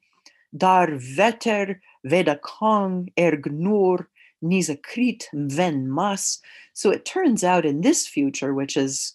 Dar 0.57 0.89
veter 0.89 1.79
veda 2.05 2.37
kong 2.43 3.09
Erg 3.17 3.53
Noor 3.53 4.09
Niza 4.43 4.81
Krit 4.81 5.25
Mven 5.35 5.87
Mas. 5.87 6.41
So 6.73 6.91
it 6.91 7.05
turns 7.05 7.45
out 7.45 7.67
in 7.67 7.81
this 7.81 8.07
future, 8.07 8.55
which 8.55 8.77
is 8.77 9.15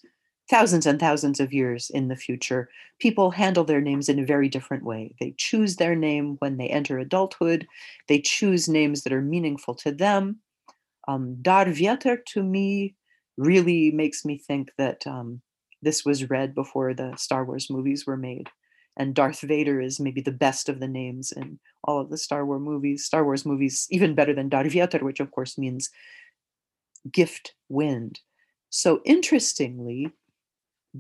thousands 0.49 0.85
and 0.85 0.99
thousands 0.99 1.39
of 1.39 1.53
years 1.53 1.89
in 1.89 2.07
the 2.07 2.15
future, 2.15 2.69
people 2.99 3.31
handle 3.31 3.63
their 3.63 3.81
names 3.81 4.09
in 4.09 4.19
a 4.19 4.25
very 4.25 4.47
different 4.47 4.83
way. 4.83 5.15
They 5.19 5.33
choose 5.37 5.75
their 5.75 5.95
name 5.95 6.35
when 6.39 6.57
they 6.57 6.67
enter 6.67 6.99
adulthood, 6.99 7.67
they 8.07 8.21
choose 8.21 8.69
names 8.69 9.03
that 9.03 9.13
are 9.13 9.21
meaningful 9.21 9.75
to 9.75 9.91
them. 9.91 10.41
Um, 11.07 11.37
Dar 11.41 11.65
Vieter 11.65 12.23
to 12.25 12.43
me 12.43 12.95
really 13.37 13.91
makes 13.91 14.23
me 14.23 14.37
think 14.37 14.71
that 14.77 15.05
um, 15.07 15.41
this 15.81 16.05
was 16.05 16.29
read 16.29 16.55
before 16.55 16.93
the 16.93 17.15
Star 17.15 17.43
Wars 17.43 17.69
movies 17.69 18.05
were 18.05 18.17
made 18.17 18.49
and 18.97 19.13
Darth 19.13 19.41
Vader 19.41 19.81
is 19.81 19.99
maybe 19.99 20.21
the 20.21 20.31
best 20.31 20.69
of 20.69 20.79
the 20.79 20.87
names 20.87 21.31
in 21.31 21.59
all 21.83 21.99
of 21.99 22.09
the 22.09 22.17
Star 22.17 22.45
Wars 22.45 22.61
movies. 22.61 23.05
Star 23.05 23.23
Wars 23.23 23.45
movies, 23.45 23.87
even 23.89 24.15
better 24.15 24.33
than 24.33 24.49
Darviatar, 24.49 25.01
which 25.01 25.19
of 25.19 25.31
course 25.31 25.57
means 25.57 25.89
gift 27.11 27.53
wind. 27.69 28.19
So 28.69 29.01
interestingly, 29.05 30.11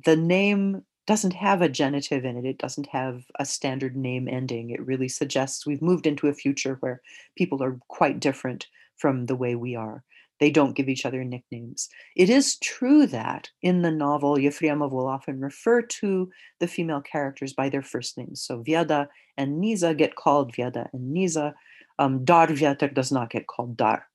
the 0.05 0.15
name 0.15 0.83
doesn't 1.07 1.33
have 1.33 1.61
a 1.61 1.69
genitive 1.69 2.25
in 2.25 2.37
it. 2.37 2.45
It 2.45 2.57
doesn't 2.57 2.87
have 2.87 3.23
a 3.39 3.45
standard 3.45 3.95
name 3.95 4.27
ending. 4.27 4.71
It 4.71 4.85
really 4.85 5.07
suggests 5.07 5.65
we've 5.65 5.81
moved 5.81 6.07
into 6.07 6.27
a 6.27 6.33
future 6.33 6.77
where 6.79 7.01
people 7.37 7.61
are 7.63 7.79
quite 7.87 8.19
different 8.19 8.67
from 8.97 9.25
the 9.25 9.35
way 9.35 9.55
we 9.55 9.75
are. 9.75 10.03
They 10.39 10.49
don't 10.49 10.75
give 10.75 10.89
each 10.89 11.05
other 11.05 11.23
nicknames. 11.23 11.89
It 12.15 12.29
is 12.29 12.57
true 12.59 13.07
that 13.07 13.49
in 13.61 13.81
the 13.81 13.91
novel, 13.91 14.35
Yefremov 14.35 14.91
will 14.91 15.07
often 15.07 15.39
refer 15.39 15.81
to 15.81 16.29
the 16.59 16.67
female 16.67 17.01
characters 17.01 17.53
by 17.53 17.69
their 17.69 17.81
first 17.81 18.17
names. 18.17 18.41
So 18.41 18.61
Vyada 18.61 19.07
and 19.37 19.63
Niza 19.63 19.97
get 19.97 20.15
called 20.15 20.53
Vyada 20.53 20.87
and 20.93 21.15
Niza. 21.15 21.53
Um, 21.99 22.25
Dar 22.25 22.47
Vyatar 22.47 22.93
does 22.93 23.11
not 23.11 23.29
get 23.29 23.47
called 23.47 23.77
Dar. 23.77 24.07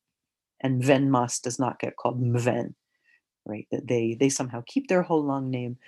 And 0.61 0.83
Mven 0.83 1.09
Mas 1.09 1.39
does 1.39 1.59
not 1.59 1.79
get 1.79 1.97
called 1.97 2.23
Mven, 2.23 2.75
right? 3.47 3.67
They, 3.73 4.15
they 4.21 4.29
somehow 4.29 4.63
keep 4.67 4.89
their 4.89 5.03
whole 5.03 5.25
long 5.25 5.51
name. 5.51 5.79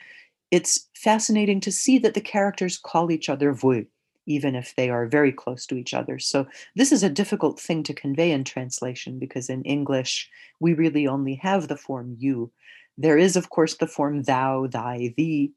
It's 0.51 0.89
fascinating 0.97 1.61
to 1.61 1.73
see 1.73 1.99
that 1.99 2.15
the 2.15 2.23
characters 2.23 2.79
call 2.79 3.11
each 3.11 3.29
other 3.29 3.53
Vui 3.53 3.87
even 4.27 4.55
if 4.55 4.75
they 4.77 4.91
are 4.91 5.07
very 5.07 5.33
close 5.33 5.67
to 5.67 5.77
each 5.77 5.95
other. 5.95 6.19
So 6.19 6.47
this 6.77 6.93
is 6.93 7.03
a 7.03 7.11
difficult 7.11 7.59
thing 7.59 7.83
to 7.85 7.95
convey 7.95 8.31
in 8.31 8.45
translation 8.45 9.19
because 9.19 9.49
in 9.49 9.63
English, 9.63 10.31
we 10.61 10.75
really 10.75 11.07
only 11.07 11.35
have 11.37 11.69
the 11.69 11.77
form 11.77 12.17
you. 12.19 12.51
There 12.99 13.19
is, 13.19 13.37
of 13.37 13.51
course, 13.51 13.77
the 13.77 13.87
form 13.87 14.23
thou, 14.23 14.67
thy, 14.67 15.15
thee, 15.17 15.53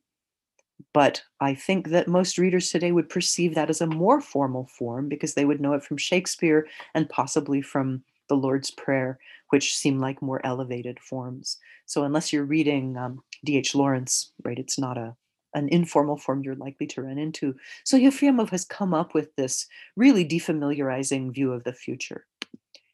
but 0.94 1.24
I 1.40 1.56
think 1.56 1.90
that 1.90 2.08
most 2.08 2.38
readers 2.38 2.70
today 2.70 2.92
would 2.92 3.10
perceive 3.10 3.56
that 3.56 3.70
as 3.70 3.82
a 3.82 3.88
more 3.88 4.22
formal 4.22 4.68
form 4.68 5.08
because 5.08 5.34
they 5.34 5.46
would 5.46 5.62
know 5.62 5.74
it 5.74 5.84
from 5.84 5.98
Shakespeare 5.98 6.68
and 6.94 7.10
possibly 7.10 7.62
from 7.62 8.04
the 8.28 8.36
Lord's 8.36 8.72
Prayer, 8.72 9.20
which 9.50 9.76
seem 9.76 10.00
like 10.00 10.22
more 10.22 10.46
elevated 10.46 11.00
forms. 11.00 11.58
So 11.86 12.04
unless 12.04 12.34
you're 12.34 12.46
reading 12.46 12.98
um, 12.98 13.22
D.H. 13.44 13.76
Lawrence, 13.76 14.32
right, 14.44 14.58
it's 14.58 14.80
not 14.80 14.98
a 14.98 15.16
an 15.56 15.70
informal 15.70 16.18
form 16.18 16.44
you're 16.44 16.56
likely 16.56 16.86
to 16.86 17.02
run 17.02 17.18
into. 17.18 17.56
So 17.84 17.98
Yefremov 17.98 18.50
has 18.50 18.66
come 18.66 18.94
up 18.94 19.14
with 19.14 19.36
this 19.36 19.66
really 19.96 20.26
defamiliarizing 20.26 21.34
view 21.34 21.52
of 21.52 21.64
the 21.64 21.74
future. 21.74 22.28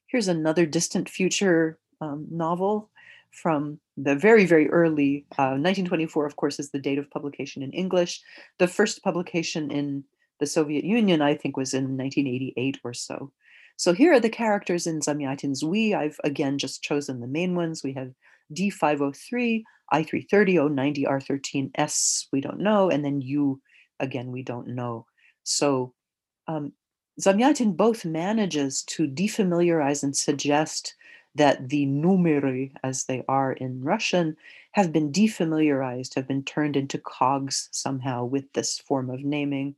Here's 0.08 0.28
another 0.28 0.66
distant 0.66 1.10
future 1.10 1.80
um, 2.00 2.28
novel 2.30 2.90
from 3.32 3.80
the 3.98 4.16
very, 4.16 4.46
very 4.46 4.70
early, 4.70 5.26
uh, 5.38 5.56
1924, 5.56 6.26
of 6.26 6.36
course, 6.36 6.60
is 6.60 6.72
the 6.72 6.80
date 6.80 6.98
of 6.98 7.10
publication 7.10 7.64
in 7.64 7.72
English. 7.72 8.22
The 8.60 8.68
first 8.68 9.04
publication 9.04 9.72
in 9.72 10.04
the 10.40 10.46
Soviet 10.46 10.84
Union, 10.84 11.22
I 11.22 11.36
think, 11.36 11.56
was 11.56 11.74
in 11.74 11.98
1988 11.98 12.80
or 12.84 12.94
so. 12.94 13.32
So 13.78 13.94
here 13.94 14.14
are 14.14 14.20
the 14.20 14.30
characters 14.30 14.86
in 14.86 15.00
Zamyatin's 15.00 15.64
We. 15.64 15.94
I've 15.94 16.20
again 16.24 16.58
just 16.58 16.84
chosen 16.84 17.20
the 17.20 17.28
main 17.28 17.56
ones. 17.56 17.84
We 17.84 17.94
have 17.94 18.12
D503, 18.54 19.64
I330, 19.94 20.74
090, 20.74 21.04
R13S, 21.04 22.28
we 22.32 22.42
don't 22.42 22.60
know, 22.60 22.90
and 22.90 23.04
then 23.04 23.22
U, 23.22 23.62
again, 24.00 24.32
we 24.32 24.44
don't 24.44 24.68
know. 24.68 25.06
So 25.44 25.94
um, 26.48 26.74
Zamyatin 27.20 27.76
both 27.76 28.06
manages 28.06 28.84
to 28.84 29.08
defamiliarize 29.08 30.04
and 30.04 30.16
suggest 30.16 30.96
that 31.36 31.70
the 31.70 31.86
numeri, 31.86 32.74
as 32.84 33.06
they 33.06 33.24
are 33.28 33.54
in 33.54 33.84
Russian, 33.84 34.36
have 34.74 34.92
been 34.92 35.12
defamiliarized, 35.12 36.16
have 36.16 36.28
been 36.28 36.44
turned 36.44 36.76
into 36.76 36.98
cogs 36.98 37.70
somehow 37.72 38.26
with 38.26 38.52
this 38.54 38.80
form 38.80 39.10
of 39.10 39.24
naming, 39.24 39.76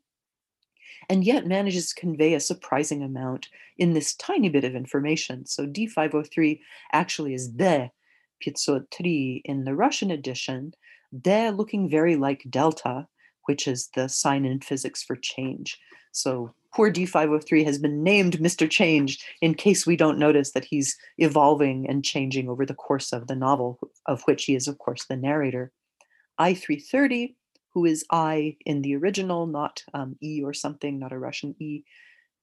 and 1.09 1.23
yet 1.23 1.47
manages 1.47 1.89
to 1.89 1.99
convey 1.99 2.33
a 2.33 2.39
surprising 2.39 3.03
amount 3.03 3.49
in 3.77 3.93
this 3.93 4.15
tiny 4.15 4.49
bit 4.49 4.63
of 4.63 4.75
information. 4.75 5.45
So 5.45 5.67
D503 5.67 6.59
actually 6.91 7.33
is 7.33 7.53
the 7.53 7.91
503 8.45 9.41
in 9.45 9.63
the 9.63 9.75
Russian 9.75 10.11
edition, 10.11 10.73
they're 11.11 11.51
looking 11.51 11.89
very 11.89 12.15
like 12.15 12.43
delta, 12.49 13.07
which 13.45 13.67
is 13.67 13.89
the 13.95 14.07
sign 14.07 14.45
in 14.45 14.59
physics 14.59 15.03
for 15.03 15.15
change. 15.15 15.77
So 16.11 16.53
poor 16.73 16.91
D503 16.91 17.65
has 17.65 17.77
been 17.77 18.03
named 18.03 18.39
Mr. 18.39 18.69
Change 18.69 19.23
in 19.41 19.53
case 19.53 19.85
we 19.85 19.95
don't 19.95 20.17
notice 20.17 20.51
that 20.51 20.65
he's 20.65 20.97
evolving 21.17 21.87
and 21.87 22.03
changing 22.03 22.49
over 22.49 22.65
the 22.65 22.73
course 22.73 23.13
of 23.13 23.27
the 23.27 23.35
novel, 23.35 23.79
of 24.07 24.23
which 24.23 24.45
he 24.45 24.55
is, 24.55 24.67
of 24.67 24.77
course, 24.79 25.05
the 25.05 25.15
narrator. 25.15 25.71
I330, 26.39 27.35
who 27.73 27.85
is 27.85 28.05
I 28.11 28.57
in 28.65 28.81
the 28.81 28.95
original, 28.95 29.45
not 29.45 29.83
um, 29.93 30.15
E 30.21 30.41
or 30.43 30.53
something, 30.53 30.99
not 30.99 31.11
a 31.11 31.19
Russian 31.19 31.55
E, 31.59 31.83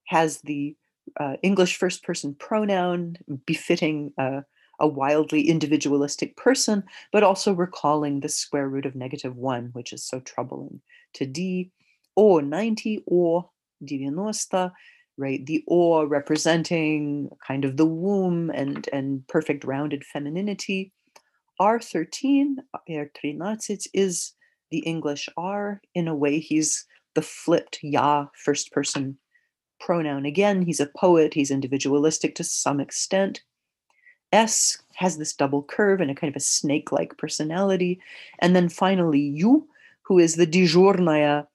has 0.07 0.41
the 0.43 0.77
uh, 1.19 1.37
English 1.43 1.77
first 1.77 2.05
person 2.05 2.35
pronoun 2.35 3.17
befitting 3.47 4.13
uh, 4.19 4.43
a 4.81 4.89
wildly 4.89 5.49
individualistic 5.49 6.37
person, 6.37 6.83
but 7.13 7.23
also 7.23 7.53
recalling 7.53 8.21
the 8.21 8.29
square 8.29 8.69
root 8.69 8.87
of 8.87 8.95
negative 8.95 9.37
one, 9.37 9.71
which 9.73 9.93
is 9.93 10.05
so 10.05 10.21
troubling 10.21 10.81
to 11.15 11.27
D, 11.27 11.71
or 12.17 12.43
90, 12.43 13.05
or 13.07 13.49
divinosta, 13.85 14.73
right? 15.17 15.45
The 15.45 15.63
or 15.67 16.07
representing 16.07 17.31
kind 17.47 17.65
of 17.65 17.77
the 17.77 17.87
womb 17.87 18.51
and, 18.51 18.89
and 18.93 19.27
perfect 19.29 19.65
rounded 19.65 20.05
femininity. 20.05 20.93
R13, 21.61 22.55
R13 22.89 23.89
is 23.93 24.33
the 24.71 24.79
English 24.79 25.29
R. 25.37 25.81
In 25.95 26.09
a 26.09 26.15
way, 26.15 26.39
he's 26.39 26.87
the 27.15 27.23
flipped 27.23 27.81
Ya 27.83 28.27
first 28.45 28.73
person 28.73 29.19
pronoun. 29.81 30.25
Again, 30.25 30.63
he's 30.63 30.81
a 30.81 30.91
poet, 30.97 31.35
he's 31.35 31.51
individualistic 31.51 32.35
to 32.37 32.45
some 32.45 32.81
extent. 32.81 33.43
S 34.33 34.81
has 34.95 35.17
this 35.17 35.33
double 35.33 35.63
curve 35.63 36.01
and 36.01 36.11
a 36.11 36.15
kind 36.15 36.31
of 36.31 36.37
a 36.37 36.45
snake 36.45 36.93
like 36.93 37.19
personality. 37.19 38.01
And 38.39 38.55
then 38.55 38.69
finally, 38.69 39.21
U, 39.21 39.67
who 40.03 40.19
is 40.19 40.37
the 40.37 40.47
dejurnaya 40.47 41.47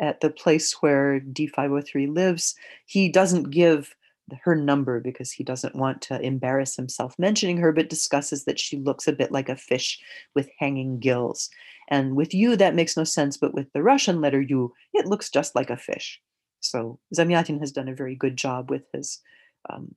at 0.00 0.20
the 0.20 0.30
place 0.30 0.72
where 0.80 1.20
D503 1.20 2.12
lives, 2.12 2.54
he 2.86 3.08
doesn't 3.08 3.50
give 3.50 3.94
her 4.42 4.54
number 4.54 5.00
because 5.00 5.30
he 5.30 5.44
doesn't 5.44 5.76
want 5.76 6.00
to 6.02 6.20
embarrass 6.20 6.76
himself 6.76 7.14
mentioning 7.18 7.58
her, 7.58 7.72
but 7.72 7.90
discusses 7.90 8.44
that 8.44 8.58
she 8.58 8.78
looks 8.78 9.06
a 9.06 9.12
bit 9.12 9.30
like 9.30 9.48
a 9.48 9.56
fish 9.56 10.00
with 10.34 10.48
hanging 10.58 10.98
gills. 10.98 11.50
And 11.88 12.16
with 12.16 12.32
you, 12.32 12.56
that 12.56 12.74
makes 12.74 12.96
no 12.96 13.04
sense, 13.04 13.36
but 13.36 13.52
with 13.52 13.72
the 13.72 13.82
Russian 13.82 14.20
letter 14.20 14.40
U, 14.40 14.72
it 14.94 15.06
looks 15.06 15.28
just 15.28 15.54
like 15.54 15.70
a 15.70 15.76
fish. 15.76 16.20
So 16.60 16.98
Zamyatin 17.14 17.60
has 17.60 17.72
done 17.72 17.88
a 17.88 17.94
very 17.94 18.14
good 18.14 18.36
job 18.36 18.70
with 18.70 18.84
his 18.94 19.20
um, 19.68 19.94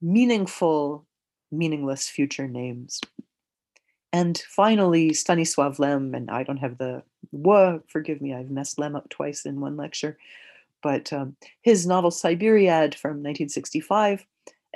meaningful, 0.00 1.06
meaningless 1.50 2.08
future 2.08 2.48
names. 2.48 3.00
And 4.12 4.38
finally, 4.48 5.10
Stanisław 5.10 5.78
Lem, 5.78 6.14
and 6.14 6.30
I 6.30 6.42
don't 6.42 6.58
have 6.58 6.78
the 6.78 7.02
whoa, 7.30 7.82
forgive 7.88 8.20
me, 8.20 8.34
I've 8.34 8.50
messed 8.50 8.78
Lem 8.78 8.96
up 8.96 9.08
twice 9.08 9.44
in 9.46 9.60
one 9.60 9.76
lecture, 9.76 10.16
but 10.82 11.12
um, 11.12 11.36
his 11.62 11.86
novel 11.86 12.10
Cyberiad 12.10 12.94
from 12.94 13.22
1965. 13.22 14.24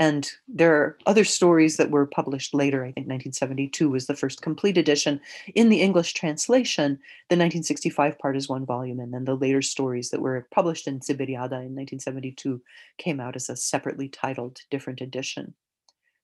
And 0.01 0.33
there 0.49 0.75
are 0.75 0.97
other 1.05 1.25
stories 1.25 1.77
that 1.77 1.91
were 1.91 2.07
published 2.07 2.55
later. 2.55 2.81
I 2.85 2.87
think 2.87 3.07
1972 3.07 3.91
was 3.91 4.07
the 4.07 4.17
first 4.17 4.41
complete 4.41 4.79
edition. 4.79 5.21
In 5.55 5.69
the 5.69 5.83
English 5.83 6.15
translation, 6.15 6.93
the 7.29 7.37
1965 7.37 8.19
part 8.19 8.35
is 8.35 8.49
one 8.49 8.65
volume, 8.65 8.99
and 8.99 9.13
then 9.13 9.27
the 9.27 9.37
later 9.37 9.61
stories 9.61 10.09
that 10.09 10.23
were 10.23 10.49
published 10.51 10.89
in 10.89 11.01
Cyberiada 11.01 11.61
in 11.61 11.77
1972 11.77 12.63
came 12.97 13.21
out 13.21 13.37
as 13.37 13.51
a 13.51 13.57
separately 13.57 14.09
titled 14.09 14.63
different 14.71 15.03
edition. 15.03 15.53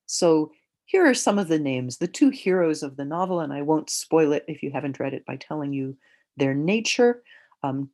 So 0.06 0.52
here 0.86 1.06
are 1.06 1.12
some 1.12 1.38
of 1.38 1.48
the 1.48 1.58
names, 1.58 1.98
the 1.98 2.08
two 2.08 2.30
heroes 2.30 2.82
of 2.82 2.96
the 2.96 3.04
novel, 3.04 3.40
and 3.40 3.52
I 3.52 3.60
won't 3.60 3.90
spoil 3.90 4.32
it 4.32 4.46
if 4.48 4.62
you 4.62 4.70
haven't 4.70 4.98
read 4.98 5.12
it 5.12 5.26
by 5.26 5.36
telling 5.36 5.74
you 5.74 5.98
their 6.38 6.54
nature. 6.54 7.22
Um, 7.62 7.90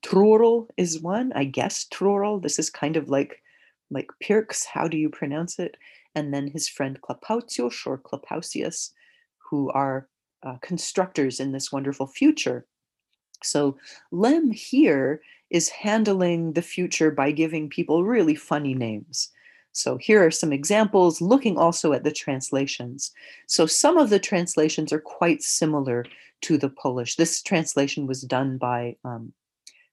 is 0.76 1.00
one, 1.00 1.32
I 1.34 1.44
guess 1.44 1.86
Trurl. 1.86 2.40
This 2.40 2.60
is 2.60 2.70
kind 2.70 2.96
of 2.96 3.08
like 3.08 3.41
like 3.92 4.08
Pirx, 4.22 4.64
how 4.66 4.88
do 4.88 4.96
you 4.96 5.08
pronounce 5.08 5.58
it? 5.58 5.76
And 6.14 6.32
then 6.32 6.48
his 6.48 6.68
friend 6.68 6.98
Klapaucius 7.00 7.86
or 7.86 7.98
Klapausius, 7.98 8.90
who 9.38 9.70
are 9.70 10.08
uh, 10.42 10.56
constructors 10.60 11.40
in 11.40 11.52
this 11.52 11.70
wonderful 11.70 12.06
future. 12.06 12.66
So 13.42 13.76
Lem 14.10 14.50
here 14.50 15.20
is 15.50 15.68
handling 15.68 16.52
the 16.52 16.62
future 16.62 17.10
by 17.10 17.30
giving 17.30 17.68
people 17.68 18.04
really 18.04 18.34
funny 18.34 18.74
names. 18.74 19.30
So 19.72 19.96
here 19.96 20.24
are 20.24 20.30
some 20.30 20.52
examples, 20.52 21.20
looking 21.20 21.56
also 21.56 21.92
at 21.92 22.04
the 22.04 22.12
translations. 22.12 23.10
So 23.46 23.66
some 23.66 23.96
of 23.96 24.10
the 24.10 24.18
translations 24.18 24.92
are 24.92 25.00
quite 25.00 25.42
similar 25.42 26.04
to 26.42 26.58
the 26.58 26.68
Polish. 26.68 27.16
This 27.16 27.42
translation 27.42 28.06
was 28.06 28.22
done 28.22 28.58
by 28.58 28.96
um, 29.04 29.32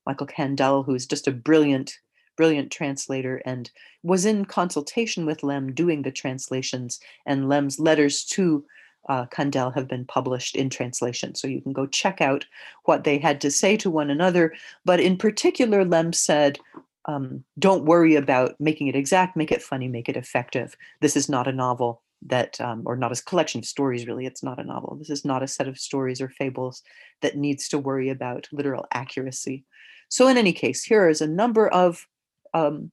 Michael 0.06 0.28
Kandel, 0.28 0.86
who 0.86 0.96
is 0.96 1.06
just 1.06 1.28
a 1.28 1.32
brilliant, 1.32 1.98
brilliant 2.40 2.72
translator 2.72 3.42
and 3.44 3.70
was 4.02 4.26
in 4.26 4.46
consultation 4.46 5.26
with 5.26 5.44
Lem 5.44 5.74
doing 5.74 6.04
the 6.04 6.12
translations. 6.12 6.98
And 7.26 7.50
Lem's 7.50 7.82
letters 7.82 8.24
to 8.28 8.64
uh, 9.10 9.26
Kandel 9.26 9.74
have 9.76 9.90
been 9.90 10.06
published 10.06 10.56
in 10.56 10.70
translation. 10.70 11.36
So 11.36 11.50
you 11.50 11.60
can 11.60 11.74
go 11.74 11.86
check 11.86 12.22
out 12.22 12.46
what 12.86 13.04
they 13.04 13.18
had 13.18 13.42
to 13.42 13.52
say 13.52 13.76
to 13.76 13.90
one 13.90 14.10
another. 14.10 14.54
But 14.86 15.02
in 15.02 15.18
particular, 15.18 15.84
Lem 15.84 16.14
said, 16.14 16.60
um, 17.04 17.44
don't 17.58 17.84
worry 17.84 18.16
about 18.16 18.56
making 18.58 18.88
it 18.88 18.96
exact, 18.96 19.36
make 19.36 19.52
it 19.52 19.62
funny, 19.62 19.90
make 19.90 20.08
it 20.08 20.16
effective. 20.16 20.78
This 21.02 21.18
is 21.18 21.28
not 21.28 21.46
a 21.46 21.52
novel 21.52 22.02
that, 22.28 22.62
um, 22.62 22.84
or 22.86 22.96
not 22.96 23.12
a 23.12 23.22
collection 23.22 23.60
of 23.60 23.66
stories, 23.66 24.08
really. 24.08 24.26
It's 24.26 24.44
not 24.44 24.60
a 24.62 24.64
novel. 24.64 24.96
This 24.96 25.10
is 25.10 25.26
not 25.26 25.44
a 25.44 25.48
set 25.48 25.68
of 25.68 25.78
stories 25.78 26.22
or 26.22 26.30
fables 26.30 26.84
that 27.22 27.36
needs 27.36 27.68
to 27.70 27.78
worry 27.78 28.08
about 28.08 28.48
literal 28.54 28.86
accuracy. 28.94 29.66
So, 30.08 30.28
in 30.30 30.38
any 30.38 30.54
case, 30.54 30.84
here 30.84 31.10
is 31.10 31.22
a 31.22 31.28
number 31.28 31.68
of 31.68 32.08
um, 32.54 32.92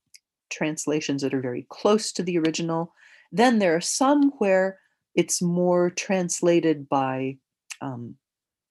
translations 0.51 1.23
that 1.23 1.35
are 1.35 1.41
very 1.41 1.67
close 1.69 2.13
to 2.13 2.23
the 2.23 2.39
original. 2.39 2.93
Then 3.33 3.59
there 3.59 3.75
are 3.75 3.81
some 3.81 4.31
where 4.39 4.79
it's 5.15 5.43
more 5.43 5.91
translated 5.91 6.89
by 6.89 7.39
um, 7.81 8.17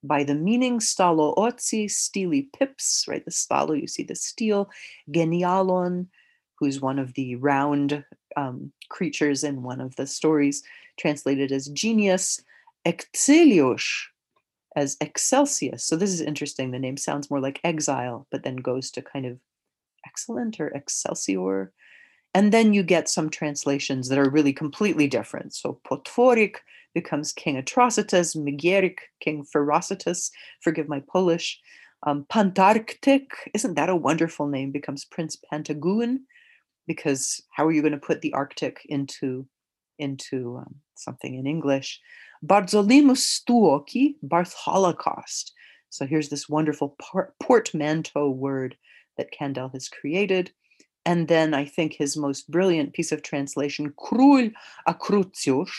by 0.03 0.23
the 0.23 0.35
meaning 0.35 0.79
stalo 0.79 1.35
otsi, 1.35 1.85
stili 1.85 2.47
pips, 2.57 3.05
right? 3.07 3.25
The 3.25 3.31
stalo, 3.31 3.79
you 3.79 3.87
see 3.87 4.03
the 4.03 4.15
steel, 4.15 4.69
genialon, 5.09 6.07
who's 6.59 6.79
one 6.79 6.99
of 6.99 7.13
the 7.15 7.35
round 7.35 8.03
um, 8.35 8.71
creatures 8.89 9.43
in 9.43 9.63
one 9.63 9.81
of 9.81 9.95
the 9.95 10.05
stories, 10.05 10.63
translated 10.97 11.51
as 11.51 11.67
genius, 11.69 12.43
exelios 12.85 13.83
as 14.75 14.95
excelsius. 14.97 15.81
So 15.81 15.95
this 15.95 16.11
is 16.11 16.21
interesting. 16.21 16.71
The 16.71 16.79
name 16.79 16.97
sounds 16.97 17.31
more 17.31 17.39
like 17.39 17.59
exile, 17.63 18.27
but 18.29 18.43
then 18.43 18.57
goes 18.57 18.91
to 18.91 19.01
kind 19.01 19.25
of 19.25 19.39
excellent 20.15 20.59
or 20.61 20.67
excelsior. 20.69 21.73
And 22.33 22.51
then 22.51 22.73
you 22.73 22.83
get 22.83 23.09
some 23.09 23.29
translations 23.29 24.07
that 24.07 24.17
are 24.17 24.29
really 24.29 24.53
completely 24.53 25.07
different. 25.07 25.53
So 25.53 25.79
potvorik 25.85 26.55
becomes 26.93 27.33
King 27.33 27.61
Atrocitus, 27.61 28.35
Migierik, 28.35 28.99
King 29.19 29.45
Ferocitus, 29.53 30.31
forgive 30.61 30.87
my 30.87 31.01
Polish. 31.11 31.59
Um, 32.03 32.25
Pantarctic, 32.29 33.27
isn't 33.53 33.75
that 33.75 33.89
a 33.89 33.95
wonderful 33.95 34.47
name, 34.47 34.71
becomes 34.71 35.05
Prince 35.05 35.37
Pantagruel, 35.51 36.19
because 36.87 37.41
how 37.51 37.65
are 37.65 37.71
you 37.71 37.81
going 37.81 37.99
to 37.99 38.07
put 38.07 38.21
the 38.21 38.33
Arctic 38.33 38.85
into, 38.87 39.45
into 39.97 40.57
um, 40.57 40.75
something 40.95 41.35
in 41.35 41.47
English? 41.47 41.99
Barzolimus 42.45 43.23
Stuoki, 43.23 44.15
Barth 44.21 44.53
Holocaust. 44.53 45.53
So 45.89 46.05
here's 46.05 46.29
this 46.29 46.47
wonderful 46.47 46.97
portmanteau 47.41 48.29
word 48.29 48.75
that 49.17 49.33
Kandel 49.33 49.71
has 49.73 49.87
created. 49.89 50.51
And 51.05 51.27
then 51.27 51.53
I 51.53 51.65
think 51.65 51.93
his 51.93 52.17
most 52.17 52.49
brilliant 52.49 52.93
piece 52.93 53.11
of 53.11 53.21
translation, 53.21 53.93
Król 53.97 54.51
Akrucjusz. 54.87 55.71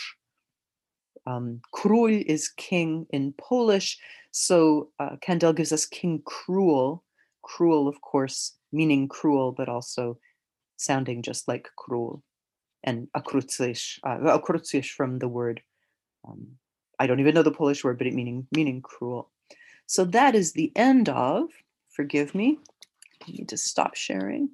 Um, 1.25 1.61
Król 1.73 2.23
is 2.25 2.49
king 2.49 3.05
in 3.09 3.33
Polish. 3.33 3.97
So 4.31 4.89
uh, 4.99 5.17
Kandel 5.21 5.55
gives 5.55 5.73
us 5.73 5.85
King 5.85 6.21
Cruel. 6.25 7.03
Cruel, 7.41 7.87
of 7.87 8.01
course, 8.01 8.57
meaning 8.71 9.07
cruel, 9.07 9.51
but 9.51 9.69
also 9.69 10.17
sounding 10.75 11.21
just 11.21 11.47
like 11.47 11.69
cruel. 11.77 12.23
And 12.83 13.07
akrucjusz, 13.15 13.99
uh, 14.03 14.83
from 14.95 15.19
the 15.19 15.27
word, 15.27 15.61
um, 16.27 16.47
I 16.99 17.07
don't 17.07 17.19
even 17.19 17.33
know 17.33 17.43
the 17.43 17.51
Polish 17.51 17.83
word, 17.83 17.97
but 17.97 18.07
it 18.07 18.13
meaning 18.13 18.47
meaning 18.51 18.81
cruel. 18.81 19.29
So 19.85 20.03
that 20.05 20.35
is 20.35 20.51
the 20.51 20.71
end 20.75 21.09
of, 21.09 21.49
forgive 21.89 22.35
me, 22.35 22.59
I 23.27 23.31
need 23.31 23.49
to 23.49 23.57
stop 23.57 23.95
sharing. 23.95 24.49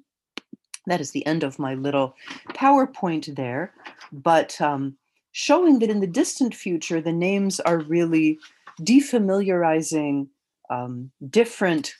That 0.86 1.00
is 1.00 1.12
the 1.12 1.24
end 1.26 1.42
of 1.44 1.58
my 1.58 1.74
little 1.74 2.14
PowerPoint 2.50 3.34
there, 3.36 3.72
but 4.12 4.60
um, 4.60 4.96
showing 5.32 5.78
that 5.78 5.90
in 5.90 6.00
the 6.00 6.06
distant 6.06 6.54
future, 6.54 7.00
the 7.00 7.12
names 7.12 7.60
are 7.60 7.78
really 7.78 8.38
defamiliarizing 8.80 10.28
um, 10.70 11.10
different 11.30 11.94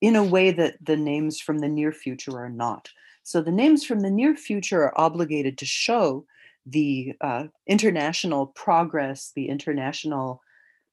in 0.00 0.16
a 0.16 0.24
way 0.24 0.50
that 0.50 0.76
the 0.84 0.96
names 0.96 1.40
from 1.40 1.58
the 1.58 1.68
near 1.68 1.92
future 1.92 2.36
are 2.38 2.50
not. 2.50 2.88
So 3.22 3.40
the 3.40 3.52
names 3.52 3.84
from 3.84 4.00
the 4.00 4.10
near 4.10 4.36
future 4.36 4.82
are 4.82 5.00
obligated 5.00 5.56
to 5.58 5.66
show 5.66 6.26
the 6.66 7.14
uh, 7.20 7.44
international 7.66 8.48
progress, 8.48 9.32
the 9.34 9.48
international 9.48 10.42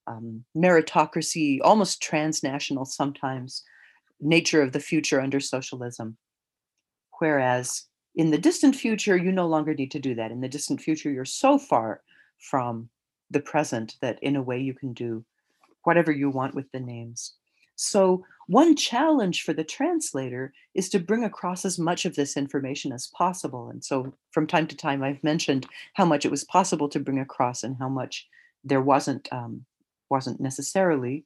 um, 0.07 0.43
meritocracy, 0.55 1.59
almost 1.63 2.01
transnational 2.01 2.85
sometimes, 2.85 3.63
nature 4.21 4.61
of 4.61 4.71
the 4.71 4.79
future 4.79 5.19
under 5.19 5.39
socialism. 5.39 6.17
Whereas 7.19 7.85
in 8.15 8.31
the 8.31 8.37
distant 8.37 8.75
future, 8.75 9.17
you 9.17 9.31
no 9.31 9.47
longer 9.47 9.73
need 9.73 9.91
to 9.91 9.99
do 9.99 10.15
that. 10.15 10.31
In 10.31 10.41
the 10.41 10.49
distant 10.49 10.81
future, 10.81 11.09
you're 11.09 11.25
so 11.25 11.57
far 11.57 12.01
from 12.39 12.89
the 13.29 13.39
present 13.39 13.95
that 14.01 14.19
in 14.21 14.35
a 14.35 14.41
way 14.41 14.59
you 14.59 14.73
can 14.73 14.93
do 14.93 15.23
whatever 15.83 16.11
you 16.11 16.29
want 16.29 16.53
with 16.53 16.71
the 16.71 16.79
names. 16.79 17.33
So, 17.75 18.25
one 18.47 18.75
challenge 18.75 19.43
for 19.43 19.53
the 19.53 19.63
translator 19.63 20.53
is 20.75 20.89
to 20.89 20.99
bring 20.99 21.23
across 21.23 21.63
as 21.63 21.79
much 21.79 22.05
of 22.05 22.15
this 22.15 22.35
information 22.35 22.91
as 22.91 23.07
possible. 23.07 23.69
And 23.69 23.83
so, 23.83 24.13
from 24.31 24.45
time 24.45 24.67
to 24.67 24.75
time, 24.75 25.01
I've 25.03 25.23
mentioned 25.23 25.65
how 25.93 26.05
much 26.05 26.25
it 26.25 26.31
was 26.31 26.43
possible 26.43 26.89
to 26.89 26.99
bring 26.99 27.19
across 27.19 27.63
and 27.63 27.77
how 27.79 27.89
much 27.89 28.27
there 28.63 28.81
wasn't 28.81 29.27
um, 29.31 29.65
wasn't 30.09 30.39
necessarily 30.41 31.23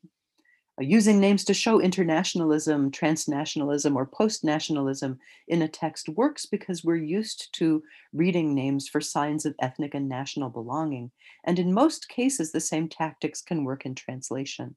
Uh, 0.79 0.83
using 0.83 1.19
names 1.19 1.43
to 1.43 1.53
show 1.53 1.79
internationalism, 1.79 2.91
transnationalism, 2.91 3.95
or 3.95 4.05
post-nationalism 4.05 5.17
in 5.47 5.61
a 5.61 5.67
text 5.67 6.09
works 6.09 6.45
because 6.45 6.83
we're 6.83 6.95
used 6.95 7.49
to 7.53 7.81
reading 8.13 8.53
names 8.53 8.87
for 8.87 8.99
signs 8.99 9.45
of 9.45 9.55
ethnic 9.61 9.93
and 9.93 10.09
national 10.09 10.49
belonging. 10.49 11.11
And 11.43 11.59
in 11.59 11.73
most 11.73 12.09
cases, 12.09 12.51
the 12.51 12.59
same 12.59 12.89
tactics 12.89 13.41
can 13.41 13.63
work 13.63 13.85
in 13.85 13.95
translation 13.95 14.75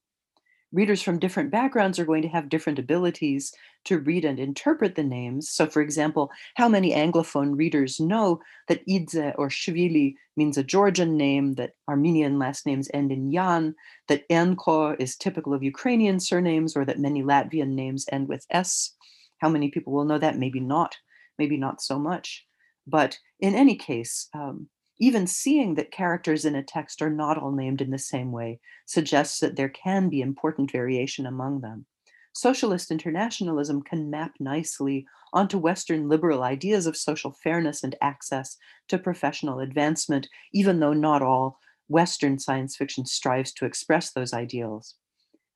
readers 0.73 1.01
from 1.03 1.19
different 1.19 1.51
backgrounds 1.51 1.99
are 1.99 2.05
going 2.05 2.23
to 2.23 2.29
have 2.29 2.49
different 2.49 2.79
abilities 2.79 3.53
to 3.85 3.99
read 3.99 4.25
and 4.25 4.39
interpret 4.39 4.95
the 4.95 5.03
names. 5.03 5.49
So, 5.51 5.66
for 5.66 5.81
example, 5.81 6.31
how 6.57 6.69
many 6.69 6.93
Anglophone 6.93 7.57
readers 7.57 7.99
know 7.99 8.41
that 8.69 8.85
Idze 8.87 9.35
or 9.39 9.49
Shvili 9.49 10.14
means 10.37 10.59
a 10.59 10.62
Georgian 10.62 11.16
name, 11.16 11.55
that 11.55 11.73
Armenian 11.89 12.39
last 12.39 12.66
names 12.66 12.89
end 12.93 13.11
in 13.12 13.33
Yan, 13.33 13.75
that 14.09 14.29
Enko 14.29 14.95
is 15.01 15.16
typical 15.16 15.55
of 15.55 15.62
Ukrainian 15.62 16.21
surnames, 16.21 16.77
or 16.77 16.85
that 16.85 16.99
many 16.99 17.23
Latvian 17.23 17.71
names 17.71 18.05
end 18.12 18.29
with 18.29 18.45
S? 18.51 18.95
How 19.39 19.49
many 19.49 19.71
people 19.71 19.93
will 19.93 20.05
know 20.05 20.19
that? 20.19 20.39
Maybe 20.39 20.61
not, 20.61 20.97
maybe 21.39 21.57
not 21.57 21.81
so 21.81 21.99
much. 21.99 22.45
But 22.87 23.19
in 23.41 23.55
any 23.55 23.77
case, 23.77 24.29
um, 24.35 24.69
even 24.99 25.26
seeing 25.26 25.74
that 25.74 25.92
characters 25.92 26.44
in 26.44 26.55
a 26.55 26.62
text 26.62 27.03
are 27.03 27.11
not 27.11 27.38
all 27.38 27.53
named 27.53 27.80
in 27.80 27.90
the 27.90 27.99
same 27.99 28.32
way 28.32 28.61
suggests 28.86 29.40
that 29.40 29.57
there 29.57 29.68
can 29.68 30.09
be 30.09 30.20
important 30.20 30.70
variation 30.70 31.26
among 31.26 31.61
them. 31.61 31.86
Socialist 32.32 32.90
internationalism 32.90 33.82
can 33.82 34.11
map 34.11 34.32
nicely 34.38 35.07
onto 35.32 35.59
Western 35.59 36.09
liberal 36.09 36.42
ideas 36.42 36.86
of 36.86 36.96
social 36.96 37.32
fairness 37.32 37.82
and 37.82 37.96
access 38.01 38.57
to 38.88 38.99
professional 38.99 39.61
advancement, 39.61 40.28
even 40.53 40.80
though 40.80 40.92
not 40.92 41.22
all 41.22 41.59
Western 41.88 42.38
science 42.38 42.76
fiction 42.76 43.07
strives 43.07 43.53
to 43.53 43.64
express 43.64 44.12
those 44.12 44.32
ideals. 44.32 44.94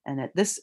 And 0.07 0.21
at 0.21 0.35
this 0.35 0.61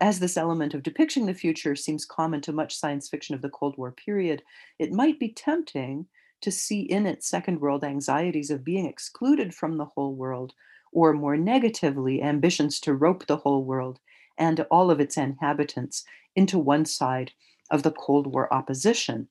as 0.00 0.20
this 0.20 0.36
element 0.36 0.74
of 0.74 0.84
depicting 0.84 1.26
the 1.26 1.34
future 1.34 1.74
seems 1.74 2.04
common 2.04 2.40
to 2.42 2.52
much 2.52 2.76
science 2.76 3.08
fiction 3.08 3.34
of 3.34 3.42
the 3.42 3.48
Cold 3.48 3.76
War 3.76 3.90
period, 3.90 4.42
it 4.78 4.92
might 4.92 5.18
be 5.18 5.32
tempting 5.32 6.06
to 6.42 6.50
see 6.50 6.80
in 6.80 7.06
it 7.06 7.24
second 7.24 7.60
world 7.60 7.84
anxieties 7.84 8.50
of 8.50 8.64
being 8.64 8.86
excluded 8.86 9.54
from 9.54 9.76
the 9.76 9.86
whole 9.86 10.14
world, 10.14 10.54
or 10.92 11.12
more 11.12 11.36
negatively, 11.36 12.22
ambitions 12.22 12.80
to 12.80 12.94
rope 12.94 13.26
the 13.26 13.38
whole 13.38 13.64
world 13.64 14.00
and 14.38 14.60
all 14.70 14.90
of 14.90 15.00
its 15.00 15.16
inhabitants 15.16 16.04
into 16.34 16.58
one 16.58 16.84
side 16.84 17.32
of 17.70 17.82
the 17.82 17.90
Cold 17.90 18.26
War 18.26 18.52
opposition. 18.52 19.28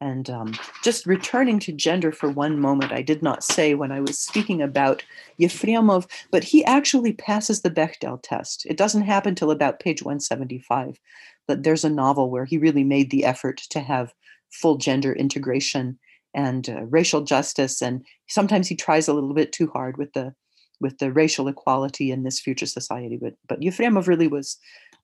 And 0.00 0.30
um, 0.30 0.54
just 0.84 1.06
returning 1.06 1.58
to 1.60 1.72
gender 1.72 2.12
for 2.12 2.30
one 2.30 2.60
moment, 2.60 2.92
I 2.92 3.02
did 3.02 3.20
not 3.20 3.42
say 3.42 3.74
when 3.74 3.90
I 3.90 4.00
was 4.00 4.16
speaking 4.16 4.62
about 4.62 5.04
Yefremov, 5.40 6.08
but 6.30 6.44
he 6.44 6.64
actually 6.64 7.12
passes 7.14 7.62
the 7.62 7.70
Bechdel 7.70 8.20
test. 8.22 8.64
It 8.66 8.76
doesn't 8.76 9.02
happen 9.02 9.34
till 9.34 9.50
about 9.50 9.80
page 9.80 10.02
175, 10.02 11.00
but 11.48 11.64
there's 11.64 11.84
a 11.84 11.90
novel 11.90 12.30
where 12.30 12.44
he 12.44 12.58
really 12.58 12.84
made 12.84 13.10
the 13.10 13.24
effort 13.24 13.56
to 13.70 13.80
have 13.80 14.14
full 14.50 14.76
gender 14.76 15.12
integration 15.12 15.98
and 16.34 16.68
uh, 16.68 16.84
racial 16.84 17.22
justice. 17.22 17.82
And 17.82 18.04
sometimes 18.28 18.68
he 18.68 18.76
tries 18.76 19.08
a 19.08 19.14
little 19.14 19.34
bit 19.34 19.52
too 19.52 19.68
hard 19.68 19.96
with 19.96 20.12
the 20.12 20.34
with 20.80 20.98
the 20.98 21.10
racial 21.12 21.48
equality 21.48 22.12
in 22.12 22.22
this 22.22 22.40
future 22.40 22.66
society. 22.66 23.18
But 23.20 23.34
but 23.48 23.60
Yefremov 23.60 24.06
really 24.06 24.28
was 24.28 24.58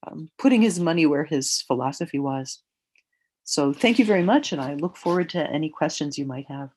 um, 0.07 0.29
putting 0.37 0.61
his 0.61 0.79
money 0.79 1.05
where 1.05 1.25
his 1.25 1.63
philosophy 1.67 2.19
was. 2.19 2.61
So 3.43 3.73
thank 3.73 3.99
you 3.99 4.05
very 4.05 4.23
much, 4.23 4.51
and 4.51 4.61
I 4.61 4.73
look 4.73 4.97
forward 4.97 5.29
to 5.29 5.51
any 5.51 5.69
questions 5.69 6.17
you 6.17 6.25
might 6.25 6.47
have. 6.47 6.69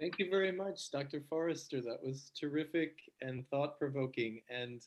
Thank 0.00 0.18
you 0.18 0.30
very 0.30 0.52
much, 0.52 0.90
Dr. 0.92 1.22
Forrester. 1.28 1.80
That 1.80 2.02
was 2.04 2.30
terrific 2.38 2.96
and 3.20 3.44
thought 3.50 3.78
provoking. 3.80 4.40
And 4.48 4.80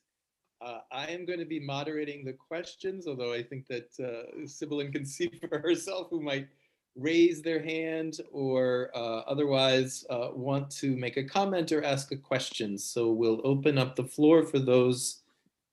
uh, 0.62 0.80
I 0.92 1.08
am 1.08 1.26
going 1.26 1.40
to 1.40 1.46
be 1.46 1.60
moderating 1.60 2.24
the 2.24 2.34
questions, 2.34 3.08
although 3.08 3.34
I 3.34 3.44
think 3.44 3.68
that 3.68 3.90
uh, 4.00 4.46
Sibelan 4.46 4.92
can 4.92 5.06
see 5.16 5.32
for 5.50 5.60
herself 5.60 6.08
who 6.10 6.22
might 6.22 6.48
raise 6.96 7.42
their 7.42 7.64
hand 7.64 8.20
or 8.32 8.92
uh, 8.94 9.22
otherwise 9.28 10.06
uh, 10.10 10.30
want 10.34 10.70
to 10.70 10.96
make 10.98 11.18
a 11.18 11.24
comment 11.24 11.72
or 11.72 11.84
ask 11.84 12.12
a 12.12 12.18
question. 12.18 12.78
So 12.78 13.12
we'll 13.12 13.42
open 13.44 13.78
up 13.78 13.96
the 13.96 14.04
floor 14.04 14.44
for 14.44 14.60
those 14.60 15.22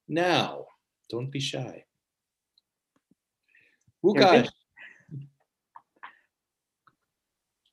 now. 0.07 0.67
Don't 1.11 1.31
be 1.31 1.41
shy. 1.41 1.85
Łukasz. 4.05 4.49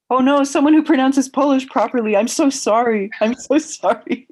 Oh 0.10 0.20
no, 0.20 0.44
someone 0.44 0.74
who 0.74 0.84
pronounces 0.84 1.30
Polish 1.30 1.68
properly. 1.68 2.16
I'm 2.16 2.28
so 2.28 2.50
sorry. 2.50 3.10
I'm 3.22 3.36
so 3.36 3.58
sorry. 3.60 4.28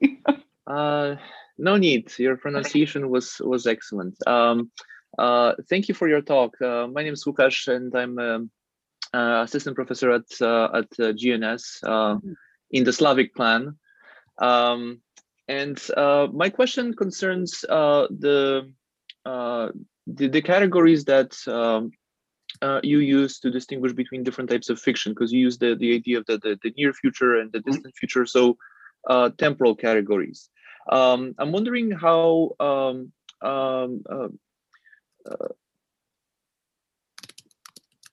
uh, 0.68 1.16
no 1.58 1.78
need. 1.78 2.12
Your 2.18 2.38
pronunciation 2.38 3.10
was 3.10 3.40
was 3.40 3.68
excellent. 3.68 4.16
Um, 4.28 4.72
uh, 5.18 5.54
thank 5.70 5.88
you 5.88 5.94
for 5.94 6.08
your 6.08 6.22
talk. 6.22 6.60
Uh, 6.62 6.88
my 6.88 7.04
name 7.04 7.14
is 7.14 7.26
Łukasz, 7.26 7.68
and 7.68 7.96
I'm 7.96 8.18
um, 8.20 8.52
uh, 9.14 9.44
assistant 9.44 9.76
professor 9.76 10.12
at 10.12 10.42
uh, 10.42 10.70
at 10.74 10.90
uh, 11.00 11.14
GNS 11.14 11.84
mm-hmm. 11.84 12.32
in 12.72 12.84
the 12.84 12.94
Slavic 12.94 13.36
plan. 13.36 13.78
Um, 14.40 15.02
and 15.48 15.80
my 16.34 16.50
question 16.50 16.94
concerns 16.94 17.62
the 17.62 18.74
uh, 19.26 19.70
the, 20.06 20.28
the 20.28 20.42
categories 20.42 21.06
that 21.06 21.36
um, 21.48 21.92
uh, 22.62 22.82
you 22.84 23.00
use 23.00 23.40
to 23.40 23.50
distinguish 23.50 23.94
between 23.94 24.24
different 24.24 24.50
types 24.50 24.70
of 24.70 24.80
fiction 24.80 25.14
because 25.14 25.32
you 25.32 25.40
use 25.40 25.58
the, 25.58 25.76
the 25.76 25.96
idea 25.96 26.18
of 26.18 26.26
the, 26.26 26.38
the, 26.40 26.60
the 26.62 26.74
near 26.78 26.92
future 26.94 27.40
and 27.40 27.52
the 27.52 27.60
mm-hmm. 27.60 27.72
distant 27.72 27.96
future 27.96 28.26
so 28.26 28.58
uh, 29.10 29.30
temporal 29.38 29.76
categories 29.76 30.50
um, 30.92 31.34
i'm 31.40 31.52
wondering 31.52 31.92
how 31.92 32.52
um, 32.60 33.12
um 33.42 34.04
uh, 34.10 34.28
uh, 35.30 35.48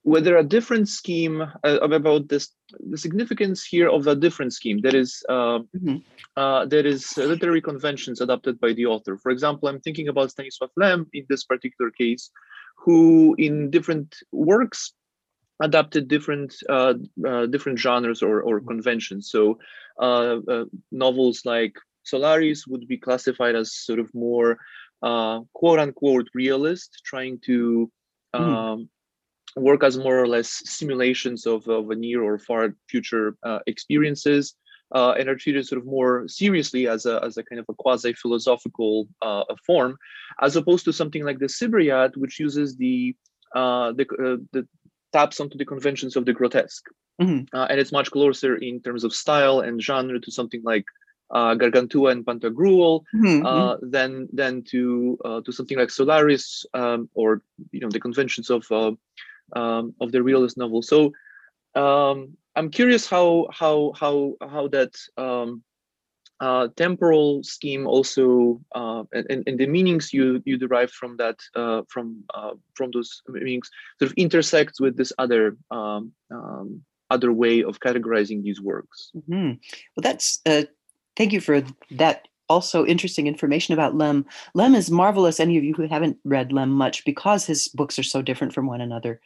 whether 0.02 0.38
a 0.38 0.44
different 0.44 0.88
scheme 0.88 1.42
uh, 1.42 1.78
about 1.80 2.28
this 2.28 2.48
the 2.88 2.96
significance 2.96 3.64
here 3.64 3.88
of 3.88 4.06
a 4.06 4.16
different 4.16 4.52
scheme 4.52 4.80
that 4.80 4.94
is 4.94 5.22
uh, 5.28 5.58
mm-hmm. 5.76 5.96
uh, 6.36 6.64
that 6.66 6.86
is 6.86 7.16
literary 7.16 7.60
conventions 7.60 8.20
adopted 8.20 8.58
by 8.60 8.72
the 8.72 8.86
author 8.86 9.16
for 9.16 9.30
example 9.30 9.68
i'm 9.68 9.80
thinking 9.80 10.08
about 10.08 10.30
Stanisław 10.30 10.70
Lem 10.76 11.06
in 11.12 11.24
this 11.28 11.44
particular 11.44 11.90
case 11.90 12.30
who 12.76 13.34
in 13.38 13.70
different 13.70 14.16
works 14.32 14.92
adapted 15.62 16.08
different 16.08 16.54
uh, 16.70 16.94
uh, 17.26 17.46
different 17.46 17.78
genres 17.78 18.22
or, 18.22 18.40
or 18.40 18.60
conventions 18.60 19.30
so 19.30 19.58
uh, 20.00 20.64
novels 20.90 21.42
like 21.44 21.76
solaris 22.10 22.66
would 22.66 22.86
be 22.86 22.98
classified 23.06 23.54
as 23.54 23.74
sort 23.74 23.98
of 23.98 24.08
more 24.14 24.58
quote 25.58 25.78
unquote 25.84 26.28
realist 26.34 27.00
trying 27.04 27.38
to 27.48 27.90
mm. 28.34 28.40
um, 28.40 28.88
work 29.56 29.82
as 29.82 29.98
more 29.98 30.18
or 30.18 30.28
less 30.28 30.62
simulations 30.64 31.46
of, 31.46 31.66
of 31.68 31.90
a 31.90 31.96
near 31.96 32.22
or 32.22 32.38
far 32.38 32.74
future 32.88 33.36
uh, 33.42 33.58
experiences 33.66 34.54
uh, 34.94 35.12
and 35.18 35.28
are 35.28 35.36
treated 35.36 35.66
sort 35.66 35.80
of 35.80 35.86
more 35.86 36.26
seriously 36.28 36.88
as 36.88 37.06
a, 37.06 37.22
as 37.24 37.36
a 37.36 37.44
kind 37.44 37.60
of 37.60 37.66
a 37.68 37.74
quasi-philosophical 37.74 39.08
uh, 39.22 39.44
form, 39.64 39.96
as 40.40 40.56
opposed 40.56 40.84
to 40.84 40.92
something 40.92 41.24
like 41.24 41.38
the 41.38 41.46
Cyberiad, 41.46 42.16
which 42.16 42.40
uses 42.40 42.76
the 42.76 43.14
uh, 43.54 43.92
the, 43.92 44.02
uh, 44.12 44.36
the 44.52 44.66
taps 45.12 45.40
onto 45.40 45.58
the 45.58 45.64
conventions 45.64 46.14
of 46.16 46.24
the 46.24 46.32
grotesque, 46.32 46.84
mm-hmm. 47.20 47.44
Uh, 47.56 47.66
and 47.68 47.80
it's 47.80 47.92
much 47.92 48.10
closer 48.10 48.56
in 48.56 48.80
terms 48.80 49.02
of 49.02 49.12
style 49.12 49.60
and 49.60 49.82
genre 49.82 50.20
to 50.20 50.30
something 50.30 50.62
like 50.64 50.84
uh, 51.30 51.54
Gargantua 51.54 52.10
and 52.10 52.24
Pantagruel 52.24 53.04
mm-hmm. 53.14 53.46
uh, 53.46 53.76
than 53.82 54.28
than 54.32 54.62
to 54.64 55.18
uh, 55.24 55.40
to 55.42 55.52
something 55.52 55.78
like 55.78 55.90
Solaris 55.90 56.64
um, 56.74 57.08
or 57.14 57.42
you 57.72 57.80
know 57.80 57.90
the 57.90 58.00
conventions 58.00 58.50
of 58.50 58.64
um, 58.72 59.94
of 60.00 60.12
the 60.12 60.22
realist 60.22 60.56
novel. 60.56 60.82
So 60.82 61.12
um, 61.74 62.36
I'm 62.56 62.70
curious 62.70 63.06
how 63.06 63.48
how 63.52 63.92
how 63.96 64.34
how 64.40 64.68
that 64.68 64.94
um, 65.16 65.62
uh, 66.40 66.68
temporal 66.76 67.42
scheme 67.42 67.86
also 67.86 68.60
uh, 68.74 69.04
and, 69.12 69.44
and 69.46 69.58
the 69.58 69.66
meanings 69.66 70.12
you 70.12 70.42
you 70.46 70.56
derive 70.56 70.90
from 70.90 71.16
that 71.18 71.38
uh, 71.54 71.82
from 71.88 72.24
uh, 72.34 72.52
from 72.74 72.90
those 72.92 73.22
meanings 73.28 73.70
sort 73.98 74.10
of 74.10 74.16
intersects 74.16 74.80
with 74.80 74.96
this 74.96 75.12
other 75.18 75.56
um, 75.70 76.12
um, 76.30 76.82
other 77.10 77.32
way 77.32 77.62
of 77.62 77.80
categorizing 77.80 78.42
these 78.42 78.60
works. 78.60 79.10
Mm-hmm. 79.16 79.52
Well, 79.96 80.02
that's 80.02 80.40
uh, 80.46 80.62
thank 81.20 81.34
you 81.34 81.40
for 81.40 81.62
that 81.90 82.28
also 82.48 82.86
interesting 82.86 83.26
information 83.26 83.74
about 83.74 83.94
Lem. 83.94 84.24
Lem 84.54 84.74
is 84.74 84.90
marvelous. 84.90 85.38
Any 85.38 85.58
of 85.58 85.64
you 85.64 85.74
who 85.74 85.86
haven't 85.86 86.16
read 86.24 86.50
Lem 86.50 86.70
much, 86.70 87.04
because 87.04 87.44
his 87.44 87.68
books 87.68 87.98
are 87.98 88.02
so 88.02 88.22
different 88.22 88.54
from 88.54 88.66
one 88.66 88.80
another. 88.80 89.20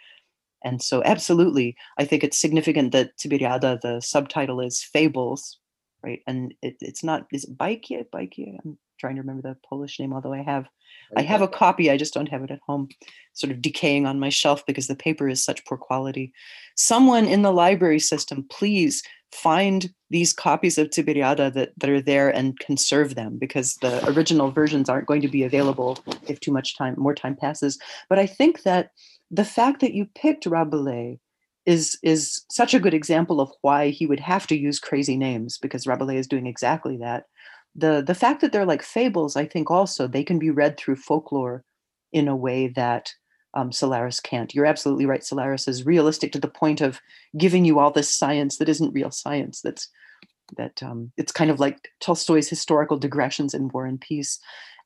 And 0.64 0.82
so, 0.82 1.04
absolutely, 1.04 1.76
I 1.96 2.04
think 2.04 2.24
it's 2.24 2.40
significant 2.40 2.90
that 2.92 3.16
Cyberiada, 3.16 3.80
the 3.80 4.00
subtitle 4.00 4.60
is 4.60 4.82
Fables, 4.82 5.60
right? 6.02 6.20
And 6.26 6.52
it, 6.62 6.76
it's 6.80 7.04
not, 7.04 7.26
is 7.30 7.44
it 7.44 7.56
Bajki? 7.56 8.04
Bajki? 8.12 8.56
I'm 8.64 8.76
trying 8.98 9.14
to 9.14 9.20
remember 9.20 9.42
the 9.42 9.56
Polish 9.68 10.00
name, 10.00 10.12
although 10.12 10.32
I 10.32 10.42
have, 10.42 10.66
I 11.16 11.22
have 11.22 11.42
a 11.42 11.48
copy, 11.48 11.90
I 11.90 11.96
just 11.96 12.14
don't 12.14 12.28
have 12.28 12.42
it 12.42 12.50
at 12.50 12.60
home, 12.66 12.88
sort 13.34 13.52
of 13.52 13.62
decaying 13.62 14.06
on 14.06 14.18
my 14.18 14.30
shelf 14.30 14.66
because 14.66 14.88
the 14.88 14.96
paper 14.96 15.28
is 15.28 15.44
such 15.44 15.64
poor 15.64 15.78
quality. 15.78 16.32
Someone 16.76 17.26
in 17.26 17.42
the 17.42 17.52
library 17.52 18.00
system, 18.00 18.46
please 18.50 19.02
find 19.34 19.92
these 20.10 20.32
copies 20.32 20.78
of 20.78 20.90
Cyberiada 20.90 21.52
that, 21.54 21.72
that 21.76 21.90
are 21.90 22.00
there 22.00 22.28
and 22.28 22.58
conserve 22.60 23.16
them 23.16 23.36
because 23.36 23.74
the 23.82 24.06
original 24.08 24.50
versions 24.50 24.88
aren't 24.88 25.08
going 25.08 25.20
to 25.22 25.28
be 25.28 25.42
available 25.42 25.98
if 26.28 26.38
too 26.38 26.52
much 26.52 26.78
time, 26.78 26.94
more 26.96 27.14
time 27.14 27.34
passes. 27.34 27.78
But 28.08 28.18
I 28.18 28.26
think 28.26 28.62
that 28.62 28.90
the 29.30 29.44
fact 29.44 29.80
that 29.80 29.94
you 29.94 30.06
picked 30.14 30.46
Rabelais 30.46 31.18
is 31.66 31.98
is 32.02 32.44
such 32.50 32.74
a 32.74 32.80
good 32.80 32.94
example 32.94 33.40
of 33.40 33.50
why 33.62 33.88
he 33.88 34.06
would 34.06 34.20
have 34.20 34.46
to 34.46 34.56
use 34.56 34.78
crazy 34.78 35.16
names 35.16 35.58
because 35.58 35.86
Rabelais 35.86 36.18
is 36.18 36.28
doing 36.28 36.46
exactly 36.46 36.96
that. 36.98 37.24
The 37.74 38.04
the 38.06 38.14
fact 38.14 38.40
that 38.40 38.52
they're 38.52 38.66
like 38.66 38.82
fables, 38.82 39.34
I 39.34 39.46
think 39.46 39.70
also 39.70 40.06
they 40.06 40.22
can 40.22 40.38
be 40.38 40.50
read 40.50 40.76
through 40.76 40.96
folklore 40.96 41.64
in 42.12 42.28
a 42.28 42.36
way 42.36 42.68
that 42.68 43.12
um, 43.54 43.72
Solaris 43.72 44.20
can't. 44.20 44.54
You're 44.54 44.66
absolutely 44.66 45.06
right. 45.06 45.24
Solaris 45.24 45.68
is 45.68 45.86
realistic 45.86 46.32
to 46.32 46.40
the 46.40 46.48
point 46.48 46.80
of 46.80 47.00
giving 47.38 47.64
you 47.64 47.78
all 47.78 47.90
this 47.90 48.14
science 48.14 48.58
that 48.58 48.68
isn't 48.68 48.92
real 48.92 49.10
science. 49.10 49.60
That's 49.60 49.88
that 50.56 50.82
um, 50.82 51.12
it's 51.16 51.32
kind 51.32 51.50
of 51.50 51.58
like 51.58 51.88
Tolstoy's 52.00 52.48
historical 52.48 52.98
digressions 52.98 53.54
in 53.54 53.68
War 53.68 53.86
and 53.86 54.00
Peace. 54.00 54.38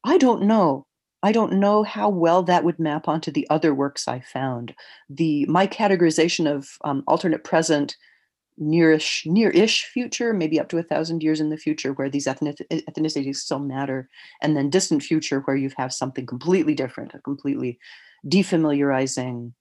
I 0.04 0.18
don't 0.18 0.42
know 0.42 0.86
I 1.22 1.32
don't 1.32 1.54
know 1.54 1.82
how 1.82 2.08
well 2.08 2.42
that 2.44 2.64
would 2.64 2.78
map 2.78 3.08
onto 3.08 3.30
the 3.30 3.46
other 3.50 3.74
works 3.74 4.06
I 4.06 4.20
found. 4.20 4.74
The 5.10 5.46
my 5.46 5.66
categorization 5.66 6.50
of 6.50 6.68
um, 6.84 7.02
alternate 7.06 7.44
present, 7.44 7.96
nearish 8.60 9.24
near-ish 9.26 9.84
future, 9.84 10.32
maybe 10.32 10.60
up 10.60 10.68
to 10.68 10.78
a 10.78 10.82
thousand 10.82 11.22
years 11.22 11.40
in 11.40 11.50
the 11.50 11.56
future, 11.56 11.92
where 11.92 12.10
these 12.10 12.26
ethnic, 12.26 12.56
ethnicities 12.70 13.36
still 13.36 13.60
matter, 13.60 14.08
and 14.42 14.56
then 14.56 14.70
distant 14.70 15.02
future, 15.02 15.40
where 15.40 15.56
you 15.56 15.70
have 15.76 15.92
something 15.92 16.26
completely 16.26 16.74
different, 16.74 17.14
a 17.14 17.18
completely 17.20 17.78
defamiliarizing 18.26 19.52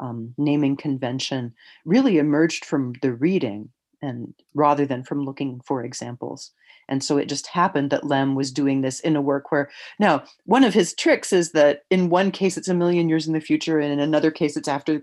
um, 0.00 0.34
naming 0.38 0.76
convention, 0.76 1.54
really 1.84 2.18
emerged 2.18 2.64
from 2.64 2.94
the 3.02 3.12
reading 3.12 3.70
and 4.02 4.34
rather 4.54 4.86
than 4.86 5.02
from 5.02 5.24
looking 5.24 5.60
for 5.64 5.82
examples. 5.82 6.52
And 6.88 7.02
so 7.02 7.16
it 7.16 7.28
just 7.28 7.46
happened 7.46 7.90
that 7.90 8.06
Lem 8.06 8.34
was 8.34 8.52
doing 8.52 8.82
this 8.82 9.00
in 9.00 9.16
a 9.16 9.22
work 9.22 9.50
where 9.50 9.70
now 9.98 10.24
one 10.44 10.64
of 10.64 10.74
his 10.74 10.94
tricks 10.94 11.32
is 11.32 11.52
that 11.52 11.84
in 11.90 12.10
one 12.10 12.30
case 12.30 12.58
it's 12.58 12.68
a 12.68 12.74
million 12.74 13.08
years 13.08 13.26
in 13.26 13.32
the 13.32 13.40
future, 13.40 13.80
and 13.80 13.92
in 13.92 14.00
another 14.00 14.30
case 14.30 14.56
it's 14.56 14.68
after, 14.68 15.02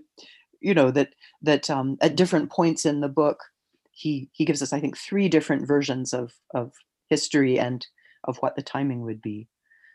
you 0.62 0.74
know, 0.74 0.90
that 0.90 1.14
that 1.42 1.68
um, 1.70 1.98
at 2.00 2.16
different 2.16 2.50
points 2.50 2.86
in 2.86 3.00
the 3.00 3.08
book, 3.08 3.44
he 3.90 4.28
he 4.32 4.44
gives 4.44 4.62
us 4.62 4.72
I 4.72 4.80
think 4.80 4.96
three 4.96 5.28
different 5.28 5.66
versions 5.66 6.12
of 6.12 6.34
of 6.54 6.72
history 7.08 7.58
and 7.58 7.86
of 8.24 8.38
what 8.38 8.56
the 8.56 8.62
timing 8.62 9.02
would 9.02 9.20
be. 9.20 9.48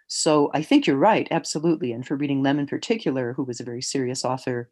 So 0.07 0.49
I 0.53 0.61
think 0.61 0.87
you're 0.87 0.95
right, 0.95 1.27
absolutely. 1.31 1.91
And 1.91 2.05
for 2.05 2.15
reading 2.15 2.41
Lem 2.41 2.59
in 2.59 2.67
particular, 2.67 3.33
who 3.33 3.43
was 3.43 3.59
a 3.59 3.65
very 3.65 3.81
serious 3.81 4.23
author, 4.23 4.69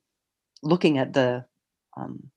looking 0.63 0.97
at 0.97 1.13
the 1.13 1.45
um, 1.97 2.31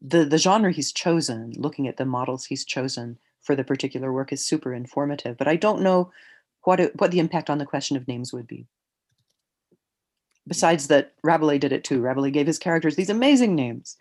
the 0.00 0.24
the 0.24 0.38
genre 0.38 0.72
he's 0.72 0.92
chosen, 0.92 1.52
looking 1.56 1.86
at 1.88 1.96
the 1.96 2.04
models 2.04 2.46
he's 2.46 2.64
chosen 2.64 3.18
for 3.40 3.56
the 3.56 3.64
particular 3.64 4.12
work 4.12 4.32
is 4.32 4.44
super 4.44 4.74
informative. 4.74 5.36
But 5.36 5.48
I 5.48 5.56
don't 5.56 5.82
know 5.82 6.10
what 6.64 6.80
it, 6.80 6.92
what 7.00 7.10
the 7.10 7.18
impact 7.18 7.50
on 7.50 7.58
the 7.58 7.66
question 7.66 7.96
of 7.96 8.08
names 8.08 8.32
would 8.32 8.46
be. 8.46 8.66
Besides 10.46 10.88
that, 10.88 11.12
Rabelais 11.22 11.58
did 11.58 11.72
it 11.72 11.84
too. 11.84 12.00
Rabelais 12.00 12.32
gave 12.32 12.46
his 12.46 12.58
characters 12.58 12.96
these 12.96 13.10
amazing 13.10 13.54
names. 13.54 13.96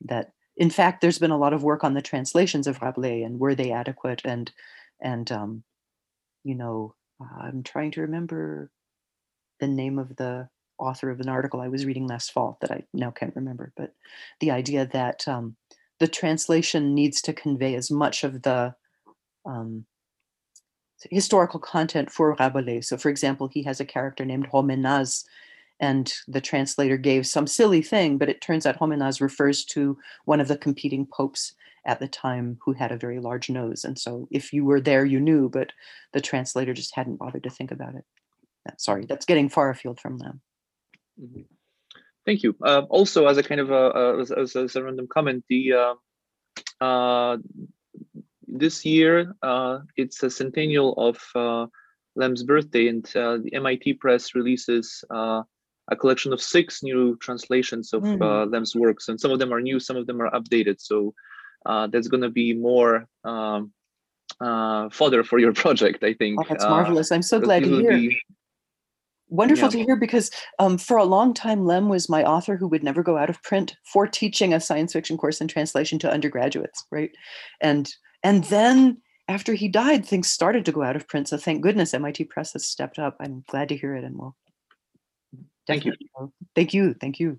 That 0.00 0.32
in 0.56 0.70
fact, 0.70 1.00
there's 1.00 1.18
been 1.18 1.32
a 1.32 1.38
lot 1.38 1.52
of 1.52 1.64
work 1.64 1.82
on 1.82 1.94
the 1.94 2.02
translations 2.02 2.66
of 2.66 2.80
Rabelais 2.80 3.22
and 3.22 3.40
were 3.40 3.54
they 3.54 3.72
adequate 3.72 4.22
and 4.24 4.50
and 5.00 5.30
um, 5.32 5.64
you 6.44 6.54
know 6.54 6.94
uh, 7.20 7.42
I'm 7.42 7.62
trying 7.62 7.90
to 7.92 8.02
remember 8.02 8.70
the 9.60 9.66
name 9.66 9.98
of 9.98 10.16
the 10.16 10.48
author 10.78 11.10
of 11.10 11.20
an 11.20 11.28
article 11.28 11.60
I 11.60 11.68
was 11.68 11.86
reading 11.86 12.06
last 12.06 12.32
fall 12.32 12.58
that 12.60 12.70
I 12.70 12.84
now 12.92 13.10
can't 13.10 13.36
remember, 13.36 13.72
but 13.76 13.94
the 14.40 14.50
idea 14.50 14.86
that 14.86 15.26
um, 15.28 15.56
the 16.00 16.08
translation 16.08 16.94
needs 16.94 17.20
to 17.22 17.32
convey 17.32 17.74
as 17.74 17.90
much 17.90 18.24
of 18.24 18.42
the 18.42 18.74
um, 19.46 19.86
historical 21.10 21.60
content 21.60 22.10
for 22.10 22.34
Rabelais. 22.34 22.82
So, 22.82 22.96
for 22.96 23.08
example, 23.08 23.48
he 23.48 23.62
has 23.64 23.80
a 23.80 23.84
character 23.84 24.24
named 24.24 24.48
Romenaz, 24.52 25.24
and 25.80 26.12
the 26.28 26.40
translator 26.40 26.96
gave 26.96 27.26
some 27.26 27.46
silly 27.46 27.82
thing, 27.82 28.18
but 28.18 28.28
it 28.28 28.40
turns 28.40 28.66
out 28.66 28.78
Romenaz 28.78 29.20
refers 29.20 29.64
to 29.66 29.98
one 30.24 30.40
of 30.40 30.48
the 30.48 30.56
competing 30.56 31.06
popes 31.06 31.54
at 31.86 32.00
the 32.00 32.08
time 32.08 32.58
who 32.64 32.72
had 32.72 32.92
a 32.92 32.96
very 32.96 33.20
large 33.20 33.50
nose. 33.50 33.84
And 33.84 33.98
so, 33.98 34.28
if 34.30 34.52
you 34.52 34.64
were 34.64 34.80
there, 34.80 35.04
you 35.04 35.20
knew, 35.20 35.48
but 35.48 35.72
the 36.12 36.20
translator 36.20 36.74
just 36.74 36.94
hadn't 36.94 37.16
bothered 37.16 37.42
to 37.44 37.50
think 37.50 37.70
about 37.70 37.94
it. 37.94 38.04
Sorry, 38.78 39.04
that's 39.06 39.26
getting 39.26 39.48
far 39.48 39.70
afield 39.70 40.00
from 40.00 40.18
them. 40.18 40.40
Mm-hmm. 41.20 41.42
Thank 42.24 42.42
you. 42.42 42.56
Uh, 42.62 42.82
also, 42.88 43.26
as 43.26 43.36
a 43.36 43.42
kind 43.42 43.60
of 43.60 43.70
a, 43.70 44.18
as, 44.20 44.30
as, 44.30 44.56
as, 44.56 44.76
a 44.76 44.82
random 44.82 45.06
comment, 45.06 45.44
the 45.48 45.72
uh, 45.74 45.94
uh, 46.84 47.36
this 48.46 48.84
year 48.84 49.34
uh, 49.42 49.80
it's 49.96 50.22
a 50.22 50.30
centennial 50.30 50.92
of 50.94 51.18
uh, 51.34 51.66
Lem's 52.16 52.42
birthday, 52.42 52.88
and 52.88 53.04
uh, 53.16 53.38
the 53.38 53.54
MIT 53.54 53.94
Press 53.94 54.34
releases 54.34 55.04
a 55.10 55.96
collection 55.98 56.32
of 56.32 56.40
six 56.40 56.82
new 56.82 57.16
translations 57.16 57.92
of 57.92 58.02
mm. 58.02 58.50
Lem's 58.50 58.74
works, 58.74 59.08
and 59.08 59.20
some 59.20 59.30
of 59.30 59.38
them 59.38 59.52
are 59.52 59.60
new, 59.60 59.78
some 59.80 59.96
of 59.96 60.06
them 60.06 60.20
are 60.22 60.30
updated. 60.30 60.76
So 60.80 61.14
that's 61.64 62.08
going 62.08 62.22
to 62.22 62.30
be 62.30 62.54
more 62.54 63.06
um, 63.24 63.72
fodder 64.40 65.24
for 65.24 65.38
your 65.38 65.52
project, 65.62 66.04
I 66.04 66.14
think. 66.14 66.40
Oh, 66.40 66.44
that's 66.48 66.64
marvelous! 66.64 67.12
I'm 67.12 67.22
so 67.22 67.40
glad 67.40 67.64
to 67.64 67.68
hear. 67.68 67.90
Be, 67.92 68.20
wonderful 69.28 69.66
yeah. 69.66 69.70
to 69.70 69.84
hear 69.84 69.96
because 69.96 70.30
um, 70.58 70.78
for 70.78 70.96
a 70.96 71.04
long 71.04 71.34
time 71.34 71.64
lem 71.64 71.88
was 71.88 72.08
my 72.08 72.22
author 72.22 72.56
who 72.56 72.68
would 72.68 72.84
never 72.84 73.02
go 73.02 73.16
out 73.16 73.30
of 73.30 73.42
print 73.42 73.74
for 73.92 74.06
teaching 74.06 74.52
a 74.52 74.60
science 74.60 74.92
fiction 74.92 75.16
course 75.16 75.40
in 75.40 75.48
translation 75.48 75.98
to 75.98 76.10
undergraduates 76.10 76.84
right 76.92 77.10
and 77.60 77.94
and 78.24 78.44
then 78.44 79.00
after 79.28 79.54
he 79.54 79.68
died 79.68 80.04
things 80.04 80.28
started 80.28 80.64
to 80.64 80.72
go 80.72 80.82
out 80.82 80.96
of 80.96 81.06
print 81.06 81.28
so 81.28 81.36
thank 81.36 81.62
goodness 81.62 81.92
mit 81.92 82.28
press 82.28 82.54
has 82.54 82.66
stepped 82.66 82.98
up 82.98 83.16
i'm 83.20 83.44
glad 83.46 83.68
to 83.68 83.76
hear 83.76 83.94
it 83.94 84.02
and 84.02 84.18
well 84.18 84.34
thank 85.66 85.84
you 85.84 85.92
thank 86.56 86.74
you 86.74 86.94
thank 87.00 87.20
you 87.20 87.38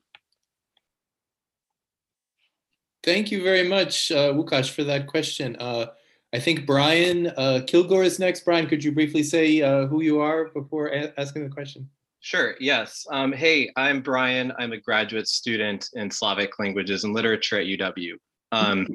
thank 3.03 3.31
you 3.31 3.43
very 3.43 3.67
much 3.67 4.11
uh, 4.11 4.31
Łukasz, 4.31 4.69
for 4.69 4.83
that 4.83 5.07
question 5.07 5.57
uh, 5.57 5.87
I 6.33 6.39
think 6.39 6.65
Brian 6.65 7.27
uh, 7.37 7.61
Kilgore 7.65 8.03
is 8.03 8.19
next. 8.19 8.43
Brian, 8.43 8.67
could 8.67 8.83
you 8.83 8.91
briefly 8.91 9.23
say 9.23 9.61
uh, 9.61 9.87
who 9.87 10.01
you 10.01 10.19
are 10.19 10.49
before 10.49 10.87
a- 10.87 11.17
asking 11.17 11.45
the 11.45 11.49
question? 11.49 11.89
Sure, 12.19 12.55
yes. 12.59 13.07
Um, 13.09 13.31
hey, 13.31 13.71
I'm 13.77 14.01
Brian. 14.01 14.51
I'm 14.59 14.73
a 14.73 14.77
graduate 14.77 15.29
student 15.29 15.89
in 15.93 16.11
Slavic 16.11 16.59
languages 16.59 17.05
and 17.05 17.13
literature 17.13 17.57
at 17.57 17.67
UW. 17.67 18.15
Um, 18.55 18.87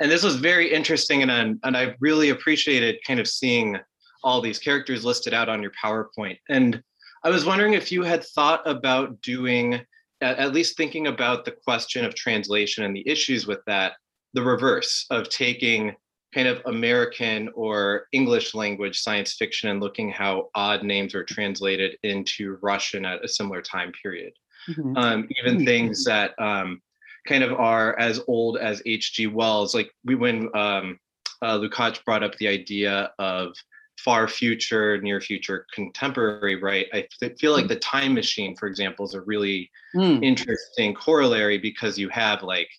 and 0.00 0.10
this 0.10 0.22
was 0.22 0.36
very 0.36 0.72
interesting, 0.72 1.22
and, 1.22 1.58
and 1.62 1.76
I 1.76 1.94
really 2.00 2.30
appreciated 2.30 2.96
kind 3.06 3.20
of 3.20 3.26
seeing 3.26 3.76
all 4.22 4.40
these 4.40 4.58
characters 4.58 5.04
listed 5.04 5.34
out 5.34 5.48
on 5.48 5.62
your 5.62 5.72
PowerPoint. 5.82 6.38
And 6.48 6.82
I 7.24 7.30
was 7.30 7.44
wondering 7.44 7.74
if 7.74 7.90
you 7.90 8.02
had 8.02 8.24
thought 8.24 8.62
about 8.64 9.20
doing, 9.22 9.80
at 10.20 10.52
least 10.52 10.76
thinking 10.76 11.06
about 11.08 11.44
the 11.44 11.52
question 11.52 12.04
of 12.04 12.14
translation 12.14 12.84
and 12.84 12.94
the 12.94 13.08
issues 13.08 13.46
with 13.46 13.60
that, 13.66 13.92
the 14.34 14.42
reverse 14.42 15.06
of 15.10 15.28
taking 15.28 15.94
kind 16.34 16.46
of 16.46 16.60
American 16.66 17.48
or 17.54 18.06
English 18.12 18.54
language 18.54 19.00
science 19.00 19.34
fiction 19.34 19.70
and 19.70 19.80
looking 19.80 20.10
how 20.10 20.48
odd 20.54 20.82
names 20.82 21.14
are 21.14 21.24
translated 21.24 21.96
into 22.02 22.58
Russian 22.60 23.04
at 23.04 23.24
a 23.24 23.28
similar 23.28 23.62
time 23.62 23.92
period. 24.02 24.32
Mm-hmm. 24.68 24.96
Um, 24.96 25.28
even 25.38 25.56
mm-hmm. 25.56 25.64
things 25.64 26.04
that 26.04 26.34
um, 26.38 26.82
kind 27.26 27.44
of 27.44 27.52
are 27.52 27.98
as 27.98 28.20
old 28.26 28.58
as 28.58 28.82
H.G. 28.86 29.28
Wells, 29.28 29.74
like 29.74 29.90
we 30.04 30.14
when 30.14 30.48
um, 30.54 30.98
uh, 31.42 31.58
Łukasz 31.58 32.04
brought 32.04 32.22
up 32.22 32.36
the 32.36 32.48
idea 32.48 33.12
of 33.18 33.54
far 33.98 34.28
future, 34.28 35.00
near 35.00 35.20
future, 35.20 35.66
contemporary, 35.72 36.56
right? 36.56 36.86
I 36.92 37.06
feel 37.38 37.52
like 37.52 37.66
mm. 37.66 37.68
the 37.68 37.76
time 37.76 38.14
machine, 38.14 38.54
for 38.56 38.66
example, 38.66 39.04
is 39.04 39.14
a 39.14 39.20
really 39.22 39.70
mm. 39.94 40.22
interesting 40.22 40.94
corollary 40.94 41.58
because 41.58 41.98
you 41.98 42.08
have 42.10 42.42
like 42.42 42.70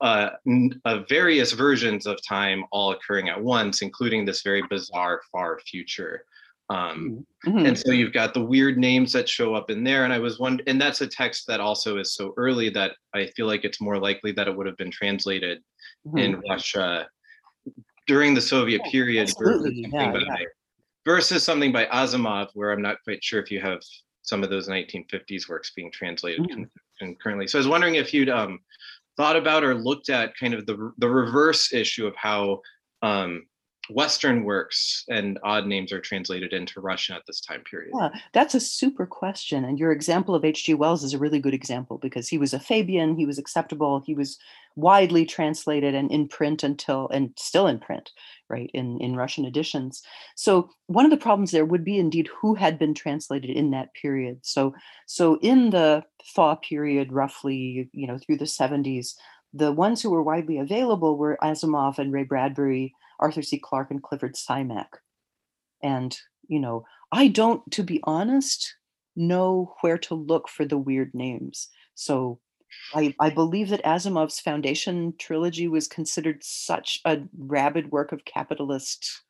uh, 0.00 0.30
uh, 0.84 1.00
various 1.08 1.52
versions 1.52 2.06
of 2.06 2.18
time 2.26 2.64
all 2.72 2.92
occurring 2.92 3.28
at 3.28 3.40
once, 3.40 3.82
including 3.82 4.24
this 4.24 4.42
very 4.42 4.62
bizarre 4.68 5.20
far 5.30 5.60
future. 5.60 6.24
Um, 6.70 7.26
mm-hmm. 7.44 7.66
And 7.66 7.76
so 7.76 7.90
you've 7.90 8.12
got 8.12 8.32
the 8.32 8.44
weird 8.44 8.78
names 8.78 9.12
that 9.12 9.28
show 9.28 9.54
up 9.54 9.70
in 9.70 9.82
there. 9.82 10.04
And 10.04 10.12
I 10.12 10.20
was 10.20 10.38
wondering, 10.38 10.68
and 10.68 10.80
that's 10.80 11.00
a 11.00 11.06
text 11.06 11.46
that 11.48 11.58
also 11.60 11.98
is 11.98 12.14
so 12.14 12.32
early 12.36 12.70
that 12.70 12.92
I 13.12 13.26
feel 13.36 13.46
like 13.46 13.64
it's 13.64 13.80
more 13.80 13.98
likely 13.98 14.30
that 14.32 14.46
it 14.46 14.56
would 14.56 14.66
have 14.66 14.76
been 14.76 14.90
translated 14.90 15.62
mm-hmm. 16.06 16.18
in 16.18 16.42
Russia 16.48 17.08
during 18.06 18.34
the 18.34 18.40
Soviet 18.40 18.82
oh, 18.86 18.90
period 18.90 19.32
versus, 19.38 19.62
something 19.64 19.90
yeah. 19.92 20.12
by, 20.12 20.44
versus 21.04 21.42
something 21.42 21.72
by 21.72 21.86
Asimov, 21.86 22.48
where 22.54 22.72
I'm 22.72 22.82
not 22.82 22.98
quite 23.02 23.22
sure 23.22 23.42
if 23.42 23.50
you 23.50 23.60
have 23.60 23.80
some 24.22 24.44
of 24.44 24.50
those 24.50 24.68
1950s 24.68 25.48
works 25.48 25.72
being 25.74 25.90
translated 25.90 26.42
mm-hmm. 26.42 27.12
currently. 27.20 27.48
So 27.48 27.58
I 27.58 27.60
was 27.60 27.68
wondering 27.68 27.96
if 27.96 28.14
you'd 28.14 28.28
um, 28.28 28.60
thought 29.16 29.36
about 29.36 29.64
or 29.64 29.74
looked 29.74 30.08
at 30.08 30.36
kind 30.36 30.54
of 30.54 30.66
the 30.66 30.92
the 30.98 31.08
reverse 31.08 31.72
issue 31.72 32.06
of 32.06 32.14
how 32.16 32.60
um, 33.02 33.44
Western 33.92 34.44
works 34.44 35.04
and 35.08 35.38
odd 35.42 35.66
names 35.66 35.92
are 35.92 36.00
translated 36.00 36.52
into 36.52 36.80
Russian 36.80 37.16
at 37.16 37.22
this 37.26 37.40
time 37.40 37.62
period? 37.62 37.92
Yeah, 37.96 38.10
that's 38.32 38.54
a 38.54 38.60
super 38.60 39.06
question. 39.06 39.64
And 39.64 39.78
your 39.78 39.92
example 39.92 40.34
of 40.34 40.44
H.G. 40.44 40.74
Wells 40.74 41.04
is 41.04 41.14
a 41.14 41.18
really 41.18 41.38
good 41.38 41.54
example 41.54 41.98
because 41.98 42.28
he 42.28 42.38
was 42.38 42.54
a 42.54 42.60
Fabian, 42.60 43.16
he 43.16 43.26
was 43.26 43.38
acceptable, 43.38 44.02
he 44.06 44.14
was 44.14 44.38
widely 44.76 45.26
translated 45.26 45.94
and 45.94 46.10
in 46.10 46.28
print 46.28 46.62
until, 46.62 47.08
and 47.08 47.32
still 47.36 47.66
in 47.66 47.78
print, 47.78 48.10
right, 48.48 48.70
in, 48.72 48.98
in 49.00 49.16
Russian 49.16 49.44
editions. 49.44 50.02
So 50.36 50.70
one 50.86 51.04
of 51.04 51.10
the 51.10 51.16
problems 51.16 51.50
there 51.50 51.64
would 51.64 51.84
be 51.84 51.98
indeed 51.98 52.28
who 52.40 52.54
had 52.54 52.78
been 52.78 52.94
translated 52.94 53.50
in 53.50 53.70
that 53.72 53.92
period. 53.94 54.38
So, 54.42 54.74
so 55.06 55.38
in 55.42 55.70
the 55.70 56.04
thaw 56.34 56.54
period, 56.56 57.12
roughly, 57.12 57.88
you 57.92 58.06
know, 58.06 58.18
through 58.18 58.38
the 58.38 58.44
70s, 58.44 59.14
the 59.52 59.72
ones 59.72 60.00
who 60.00 60.10
were 60.10 60.22
widely 60.22 60.58
available 60.58 61.16
were 61.16 61.38
Asimov 61.42 61.98
and 61.98 62.12
Ray 62.12 62.22
Bradbury, 62.22 62.94
Arthur 63.20 63.42
C. 63.42 63.58
Clarke, 63.58 63.90
and 63.90 64.02
Clifford 64.02 64.34
Simak. 64.34 64.88
And, 65.82 66.16
you 66.48 66.58
know, 66.58 66.84
I 67.12 67.28
don't, 67.28 67.68
to 67.72 67.82
be 67.82 68.00
honest, 68.04 68.74
know 69.16 69.74
where 69.80 69.98
to 69.98 70.14
look 70.14 70.48
for 70.48 70.64
the 70.64 70.78
weird 70.78 71.12
names. 71.14 71.68
So 71.94 72.40
I, 72.94 73.14
I 73.20 73.30
believe 73.30 73.68
that 73.68 73.84
Asimov's 73.84 74.40
Foundation 74.40 75.14
trilogy 75.18 75.68
was 75.68 75.88
considered 75.88 76.42
such 76.42 77.00
a 77.04 77.20
rabid 77.36 77.90
work 77.92 78.12
of 78.12 78.24
capitalist 78.24 79.22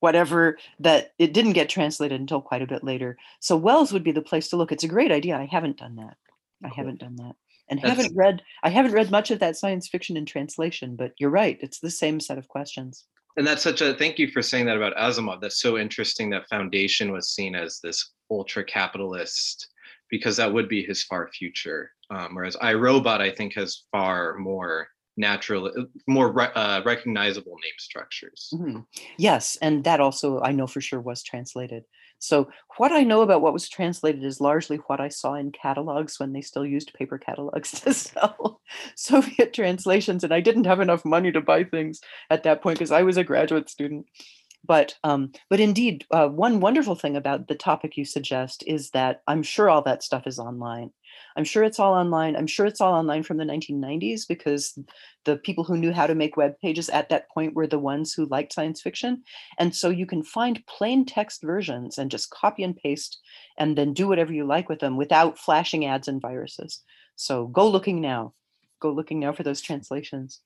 whatever 0.00 0.58
that 0.80 1.12
it 1.18 1.32
didn't 1.32 1.52
get 1.52 1.68
translated 1.68 2.18
until 2.18 2.40
quite 2.40 2.62
a 2.62 2.66
bit 2.66 2.82
later. 2.82 3.16
So 3.38 3.56
Wells 3.56 3.92
would 3.92 4.02
be 4.02 4.12
the 4.12 4.22
place 4.22 4.48
to 4.48 4.56
look. 4.56 4.72
It's 4.72 4.84
a 4.84 4.88
great 4.88 5.12
idea. 5.12 5.36
I 5.36 5.46
haven't 5.50 5.76
done 5.76 5.96
that. 5.96 6.16
I 6.64 6.68
haven't 6.68 7.00
done 7.00 7.16
that. 7.16 7.36
And 7.70 7.78
That's- 7.80 7.96
haven't 7.96 8.16
read 8.16 8.42
I 8.62 8.68
haven't 8.70 8.92
read 8.92 9.10
much 9.10 9.30
of 9.30 9.38
that 9.38 9.56
science 9.56 9.88
fiction 9.88 10.16
in 10.16 10.26
translation, 10.26 10.96
but 10.96 11.12
you're 11.18 11.30
right. 11.30 11.56
It's 11.60 11.78
the 11.78 11.90
same 11.90 12.20
set 12.20 12.36
of 12.38 12.48
questions. 12.48 13.04
and 13.36 13.46
that's 13.46 13.62
such 13.62 13.80
a 13.80 13.94
thank 13.94 14.18
you 14.18 14.28
for 14.28 14.42
saying 14.42 14.66
that 14.66 14.76
about 14.76 14.96
Asimov. 14.96 15.40
That's 15.40 15.60
so 15.60 15.78
interesting 15.78 16.30
that 16.30 16.48
Foundation 16.50 17.12
was 17.12 17.30
seen 17.30 17.54
as 17.54 17.78
this 17.80 18.10
ultra 18.30 18.64
capitalist 18.64 19.68
because 20.10 20.36
that 20.36 20.52
would 20.52 20.68
be 20.68 20.82
his 20.84 21.04
far 21.04 21.28
future. 21.28 21.92
Um, 22.10 22.34
whereas 22.34 22.56
I, 22.60 22.74
Robot, 22.74 23.22
I 23.22 23.30
think, 23.30 23.54
has 23.54 23.84
far 23.92 24.34
more 24.38 24.88
natural, 25.16 25.70
more 26.08 26.32
re- 26.32 26.50
uh, 26.56 26.82
recognizable 26.84 27.52
name 27.62 27.78
structures. 27.78 28.50
Mhm. 28.52 28.84
Yes, 29.16 29.56
and 29.62 29.84
that 29.84 30.00
also 30.00 30.40
I 30.42 30.50
know 30.50 30.66
for 30.66 30.80
sure 30.80 31.00
was 31.00 31.22
translated. 31.22 31.84
So 32.20 32.50
what 32.76 32.92
I 32.92 33.02
know 33.02 33.22
about 33.22 33.40
what 33.40 33.54
was 33.54 33.68
translated 33.68 34.22
is 34.22 34.40
largely 34.42 34.76
what 34.86 35.00
I 35.00 35.08
saw 35.08 35.34
in 35.34 35.52
catalogs 35.52 36.20
when 36.20 36.32
they 36.32 36.42
still 36.42 36.66
used 36.66 36.92
paper 36.94 37.18
catalogs 37.18 37.72
to 37.80 37.94
sell 37.94 38.60
Soviet 38.94 39.52
translations, 39.52 40.22
and 40.22 40.32
I 40.32 40.40
didn't 40.40 40.66
have 40.66 40.80
enough 40.80 41.04
money 41.04 41.32
to 41.32 41.40
buy 41.40 41.64
things 41.64 42.00
at 42.28 42.42
that 42.44 42.62
point 42.62 42.78
because 42.78 42.92
I 42.92 43.02
was 43.02 43.16
a 43.16 43.24
graduate 43.24 43.70
student. 43.70 44.06
But 44.62 44.96
um, 45.02 45.32
but 45.48 45.60
indeed, 45.60 46.04
uh, 46.10 46.28
one 46.28 46.60
wonderful 46.60 46.94
thing 46.94 47.16
about 47.16 47.48
the 47.48 47.54
topic 47.54 47.96
you 47.96 48.04
suggest 48.04 48.62
is 48.66 48.90
that 48.90 49.22
I'm 49.26 49.42
sure 49.42 49.70
all 49.70 49.82
that 49.82 50.02
stuff 50.02 50.26
is 50.26 50.38
online. 50.38 50.90
I'm 51.36 51.44
sure 51.44 51.62
it's 51.62 51.78
all 51.78 51.94
online. 51.94 52.36
I'm 52.36 52.46
sure 52.46 52.66
it's 52.66 52.80
all 52.80 52.94
online 52.94 53.22
from 53.22 53.36
the 53.36 53.44
1990s 53.44 54.26
because 54.28 54.78
the 55.24 55.36
people 55.36 55.64
who 55.64 55.76
knew 55.76 55.92
how 55.92 56.06
to 56.06 56.14
make 56.14 56.36
web 56.36 56.54
pages 56.60 56.88
at 56.88 57.08
that 57.10 57.28
point 57.30 57.54
were 57.54 57.66
the 57.66 57.78
ones 57.78 58.12
who 58.12 58.26
liked 58.26 58.52
science 58.52 58.80
fiction. 58.80 59.22
And 59.58 59.74
so 59.74 59.90
you 59.90 60.06
can 60.06 60.22
find 60.22 60.64
plain 60.66 61.04
text 61.04 61.42
versions 61.42 61.98
and 61.98 62.10
just 62.10 62.30
copy 62.30 62.62
and 62.62 62.76
paste 62.76 63.20
and 63.58 63.76
then 63.76 63.92
do 63.92 64.08
whatever 64.08 64.32
you 64.32 64.44
like 64.44 64.68
with 64.68 64.80
them 64.80 64.96
without 64.96 65.38
flashing 65.38 65.84
ads 65.84 66.08
and 66.08 66.20
viruses. 66.20 66.82
So 67.16 67.46
go 67.46 67.68
looking 67.68 68.00
now. 68.00 68.34
Go 68.80 68.90
looking 68.92 69.20
now 69.20 69.32
for 69.32 69.42
those 69.42 69.60
translations. 69.60 70.40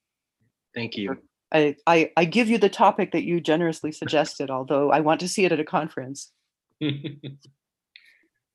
Thank 0.75 0.97
you. 0.97 1.19
I, 1.53 1.77
I, 1.87 2.11
I 2.17 2.25
give 2.25 2.49
you 2.49 2.59
the 2.59 2.69
topic 2.69 3.13
that 3.13 3.23
you 3.23 3.41
generously 3.41 3.93
suggested, 3.93 4.51
although 4.51 4.91
I 4.91 5.01
want 5.01 5.21
to 5.21 5.29
see 5.29 5.45
it 5.45 5.53
at 5.53 5.61
a 5.61 5.65
conference. 5.65 6.33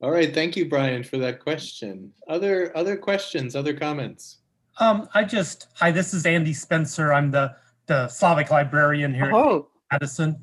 All 0.01 0.11
right, 0.11 0.33
thank 0.33 0.55
you, 0.55 0.69
Brian, 0.69 1.03
for 1.03 1.17
that 1.17 1.39
question. 1.41 2.13
Other 2.29 2.75
other 2.77 2.95
questions, 2.95 3.55
other 3.55 3.73
comments? 3.73 4.37
Um, 4.79 5.09
I 5.13 5.25
just, 5.25 5.67
hi, 5.75 5.91
this 5.91 6.13
is 6.13 6.25
Andy 6.25 6.53
Spencer. 6.53 7.11
I'm 7.11 7.31
the, 7.31 7.53
the 7.87 8.07
Slavic 8.07 8.49
librarian 8.49 9.13
here 9.13 9.29
Oh, 9.33 9.67
at 9.91 9.99
Madison. 10.01 10.41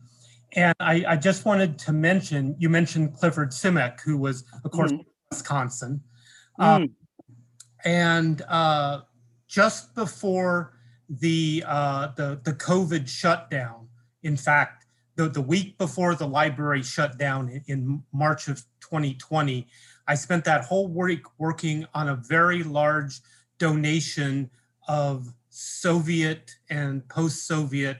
And 0.53 0.75
I, 0.79 1.05
I 1.09 1.17
just 1.17 1.47
wanted 1.47 1.79
to 1.81 1.93
mention, 1.93 2.55
you 2.59 2.69
mentioned 2.69 3.15
Clifford 3.15 3.51
Simak, 3.51 4.01
who 4.01 4.19
was, 4.19 4.45
of 4.63 4.73
course, 4.73 4.93
Mhm. 4.93 5.05
Wisconsin. 5.31 6.03
Um, 6.59 6.83
mm, 6.83 6.91
and 7.87 8.43
uh, 8.43 9.01
just 9.49 9.95
before 9.95 10.75
the, 11.09 11.65
uh, 11.67 12.09
the 12.17 12.41
the 12.45 12.53
COVID 12.53 13.09
shutdown, 13.09 13.89
in 14.23 14.37
fact, 14.37 14.86
the, 15.17 15.29
the 15.29 15.41
week 15.41 15.77
before 15.79 16.15
the 16.15 16.27
library 16.27 16.83
shut 16.83 17.19
down 17.19 17.49
in, 17.49 17.63
in 17.67 18.03
March 18.13 18.49
of 18.49 18.59
2020, 18.81 19.67
I 20.07 20.15
spent 20.15 20.45
that 20.45 20.65
whole 20.65 20.89
week 20.89 21.25
working 21.39 21.87
on 21.95 22.09
a 22.09 22.17
very 22.17 22.63
large 22.63 23.21
donation 23.59 24.51
of 24.89 25.33
Soviet 25.49 26.53
and 26.71 27.07
post-Soviet 27.09 27.99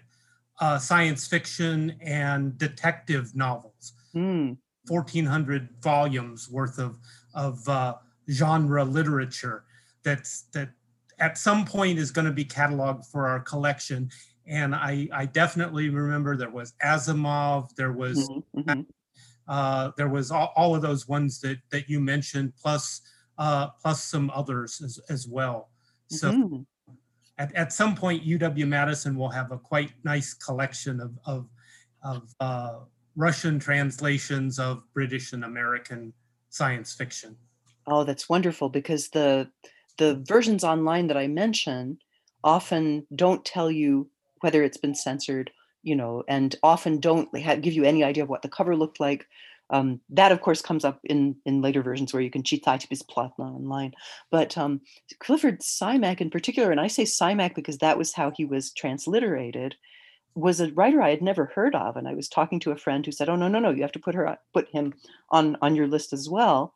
uh, 0.61 0.79
science 0.79 1.27
fiction 1.27 1.97
and 2.01 2.57
detective 2.59 3.35
novels. 3.35 3.93
mm, 4.15 4.57
1,400 4.89 5.69
volumes 5.83 6.49
worth 6.49 6.79
of 6.79 6.99
of 7.35 7.69
uh, 7.69 7.95
genre 8.31 8.85
literature 8.85 9.65
that's 10.03 10.43
that 10.53 10.71
at 11.19 11.37
some 11.37 11.65
point 11.65 11.99
is 11.99 12.11
going 12.11 12.25
to 12.25 12.33
be 12.33 12.45
cataloged 12.45 13.07
for 13.07 13.27
our 13.27 13.41
collection. 13.41 14.11
And 14.47 14.75
I, 14.75 15.09
I 15.13 15.27
definitely 15.27 15.89
remember 15.91 16.37
there 16.37 16.51
was 16.51 16.75
Asimov, 16.85 17.75
there 17.75 17.93
was 17.93 18.31
mhm, 18.31 18.43
mhm. 18.55 18.87
uh, 19.49 19.93
there 19.97 20.09
was 20.09 20.31
all, 20.31 20.53
all 20.57 20.75
of 20.75 20.83
those 20.83 21.07
ones 21.09 21.41
that 21.41 21.59
that 21.71 21.89
you 21.89 22.01
mentioned, 22.01 22.55
plus 22.57 23.01
uh, 23.39 23.69
plus 23.71 24.03
some 24.03 24.31
others 24.31 24.81
as, 24.83 24.99
as 25.09 25.29
well. 25.29 25.71
So 26.09 26.33
Mhm. 26.33 26.67
at, 27.39 27.55
at 27.55 27.73
some 27.73 27.95
point, 27.95 28.25
UW 28.25 28.67
Madison 28.67 29.17
will 29.17 29.29
have 29.31 29.53
a 29.53 29.59
quite 29.59 29.93
nice 30.05 30.35
collection 30.35 31.01
of 31.01 31.19
of, 31.27 31.49
of 32.03 32.35
uh, 32.41 32.81
Russian 33.15 33.59
translations 33.59 34.59
of 34.59 34.83
British 34.93 35.33
and 35.33 35.45
American 35.45 36.13
science 36.49 36.95
fiction. 36.95 37.37
Oh, 37.87 38.05
that's 38.05 38.29
wonderful 38.29 38.69
because 38.69 39.11
the 39.11 39.51
the 39.99 40.23
versions 40.29 40.63
online 40.65 41.07
that 41.07 41.17
I 41.17 41.27
mention 41.27 41.99
often 42.45 43.07
don't 43.15 43.45
tell 43.45 43.71
you 43.71 44.11
whether 44.41 44.63
it's 44.63 44.77
been 44.77 44.95
censored, 44.95 45.51
you 45.83 45.97
know, 45.97 46.25
and 46.29 46.57
often 46.63 47.01
don't 47.01 47.33
give 47.33 47.73
you 47.73 47.85
any 47.85 48.05
idea 48.05 48.23
of 48.23 48.29
what 48.29 48.43
the 48.43 48.49
cover 48.49 48.77
looked 48.77 49.01
like. 49.01 49.27
Um, 49.71 50.01
that 50.11 50.31
of 50.31 50.43
course 50.43 50.63
comes 50.63 50.85
up 50.85 51.01
in, 51.05 51.37
in 51.45 51.61
later 51.61 51.83
versions 51.83 52.13
where 52.13 52.23
you 52.23 52.31
can 52.31 52.45
cheat 52.45 52.65
Taitipis 52.65 53.05
Platna 53.05 53.55
online. 53.57 53.95
But 54.31 54.57
um, 54.57 54.81
Clifford 55.19 55.61
Simak 55.61 56.21
in 56.21 56.31
particular, 56.31 56.71
and 56.71 56.81
I 56.81 56.87
say 56.87 57.03
Simak 57.03 57.55
because 57.55 57.79
that 57.79 57.99
was 57.99 58.13
how 58.13 58.31
he 58.31 58.45
was 58.45 58.73
transliterated, 58.73 59.75
was 60.37 60.61
a 60.61 60.71
writer 60.73 61.03
I 61.03 61.11
had 61.11 61.23
never 61.23 61.47
heard 61.47 61.75
of. 61.75 61.97
And 61.97 62.07
I 62.07 62.15
was 62.15 62.29
talking 62.29 62.61
to 62.61 62.71
a 62.71 62.77
friend 62.77 63.05
who 63.05 63.11
said, 63.11 63.29
Oh 63.29 63.37
no, 63.37 63.49
no, 63.49 63.59
no, 63.59 63.71
you 63.71 63.83
have 63.83 63.93
to 63.93 63.99
put 63.99 64.15
her 64.15 64.39
put 64.53 64.69
him 64.69 64.95
on 65.31 65.57
on 65.63 65.75
your 65.75 65.89
list 65.89 66.13
as 66.13 66.29
well. 66.29 66.75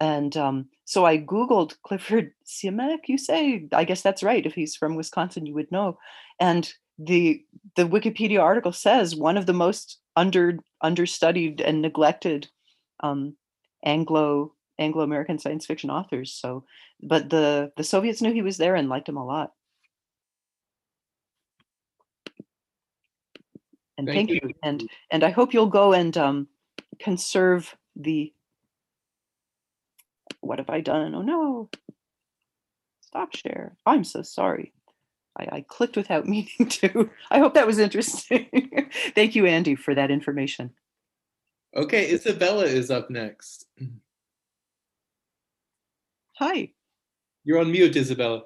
And 0.00 0.34
um, 0.36 0.68
so 0.86 1.04
I 1.04 1.18
Googled 1.18 1.76
Clifford 1.82 2.32
Simak, 2.46 3.00
you 3.06 3.18
say? 3.18 3.68
I 3.72 3.84
guess 3.84 4.02
that's 4.02 4.22
right. 4.22 4.46
If 4.46 4.54
he's 4.54 4.76
from 4.76 4.96
Wisconsin, 4.96 5.46
you 5.46 5.54
would 5.54 5.70
know. 5.70 5.98
And 6.40 6.72
the 7.02 7.42
the 7.76 7.88
Wikipedia 7.88 8.40
article 8.42 8.72
says 8.72 9.16
one 9.16 9.38
of 9.38 9.46
the 9.46 9.54
most 9.54 9.98
under 10.16 10.58
understudied 10.82 11.60
and 11.60 11.80
neglected 11.80 12.48
um, 13.00 13.36
Anglo 13.84 14.54
Anglo 14.78 15.02
American 15.02 15.38
science 15.38 15.64
fiction 15.66 15.90
authors. 15.90 16.32
So, 16.32 16.64
but 17.02 17.30
the 17.30 17.72
the 17.76 17.84
Soviets 17.84 18.20
knew 18.20 18.32
he 18.32 18.42
was 18.42 18.58
there 18.58 18.74
and 18.74 18.88
liked 18.88 19.08
him 19.08 19.16
a 19.16 19.24
lot. 19.24 19.52
And 23.96 24.06
Thank 24.06 24.28
thank, 24.28 24.30
you. 24.30 24.48
you. 24.48 24.54
And 24.62 24.90
and 25.10 25.24
I 25.24 25.30
hope 25.30 25.54
you'll 25.54 25.66
go 25.66 25.94
and 25.94 26.16
um, 26.18 26.48
conserve 26.98 27.74
the 27.96 28.32
what 30.40 30.58
have 30.58 30.70
I 30.70 30.80
done? 30.80 31.14
Oh 31.14 31.22
no. 31.22 31.70
Stop 33.00 33.34
share. 33.34 33.76
I'm 33.86 34.04
so 34.04 34.22
sorry. 34.22 34.72
I, 35.40 35.56
I 35.56 35.60
clicked 35.68 35.96
without 35.96 36.26
meaning 36.28 36.68
to. 36.68 37.10
I 37.30 37.38
hope 37.38 37.54
that 37.54 37.66
was 37.66 37.78
interesting. 37.78 38.48
Thank 39.14 39.34
you, 39.34 39.46
Andy, 39.46 39.74
for 39.74 39.94
that 39.94 40.10
information. 40.10 40.70
Okay, 41.74 42.10
Isabella 42.12 42.64
is 42.64 42.90
up 42.90 43.10
next. 43.10 43.66
Hi. 46.38 46.70
You're 47.44 47.60
on 47.60 47.70
mute, 47.70 47.96
Isabella. 47.96 48.42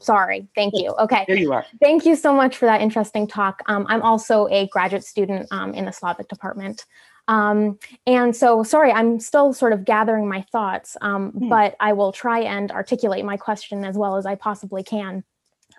Sorry. 0.00 0.48
Thank 0.54 0.74
you. 0.76 0.94
Okay. 0.98 1.24
There 1.26 1.36
you 1.36 1.52
are. 1.52 1.66
Thank 1.80 2.06
you 2.06 2.14
so 2.14 2.32
much 2.32 2.56
for 2.56 2.66
that 2.66 2.80
interesting 2.80 3.26
talk. 3.26 3.62
Um, 3.66 3.84
I'm 3.88 4.02
also 4.02 4.46
a 4.48 4.68
graduate 4.68 5.04
student 5.04 5.48
um, 5.50 5.74
in 5.74 5.84
the 5.84 5.92
Slavic 5.92 6.28
department. 6.28 6.86
Um, 7.26 7.78
and 8.06 8.34
so, 8.34 8.62
sorry, 8.62 8.90
I'm 8.92 9.20
still 9.20 9.52
sort 9.52 9.72
of 9.72 9.84
gathering 9.84 10.28
my 10.28 10.42
thoughts, 10.52 10.96
um, 11.02 11.32
Hmm. 11.32 11.48
but 11.48 11.76
I 11.80 11.92
will 11.92 12.12
try 12.12 12.40
and 12.40 12.70
articulate 12.70 13.24
my 13.24 13.36
question 13.36 13.84
as 13.84 13.98
well 13.98 14.16
as 14.16 14.24
I 14.24 14.34
possibly 14.36 14.82
can. 14.82 15.24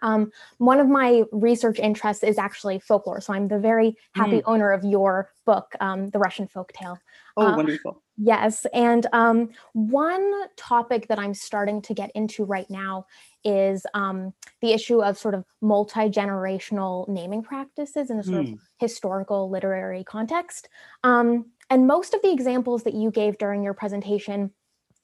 Um, 0.01 0.31
one 0.57 0.79
of 0.79 0.87
my 0.87 1.23
research 1.31 1.79
interests 1.79 2.23
is 2.23 2.37
actually 2.37 2.79
folklore. 2.79 3.21
So 3.21 3.33
I'm 3.33 3.47
the 3.47 3.59
very 3.59 3.97
happy 4.13 4.41
owner 4.45 4.71
of 4.71 4.83
your 4.83 5.31
book, 5.45 5.75
um, 5.79 6.09
The 6.09 6.19
Russian 6.19 6.47
Folktale. 6.47 6.97
Oh, 7.37 7.47
Uh, 7.47 7.55
wonderful. 7.57 8.03
Yes. 8.17 8.65
And 8.73 9.07
um, 9.13 9.49
one 9.73 10.47
topic 10.57 11.07
that 11.07 11.19
I'm 11.19 11.33
starting 11.33 11.81
to 11.83 11.93
get 11.93 12.11
into 12.15 12.43
right 12.43 12.69
now 12.69 13.05
is 13.45 13.85
um, 13.93 14.33
the 14.61 14.73
issue 14.73 15.01
of 15.01 15.17
sort 15.17 15.33
of 15.33 15.45
multi 15.61 16.09
generational 16.09 17.07
naming 17.07 17.41
practices 17.41 18.09
in 18.09 18.19
a 18.19 18.23
sort 18.23 18.45
Hmm. 18.45 18.53
of 18.53 18.59
historical 18.77 19.49
literary 19.49 20.03
context. 20.03 20.67
Um, 21.03 21.51
and 21.69 21.87
most 21.87 22.13
of 22.13 22.21
the 22.21 22.31
examples 22.31 22.83
that 22.83 22.93
you 22.93 23.09
gave 23.09 23.37
during 23.37 23.63
your 23.63 23.73
presentation, 23.73 24.51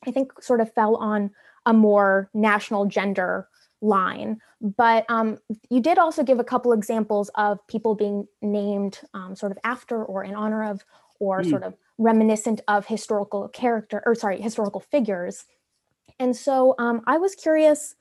I 0.06 0.12
think, 0.12 0.42
sort 0.42 0.60
of 0.60 0.74
fell 0.74 0.98
on 0.98 1.32
a 1.66 1.74
more 1.74 2.30
national 2.34 2.86
gender 2.86 3.48
line. 3.86 4.40
But 4.62 5.06
um, 5.10 5.38
you 5.70 5.80
did 5.80 5.98
also 5.98 6.24
give 6.24 6.40
a 6.40 6.44
couple 6.44 6.74
examples 6.74 7.30
of 7.36 7.66
people 7.68 7.96
being 7.96 8.28
named 8.42 9.00
um, 9.14 9.36
sort 9.36 9.52
of 9.52 9.58
after 9.64 10.04
or 10.04 10.24
in 10.24 10.36
honor 10.36 10.64
of, 10.72 10.84
or 11.20 11.44
Hmm. 11.44 11.50
sort 11.50 11.64
of 11.64 11.76
reminiscent 11.98 12.62
of 12.68 12.86
historical 12.86 13.48
character, 13.48 14.02
or 14.06 14.16
sorry, 14.16 14.42
historical 14.42 14.82
figures. 14.82 15.46
And 16.20 16.36
so 16.36 16.76
um, 16.78 17.02
I 17.08 17.18
was 17.18 17.36
curious. 17.36 17.96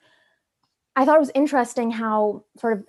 I 0.95 1.05
thought 1.05 1.17
it 1.17 1.19
was 1.19 1.31
interesting 1.35 1.91
how 1.91 2.43
sort 2.57 2.73
of, 2.77 2.87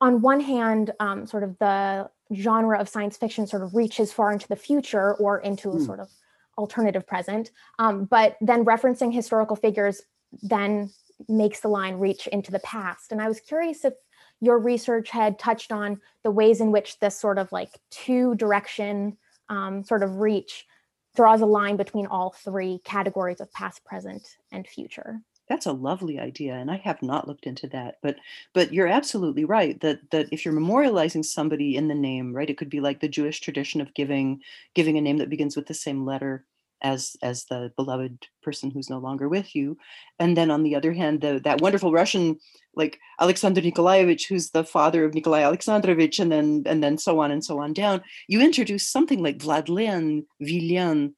on 0.00 0.20
one 0.22 0.40
hand, 0.40 0.92
um, 1.00 1.26
sort 1.26 1.42
of 1.42 1.58
the 1.58 2.10
genre 2.34 2.78
of 2.80 2.88
science 2.88 3.16
fiction 3.16 3.46
sort 3.46 3.62
of 3.62 3.74
reaches 3.74 4.12
far 4.12 4.32
into 4.32 4.48
the 4.48 4.56
future 4.56 5.14
or 5.14 5.38
into 5.38 5.74
a 5.74 5.78
Hmm. 5.78 5.84
sort 5.84 6.00
of 6.00 6.08
alternative 6.56 7.06
present. 7.06 7.50
Um, 7.78 8.04
but 8.04 8.36
then 8.40 8.64
referencing 8.64 9.12
historical 9.12 9.56
figures 9.56 10.02
then 10.42 10.90
makes 11.28 11.60
the 11.60 11.68
line 11.68 11.94
reach 11.94 12.26
into 12.28 12.50
the 12.50 12.58
past. 12.60 13.12
And 13.12 13.20
I 13.20 13.28
was 13.28 13.40
curious 13.40 13.84
if 13.84 13.94
your 14.40 14.58
research 14.58 15.10
had 15.10 15.38
touched 15.38 15.72
on 15.72 16.00
the 16.22 16.30
ways 16.30 16.60
in 16.60 16.72
which 16.72 16.98
this 16.98 17.18
sort 17.18 17.38
of 17.38 17.50
like 17.52 17.70
two 17.90 18.34
direction 18.34 19.16
um, 19.48 19.84
sort 19.84 20.02
of 20.02 20.16
reach 20.16 20.66
draws 21.14 21.40
a 21.40 21.46
line 21.46 21.76
between 21.76 22.06
all 22.06 22.30
three 22.30 22.80
categories 22.84 23.40
of 23.40 23.52
past, 23.52 23.84
present, 23.84 24.36
and 24.52 24.66
future. 24.66 25.20
That's 25.48 25.66
a 25.66 25.72
lovely 25.72 26.18
idea, 26.18 26.54
and 26.54 26.70
I 26.70 26.78
have 26.78 27.02
not 27.02 27.28
looked 27.28 27.46
into 27.46 27.66
that. 27.68 27.98
But 28.02 28.16
but 28.54 28.72
you're 28.72 28.88
absolutely 28.88 29.44
right 29.44 29.78
that 29.80 30.10
that 30.10 30.28
if 30.32 30.44
you're 30.44 30.54
memorializing 30.54 31.24
somebody 31.24 31.76
in 31.76 31.88
the 31.88 31.94
name, 31.94 32.32
right, 32.32 32.48
it 32.48 32.56
could 32.56 32.70
be 32.70 32.80
like 32.80 33.00
the 33.00 33.08
Jewish 33.08 33.40
tradition 33.40 33.82
of 33.82 33.92
giving 33.92 34.40
giving 34.74 34.96
a 34.96 35.02
name 35.02 35.18
that 35.18 35.28
begins 35.28 35.54
with 35.54 35.66
the 35.66 35.74
same 35.74 36.06
letter 36.06 36.46
as 36.84 37.16
as 37.22 37.46
the 37.46 37.72
beloved 37.76 38.28
person 38.42 38.70
who's 38.70 38.90
no 38.90 38.98
longer 38.98 39.28
with 39.28 39.56
you, 39.56 39.76
and 40.20 40.36
then 40.36 40.50
on 40.50 40.62
the 40.62 40.76
other 40.76 40.92
hand, 40.92 41.22
the, 41.22 41.40
that 41.42 41.60
wonderful 41.60 41.92
Russian 41.92 42.38
like 42.76 43.00
Alexander 43.20 43.60
Nikolaevich, 43.60 44.26
who's 44.28 44.50
the 44.50 44.64
father 44.64 45.04
of 45.04 45.14
Nikolai 45.14 45.42
Alexandrovich, 45.42 46.20
and 46.20 46.30
then 46.30 46.62
and 46.66 46.84
then 46.84 46.98
so 46.98 47.20
on 47.20 47.32
and 47.32 47.44
so 47.44 47.58
on 47.58 47.72
down. 47.72 48.02
You 48.28 48.40
introduce 48.40 48.86
something 48.86 49.22
like 49.22 49.38
Vladlen, 49.38 50.26
Vilien, 50.40 51.14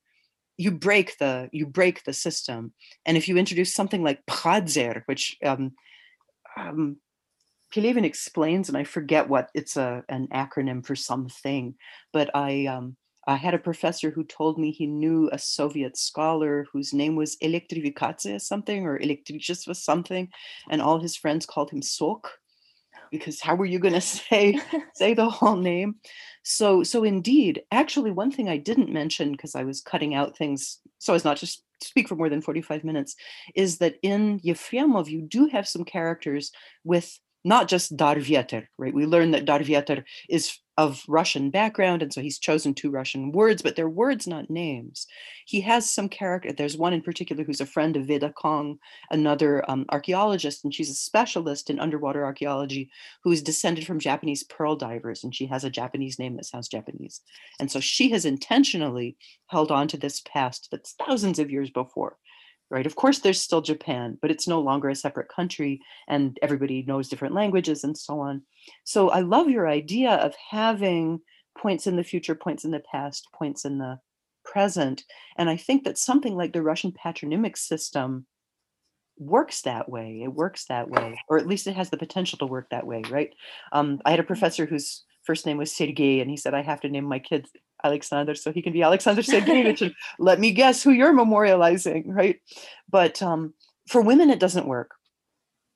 you 0.56 0.70
break 0.70 1.18
the 1.18 1.50
you 1.52 1.66
break 1.66 2.04
the 2.04 2.12
system 2.12 2.72
and 3.04 3.16
if 3.16 3.28
you 3.28 3.36
introduce 3.36 3.74
something 3.74 4.02
like 4.02 4.24
Pradzer, 4.26 5.02
which 5.06 5.36
um, 5.44 5.72
um, 6.56 6.96
Pelevin 7.74 8.04
explains, 8.04 8.68
and 8.68 8.78
I 8.78 8.84
forget 8.84 9.28
what 9.28 9.50
it's 9.54 9.76
a 9.76 10.04
an 10.08 10.28
acronym 10.28 10.84
for 10.84 10.96
something, 10.96 11.74
but 12.12 12.30
I 12.34 12.66
um, 12.66 12.96
I 13.26 13.36
had 13.36 13.54
a 13.54 13.58
professor 13.58 14.10
who 14.10 14.24
told 14.24 14.58
me 14.58 14.70
he 14.70 14.86
knew 14.86 15.28
a 15.32 15.38
Soviet 15.38 15.96
scholar 15.96 16.66
whose 16.72 16.92
name 16.92 17.16
was 17.16 17.36
Elektrivikatsiya 17.38 18.40
something 18.40 18.86
or 18.86 18.98
Elektrichus 18.98 19.66
was 19.66 19.82
something, 19.82 20.28
and 20.70 20.80
all 20.80 21.00
his 21.00 21.16
friends 21.16 21.46
called 21.46 21.70
him 21.70 21.82
Sok 21.82 22.30
because 23.10 23.40
how 23.40 23.54
were 23.54 23.66
you 23.66 23.78
going 23.78 23.94
to 24.00 24.00
say 24.00 24.60
say 24.94 25.14
the 25.14 25.28
whole 25.28 25.56
name? 25.56 25.96
So 26.42 26.82
so 26.82 27.02
indeed 27.04 27.62
actually 27.72 28.12
one 28.12 28.30
thing 28.30 28.48
i 28.48 28.56
didn't 28.56 28.92
mention 28.92 29.32
because 29.32 29.56
i 29.56 29.64
was 29.64 29.80
cutting 29.80 30.14
out 30.14 30.36
things 30.36 30.78
so 30.98 31.12
as 31.14 31.24
not 31.24 31.38
to 31.38 31.48
speak 31.82 32.08
for 32.08 32.14
more 32.14 32.28
than 32.28 32.40
45 32.40 32.84
minutes 32.84 33.16
is 33.54 33.78
that 33.78 33.96
in 34.02 34.40
Yefremov 34.40 35.08
you 35.08 35.22
do 35.22 35.46
have 35.48 35.68
some 35.68 35.84
characters 35.84 36.52
with 36.84 37.18
not 37.46 37.68
just 37.68 37.96
Dar 37.96 38.16
Veter, 38.16 38.66
right? 38.76 38.92
We 38.92 39.06
learn 39.06 39.30
that 39.30 39.44
Dar 39.44 39.60
Veter 39.60 40.02
is 40.28 40.58
of 40.76 41.04
Russian 41.06 41.48
background, 41.50 42.02
and 42.02 42.12
so 42.12 42.20
he's 42.20 42.40
chosen 42.40 42.74
two 42.74 42.90
Russian 42.90 43.30
words, 43.30 43.62
but 43.62 43.76
they're 43.76 43.88
words, 43.88 44.26
not 44.26 44.50
names. 44.50 45.06
He 45.46 45.60
has 45.60 45.88
some 45.88 46.08
character. 46.08 46.52
There's 46.52 46.76
one 46.76 46.92
in 46.92 47.02
particular 47.02 47.44
who's 47.44 47.60
a 47.60 47.66
friend 47.66 47.96
of 47.96 48.06
Veda 48.06 48.32
Kong, 48.32 48.78
another 49.12 49.64
um, 49.70 49.86
archaeologist, 49.90 50.64
and 50.64 50.74
she's 50.74 50.90
a 50.90 50.94
specialist 50.94 51.70
in 51.70 51.78
underwater 51.78 52.24
archaeology 52.24 52.90
who 53.22 53.30
is 53.30 53.42
descended 53.42 53.86
from 53.86 54.00
Japanese 54.00 54.42
pearl 54.42 54.74
divers, 54.74 55.22
and 55.22 55.32
she 55.32 55.46
has 55.46 55.62
a 55.62 55.70
Japanese 55.70 56.18
name 56.18 56.36
that 56.36 56.46
sounds 56.46 56.66
Japanese. 56.66 57.20
And 57.60 57.70
so 57.70 57.78
she 57.78 58.10
has 58.10 58.24
intentionally 58.24 59.16
held 59.46 59.70
on 59.70 59.86
to 59.88 59.96
this 59.96 60.20
past 60.26 60.68
that's 60.72 60.96
thousands 61.06 61.38
of 61.38 61.50
years 61.50 61.70
before 61.70 62.18
right? 62.70 62.86
Of 62.86 62.96
course, 62.96 63.20
there's 63.20 63.40
still 63.40 63.60
Japan, 63.60 64.18
but 64.20 64.30
it's 64.30 64.48
no 64.48 64.60
longer 64.60 64.88
a 64.88 64.94
separate 64.94 65.28
country 65.28 65.80
and 66.08 66.38
everybody 66.42 66.84
knows 66.86 67.08
different 67.08 67.34
languages 67.34 67.84
and 67.84 67.96
so 67.96 68.20
on. 68.20 68.42
So 68.84 69.10
I 69.10 69.20
love 69.20 69.48
your 69.48 69.68
idea 69.68 70.12
of 70.12 70.34
having 70.50 71.20
points 71.58 71.86
in 71.86 71.96
the 71.96 72.04
future, 72.04 72.34
points 72.34 72.64
in 72.64 72.70
the 72.70 72.82
past, 72.92 73.28
points 73.34 73.64
in 73.64 73.78
the 73.78 73.98
present. 74.44 75.04
And 75.36 75.48
I 75.48 75.56
think 75.56 75.84
that 75.84 75.98
something 75.98 76.36
like 76.36 76.52
the 76.52 76.62
Russian 76.62 76.92
patronymic 76.92 77.56
system 77.56 78.26
works 79.18 79.62
that 79.62 79.88
way. 79.88 80.22
It 80.22 80.32
works 80.32 80.66
that 80.66 80.90
way, 80.90 81.18
or 81.28 81.38
at 81.38 81.46
least 81.46 81.66
it 81.66 81.76
has 81.76 81.90
the 81.90 81.96
potential 81.96 82.38
to 82.38 82.46
work 82.46 82.68
that 82.70 82.86
way, 82.86 83.02
right? 83.10 83.30
Um, 83.72 84.00
I 84.04 84.10
had 84.10 84.20
a 84.20 84.24
professor 84.24 84.66
whose 84.66 85.04
first 85.24 85.46
name 85.46 85.56
was 85.56 85.74
Sergei, 85.74 86.20
and 86.20 86.30
he 86.30 86.36
said, 86.36 86.54
I 86.54 86.62
have 86.62 86.80
to 86.82 86.88
name 86.88 87.04
my 87.04 87.18
kids 87.18 87.50
Alexander 87.86 88.34
so 88.34 88.52
he 88.52 88.62
can 88.62 88.72
be 88.72 88.82
Alexander 88.82 89.22
Sergeyevich 89.32 89.82
and 89.82 89.94
let 90.18 90.40
me 90.40 90.52
guess 90.52 90.82
who 90.82 90.90
you're 90.90 91.14
memorializing, 91.14 92.04
right? 92.06 92.40
But 92.88 93.22
um, 93.22 93.54
for 93.88 94.00
women, 94.02 94.30
it 94.30 94.40
doesn't 94.40 94.66
work. 94.66 94.90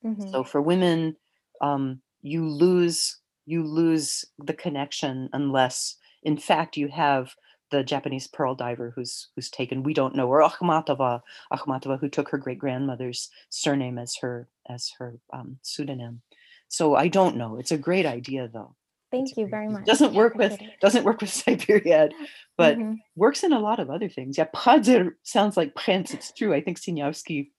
Mhm. 0.05 0.31
So 0.31 0.45
for 0.45 0.61
women, 0.61 1.17
um, 1.61 2.01
you 2.23 2.47
lose 2.49 3.19
you 3.47 3.65
lose 3.65 4.25
the 4.39 4.55
connection 4.55 5.29
unless, 5.33 5.97
in 6.23 6.37
fact, 6.37 6.77
you 6.77 6.89
have 6.89 7.35
the 7.71 7.83
Japanese 7.83 8.27
pearl 8.27 8.55
diver 8.55 8.93
who's 8.95 9.29
who's 9.35 9.51
taken. 9.51 9.83
We 9.83 9.95
don't 9.95 10.15
know, 10.15 10.29
or 10.29 10.43
Akhmatova, 10.43 11.21
Akhmatova, 11.53 11.99
who 12.01 12.09
took 12.09 12.29
her 12.31 12.39
great 12.39 12.59
grandmother's 12.59 13.31
surname 13.49 13.99
as 13.99 14.17
her 14.21 14.49
as 14.69 14.91
her 14.99 15.19
um, 15.33 15.59
pseudonym. 15.63 16.23
So 16.69 16.95
I 16.95 17.09
don't 17.09 17.37
know. 17.37 17.59
It's 17.59 17.73
a 17.73 17.79
great 17.79 18.07
idea, 18.07 18.49
though. 18.49 18.75
Thank 19.11 19.37
you 19.37 19.47
very 19.49 19.69
much. 19.69 19.85
Doesn't 19.87 20.15
work 20.15 20.35
with 20.37 20.53
it. 20.53 20.81
doesn't 20.81 21.05
work 21.05 21.21
with 21.21 21.31
Cyberiad, 21.45 22.13
but 22.57 22.79
Mhm. 22.79 22.99
works 23.17 23.43
in 23.43 23.53
a 23.53 23.59
lot 23.59 23.81
of 23.81 23.91
other 23.91 24.09
things. 24.09 24.39
Yeah, 24.39 24.47
Padzer 24.55 25.13
sounds 25.23 25.57
like 25.57 25.75
Prince. 25.75 26.15
It's 26.15 26.33
true. 26.33 26.55
I 26.55 26.61
think 26.61 26.79
Sinyavsky 26.79 27.51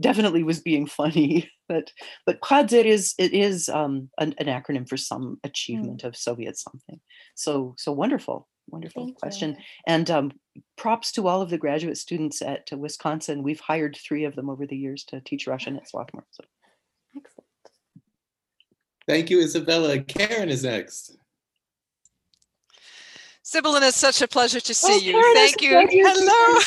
definitely 0.00 0.42
was 0.44 0.60
being 0.60 0.86
funny, 1.00 1.50
but 1.68 1.92
but 2.26 2.40
Padzer 2.40 2.84
is 2.84 3.14
it 3.18 3.32
is 3.32 3.68
um, 3.68 4.10
an, 4.18 4.34
an 4.38 4.46
acronym 4.46 4.88
for 4.88 4.96
some 4.96 5.38
achievement 5.44 6.04
of 6.04 6.16
Soviet 6.16 6.56
something. 6.56 7.00
So 7.34 7.74
so 7.76 7.90
wonderful, 7.92 8.48
wonderful 8.68 9.02
Thank 9.04 9.16
you. 9.16 9.20
question. 9.20 9.56
And 9.86 10.08
um, 10.10 10.32
props 10.76 11.10
to 11.12 11.26
all 11.26 11.42
of 11.42 11.50
the 11.50 11.58
graduate 11.58 11.98
students 11.98 12.40
at 12.42 12.68
Wisconsin. 12.72 13.42
We've 13.42 13.60
hired 13.60 13.96
three 13.96 14.24
of 14.24 14.36
them 14.36 14.48
over 14.50 14.66
the 14.66 14.76
years 14.76 15.04
to 15.04 15.20
teach 15.20 15.46
Russian 15.48 15.76
at 15.78 15.88
Swarthmore. 15.88 16.26
So. 16.30 16.44
Thank 19.08 19.30
you, 19.30 19.40
Isabella. 19.40 19.98
Karen 20.00 20.50
is 20.50 20.64
next. 20.64 21.16
Sibelan, 23.42 23.82
it's 23.82 23.96
such 23.96 24.20
a 24.20 24.28
pleasure 24.28 24.60
to 24.60 24.74
see 24.74 24.92
Oh, 24.92 24.96
you. 24.98 25.12
Karen, 25.12 25.34
Thank 25.34 25.62
you. 25.62 25.70
glad 25.70 25.90
you're 25.90 26.10
Hello. 26.12 26.60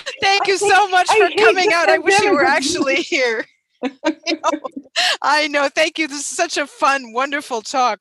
Thank 0.22 0.46
you 0.46 0.56
so 0.56 0.88
much 0.88 1.08
I 1.10 1.28
for 1.28 1.36
coming 1.44 1.70
out. 1.74 1.90
I 1.90 1.98
wish 1.98 2.18
you 2.20 2.32
were 2.32 2.46
actually 2.46 2.96
here. 2.96 3.44
You 4.26 4.34
know, 4.42 4.50
I 5.22 5.48
know. 5.48 5.68
Thank 5.74 5.98
you. 5.98 6.06
This 6.08 6.18
is 6.20 6.26
such 6.26 6.56
a 6.58 6.66
fun, 6.66 7.12
wonderful 7.12 7.62
talk. 7.62 8.00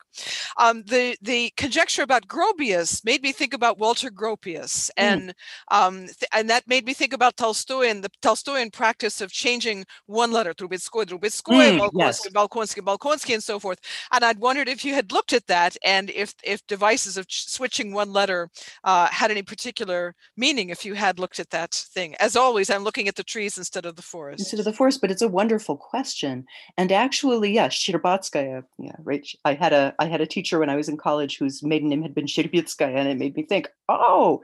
Um, 0.57 0.83
the 0.83 1.15
the 1.21 1.51
conjecture 1.55 2.01
about 2.01 2.27
Gropius 2.27 3.05
made 3.05 3.21
me 3.21 3.31
think 3.31 3.53
about 3.53 3.77
Walter 3.77 4.09
Gropius, 4.09 4.89
and 4.97 5.33
um, 5.71 5.99
th- 6.07 6.25
and 6.33 6.49
that 6.49 6.67
made 6.67 6.85
me 6.85 6.93
think 6.93 7.13
about 7.13 7.37
Tolstoy 7.37 7.87
and 7.87 8.03
the 8.03 8.09
Tolstoyan 8.21 8.71
practice 8.73 9.21
of 9.21 9.31
changing 9.31 9.85
one 10.07 10.31
letter, 10.31 10.53
Trubetskoy, 10.53 11.05
Trubetskoy, 11.05 11.77
Mm, 11.79 11.89
yes. 11.93 12.27
Bolkonsky, 12.27 12.33
Bolkonsky, 12.33 12.81
Bolkonsky, 12.81 13.33
and 13.33 13.43
so 13.43 13.59
forth. 13.59 13.79
And 14.11 14.25
I'd 14.25 14.39
wondered 14.39 14.67
if 14.67 14.83
you 14.83 14.93
had 14.93 15.11
looked 15.11 15.33
at 15.33 15.47
that, 15.47 15.77
and 15.85 16.09
if 16.09 16.33
if 16.43 16.65
devices 16.67 17.17
of 17.17 17.27
ch- 17.27 17.47
switching 17.47 17.93
one 17.93 18.11
letter 18.11 18.49
uh, 18.83 19.07
had 19.07 19.31
any 19.31 19.43
particular 19.43 20.15
meaning. 20.35 20.69
If 20.69 20.83
you 20.83 20.95
had 20.95 21.19
looked 21.19 21.39
at 21.39 21.51
that 21.51 21.71
thing, 21.73 22.15
as 22.19 22.35
always, 22.35 22.69
I'm 22.69 22.83
looking 22.83 23.07
at 23.07 23.15
the 23.15 23.23
trees 23.23 23.57
instead 23.57 23.85
of 23.85 23.95
the 23.95 24.01
forest. 24.01 24.39
instead 24.41 24.59
of 24.59 24.65
the 24.65 24.73
forest, 24.73 24.99
but 25.01 25.11
it's 25.11 25.21
a 25.21 25.27
wonderful 25.27 25.66
question. 25.75 26.45
And 26.77 26.91
actually, 26.91 27.53
yeah, 27.53 27.67
Shcherbatskaya, 27.67 28.63
yeah, 28.77 28.95
right. 29.03 29.27
I 29.43 29.55
had 29.55 29.73
a 29.73 29.93
I 29.99 30.05
had 30.05 30.21
a 30.21 30.27
teacher 30.27 30.59
when 30.59 30.69
I 30.69 30.75
was 30.75 30.87
in 30.87 30.97
college 30.97 31.37
whose 31.37 31.63
maiden 31.63 31.89
name 31.89 32.03
had 32.03 32.15
been 32.15 32.25
Shirbitskaya, 32.25 32.95
and 32.95 33.09
it 33.09 33.17
made 33.17 33.35
me 33.35 33.43
think, 33.43 33.69
oh, 33.89 34.41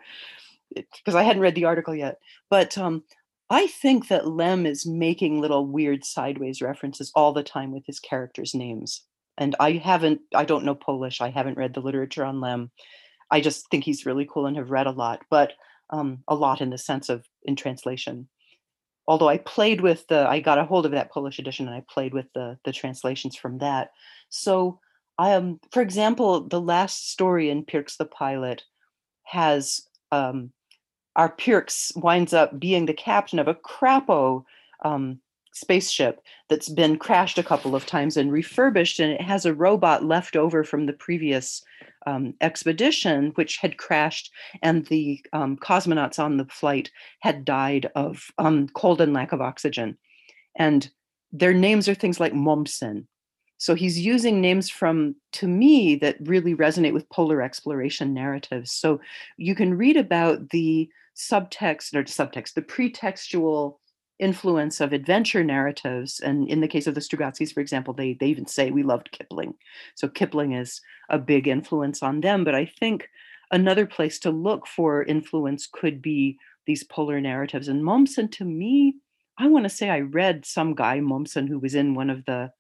because 0.74 1.16
I 1.16 1.24
hadn't 1.24 1.42
read 1.42 1.56
the 1.56 1.66
article 1.66 1.96
yet. 1.96 2.18
But 2.50 2.78
um, 2.78 3.04
I 3.50 3.68
think 3.68 4.08
that 4.08 4.28
Lem 4.28 4.66
is 4.66 4.86
making 4.86 5.40
little 5.40 5.68
weird 5.68 6.04
sideways 6.04 6.62
references 6.62 7.12
all 7.16 7.34
the 7.34 7.44
time 7.44 7.72
with 7.72 7.86
his 7.86 8.00
characters' 8.00 8.56
names. 8.56 9.04
And 9.38 9.56
I 9.60 9.74
haven't, 9.74 10.22
I 10.34 10.46
don't 10.46 10.66
know 10.66 10.76
Polish. 10.76 11.22
I 11.22 11.30
haven't 11.30 11.58
read 11.58 11.74
the 11.74 11.82
literature 11.82 12.24
on 12.24 12.42
Lem. 12.42 12.72
I 13.32 13.42
just 13.42 13.70
think 13.70 13.84
he's 13.84 14.06
really 14.06 14.28
cool 14.32 14.46
and 14.46 14.58
have 14.58 14.72
read 14.72 14.88
a 14.88 14.92
lot, 14.92 15.22
but 15.30 15.54
um, 15.90 16.24
a 16.28 16.36
lot 16.36 16.62
in 16.62 16.70
the 16.70 16.78
sense 16.78 17.10
of 17.10 17.26
in 17.44 17.56
translation 17.56 18.28
although 19.08 19.30
I 19.30 19.38
played 19.38 19.82
with 19.82 20.08
the, 20.08 20.28
I 20.28 20.39
got 20.39 20.60
a 20.60 20.66
hold 20.66 20.86
of 20.86 20.91
that 20.93 21.12
Polish 21.12 21.39
edition 21.39 21.68
and 21.68 21.76
I 21.76 21.84
played 21.89 22.14
with 22.14 22.28
the 22.34 22.58
the 22.64 22.72
translations 22.72 23.36
from 23.36 23.60
that. 23.60 23.91
So 24.30 24.80
I 25.18 25.34
um, 25.34 25.60
for 25.72 25.82
example, 25.82 26.47
the 26.47 26.62
last 26.62 27.12
story 27.12 27.49
in 27.49 27.66
Pirx 27.66 27.97
the 27.97 28.06
Pilot 28.06 28.64
has 29.24 29.88
um, 30.12 30.51
our 31.16 31.36
Pirx 31.36 31.95
winds 31.95 32.34
up 32.34 32.60
being 32.60 32.86
the 32.86 32.93
captain 32.93 33.39
of 33.39 33.47
a 33.47 33.56
crapo 33.56 34.43
um, 34.84 35.20
spaceship 35.54 36.20
that's 36.49 36.68
been 36.70 36.97
crashed 36.97 37.38
a 37.38 37.43
couple 37.43 37.76
of 37.76 37.86
times 37.86 38.18
and 38.18 38.32
refurbished, 38.32 38.99
and 38.99 39.12
it 39.14 39.22
has 39.22 39.45
a 39.45 39.54
robot 39.54 40.04
left 40.04 40.36
over 40.36 40.64
from 40.64 40.86
the 40.86 40.93
previous 40.93 41.64
um, 42.06 42.34
expedition, 42.41 43.32
which 43.36 43.58
had 43.58 43.78
crashed, 43.78 44.32
and 44.62 44.86
the 44.88 45.24
um, 45.32 45.56
cosmonauts 45.58 46.20
on 46.20 46.38
the 46.38 46.45
flight 46.45 46.91
had 47.20 47.45
died 47.45 47.89
of 47.95 48.28
um, 48.38 48.68
cold 48.70 48.99
and 48.99 49.14
lack 49.14 49.32
of 49.32 49.41
oxygen. 49.41 49.97
And 50.56 50.89
their 51.32 51.54
names 51.54 51.88
are 51.88 51.95
things 51.95 52.20
like 52.20 52.34
Momsen. 52.34 53.08
so 53.58 53.74
he's 53.76 53.99
using 53.99 54.41
names 54.41 54.70
from 54.70 55.16
to 55.32 55.47
me 55.47 55.95
that 55.95 56.18
really 56.22 56.56
resonate 56.56 56.93
with 56.93 57.10
polar 57.10 57.41
exploration 57.41 58.14
narratives 58.14 58.72
so 58.72 58.99
you 59.38 59.56
can 59.56 59.78
read 59.78 59.97
about 59.97 60.49
the 60.49 60.89
subtext 61.16 61.95
or 61.95 62.04
subtext 62.04 62.54
the 62.54 62.62
pretextual 62.62 63.78
influence 64.20 64.80
of 64.80 64.93
adventure 64.93 65.43
narratives 65.43 66.20
and 66.20 66.47
in 66.47 66.61
the 66.61 66.68
case 66.68 66.86
of 66.86 66.93
the 66.95 67.01
strugatskys 67.01 67.53
for 67.53 67.61
example 67.61 67.93
they 67.93 68.14
they 68.14 68.28
even 68.28 68.45
say 68.45 68.70
we 68.70 68.84
loved 68.84 69.11
kipling. 69.11 69.53
So 69.95 70.07
kipling 70.07 70.53
is 70.53 70.82
a 71.09 71.18
big 71.18 71.47
influence 71.47 72.03
on 72.03 72.22
them 72.22 72.43
but 72.43 72.55
i 72.55 72.66
think 72.66 73.09
another 73.51 73.86
place 73.86 74.20
to 74.20 74.32
look 74.32 74.68
for 74.68 75.03
influence 75.03 75.68
could 75.72 76.01
be 76.01 76.38
these 76.66 76.84
polar 76.84 77.20
narratives. 77.20 77.68
And 77.68 77.84
mommsen 77.84 78.32
to 78.34 78.45
me 78.45 78.95
i 79.39 79.47
want 79.47 79.66
to 79.66 79.70
say 79.70 79.89
i 79.89 80.01
read 80.01 80.45
some 80.45 80.76
guy 80.76 80.99
mommsen 80.99 81.47
who 81.47 81.59
was 81.59 81.74
in 81.76 81.95
one 81.95 82.09
of 82.09 82.26
the 82.26 82.51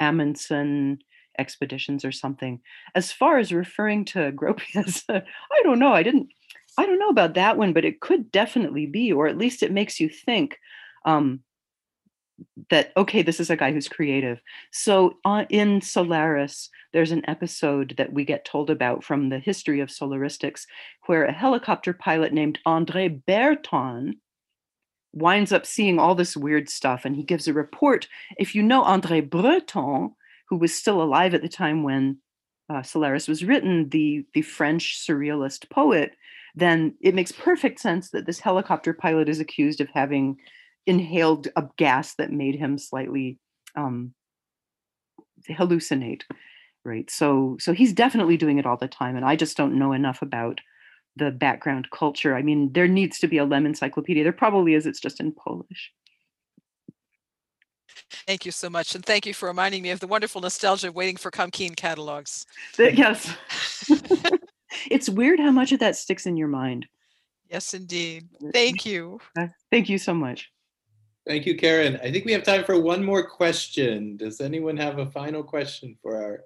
amundsen 0.00 0.98
expeditions 1.38 2.04
or 2.04 2.12
something. 2.12 2.60
As 2.94 3.10
far 3.12 3.38
as 3.38 3.52
referring 3.52 4.04
to 4.06 4.32
gropius 4.32 5.04
i 5.10 5.62
don't 5.62 5.78
know. 5.78 5.92
I 5.92 6.02
didn't 6.02 6.28
i 6.78 6.86
don't 6.86 6.98
know 6.98 7.10
about 7.10 7.34
that 7.34 7.58
one 7.58 7.74
but 7.74 7.84
it 7.84 8.00
could 8.00 8.32
definitely 8.32 8.86
be 8.86 9.12
or 9.12 9.26
at 9.26 9.36
least 9.36 9.62
it 9.62 9.72
makes 9.72 10.00
you 10.00 10.08
think 10.08 10.58
um, 11.04 11.40
that 12.70 12.92
okay 12.96 13.22
this 13.22 13.40
is 13.40 13.50
a 13.50 13.56
guy 13.56 13.72
who's 13.72 13.88
creative. 13.88 14.40
So 14.70 15.18
uh, 15.24 15.44
in 15.48 15.80
solaris 15.80 16.70
there's 16.92 17.12
an 17.12 17.28
episode 17.28 17.94
that 17.98 18.12
we 18.12 18.24
get 18.24 18.44
told 18.44 18.70
about 18.70 19.04
from 19.04 19.28
the 19.28 19.38
history 19.38 19.80
of 19.80 19.90
solaristics 19.90 20.66
where 21.06 21.24
a 21.24 21.32
helicopter 21.32 21.92
pilot 21.92 22.32
named 22.32 22.58
andre 22.66 23.08
berton 23.08 24.16
winds 25.12 25.52
up 25.52 25.66
seeing 25.66 25.98
all 25.98 26.14
this 26.14 26.36
weird 26.36 26.68
stuff 26.68 27.04
and 27.04 27.16
he 27.16 27.22
gives 27.22 27.46
a 27.46 27.52
report. 27.52 28.08
If 28.38 28.54
you 28.54 28.62
know 28.62 28.82
andre 28.82 29.20
breton 29.20 30.14
who 30.48 30.56
was 30.56 30.74
still 30.74 31.02
alive 31.02 31.34
at 31.34 31.42
the 31.42 31.48
time 31.48 31.82
when 31.82 32.18
uh, 32.68 32.82
solaris 32.82 33.28
was 33.28 33.44
written 33.44 33.88
the 33.90 34.24
the 34.34 34.40
french 34.42 34.98
surrealist 34.98 35.68
poet 35.68 36.12
then 36.54 36.94
it 37.00 37.14
makes 37.14 37.32
perfect 37.32 37.80
sense 37.80 38.10
that 38.10 38.24
this 38.26 38.38
helicopter 38.38 38.92
pilot 38.92 39.28
is 39.28 39.40
accused 39.40 39.80
of 39.80 39.88
having 39.92 40.36
inhaled 40.86 41.48
a 41.56 41.64
gas 41.76 42.14
that 42.14 42.32
made 42.32 42.54
him 42.54 42.78
slightly 42.78 43.38
um, 43.76 44.14
hallucinate 45.48 46.22
right 46.84 47.10
so 47.10 47.56
so 47.60 47.72
he's 47.72 47.92
definitely 47.92 48.36
doing 48.36 48.58
it 48.58 48.66
all 48.66 48.76
the 48.76 48.88
time 48.88 49.16
and 49.16 49.24
i 49.24 49.36
just 49.36 49.56
don't 49.56 49.78
know 49.78 49.92
enough 49.92 50.22
about 50.22 50.60
the 51.16 51.30
background 51.30 51.88
culture 51.92 52.34
i 52.34 52.42
mean 52.42 52.72
there 52.72 52.88
needs 52.88 53.18
to 53.18 53.28
be 53.28 53.38
a 53.38 53.44
lem 53.44 53.66
encyclopedia 53.66 54.22
there 54.22 54.32
probably 54.32 54.74
is 54.74 54.86
it's 54.86 55.00
just 55.00 55.20
in 55.20 55.32
polish 55.32 55.92
Thank 58.26 58.46
you 58.46 58.52
so 58.52 58.70
much. 58.70 58.94
And 58.94 59.04
thank 59.04 59.26
you 59.26 59.34
for 59.34 59.46
reminding 59.48 59.82
me 59.82 59.90
of 59.90 60.00
the 60.00 60.06
wonderful 60.06 60.40
nostalgia 60.40 60.88
of 60.88 60.94
waiting 60.94 61.16
for 61.16 61.30
Kamkin 61.30 61.76
catalogs. 61.76 62.46
yes. 62.78 63.34
it's 64.90 65.08
weird 65.08 65.40
how 65.40 65.50
much 65.50 65.72
of 65.72 65.80
that 65.80 65.96
sticks 65.96 66.26
in 66.26 66.36
your 66.36 66.48
mind. 66.48 66.86
Yes, 67.50 67.74
indeed. 67.74 68.28
Thank 68.52 68.86
you. 68.86 69.20
Thank 69.70 69.88
you 69.88 69.98
so 69.98 70.14
much. 70.14 70.50
Thank 71.26 71.46
you, 71.46 71.56
Karen. 71.56 72.00
I 72.02 72.10
think 72.10 72.24
we 72.24 72.32
have 72.32 72.42
time 72.42 72.64
for 72.64 72.80
one 72.80 73.04
more 73.04 73.24
question. 73.24 74.16
Does 74.16 74.40
anyone 74.40 74.76
have 74.76 74.98
a 74.98 75.10
final 75.10 75.44
question 75.44 75.96
for 76.02 76.20
our 76.20 76.40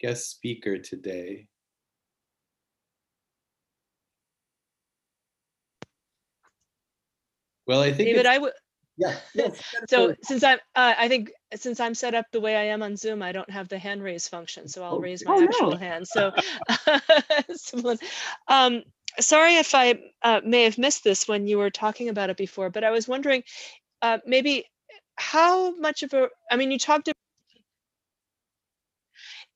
guest 0.00 0.30
speaker 0.30 0.78
today? 0.78 1.48
Well, 7.66 7.80
I 7.80 7.92
think 7.92 8.08
David, 8.08 8.26
I 8.26 8.38
would. 8.38 8.52
Yeah. 8.96 9.16
Yes, 9.34 9.60
so 9.88 10.14
since 10.22 10.44
I'm, 10.44 10.58
uh, 10.76 10.94
I 10.96 11.08
think 11.08 11.32
since 11.54 11.80
I'm 11.80 11.94
set 11.94 12.14
up 12.14 12.26
the 12.30 12.40
way 12.40 12.56
I 12.56 12.62
am 12.64 12.82
on 12.82 12.96
Zoom, 12.96 13.22
I 13.22 13.32
don't 13.32 13.50
have 13.50 13.68
the 13.68 13.78
hand 13.78 14.02
raise 14.02 14.28
function, 14.28 14.68
so 14.68 14.84
I'll 14.84 14.96
Oh. 14.96 15.00
raise 15.00 15.24
my 15.24 15.34
Oh, 15.34 15.42
actual 15.42 15.70
no. 15.72 15.76
hand. 15.76 16.06
So, 16.08 16.32
someone, 17.56 17.98
um, 18.46 18.84
sorry 19.18 19.56
if 19.56 19.74
I 19.74 19.98
uh, 20.22 20.40
may 20.44 20.62
have 20.62 20.78
missed 20.78 21.02
this 21.02 21.26
when 21.26 21.46
you 21.46 21.58
were 21.58 21.70
talking 21.70 22.08
about 22.08 22.30
it 22.30 22.36
before, 22.36 22.70
but 22.70 22.84
I 22.84 22.90
was 22.90 23.08
wondering, 23.08 23.42
uh, 24.02 24.18
maybe 24.26 24.64
how 25.16 25.74
much 25.76 26.02
of 26.02 26.12
a, 26.12 26.28
I 26.50 26.56
mean, 26.56 26.70
you 26.70 26.78
talked 26.78 27.08
about 27.08 27.16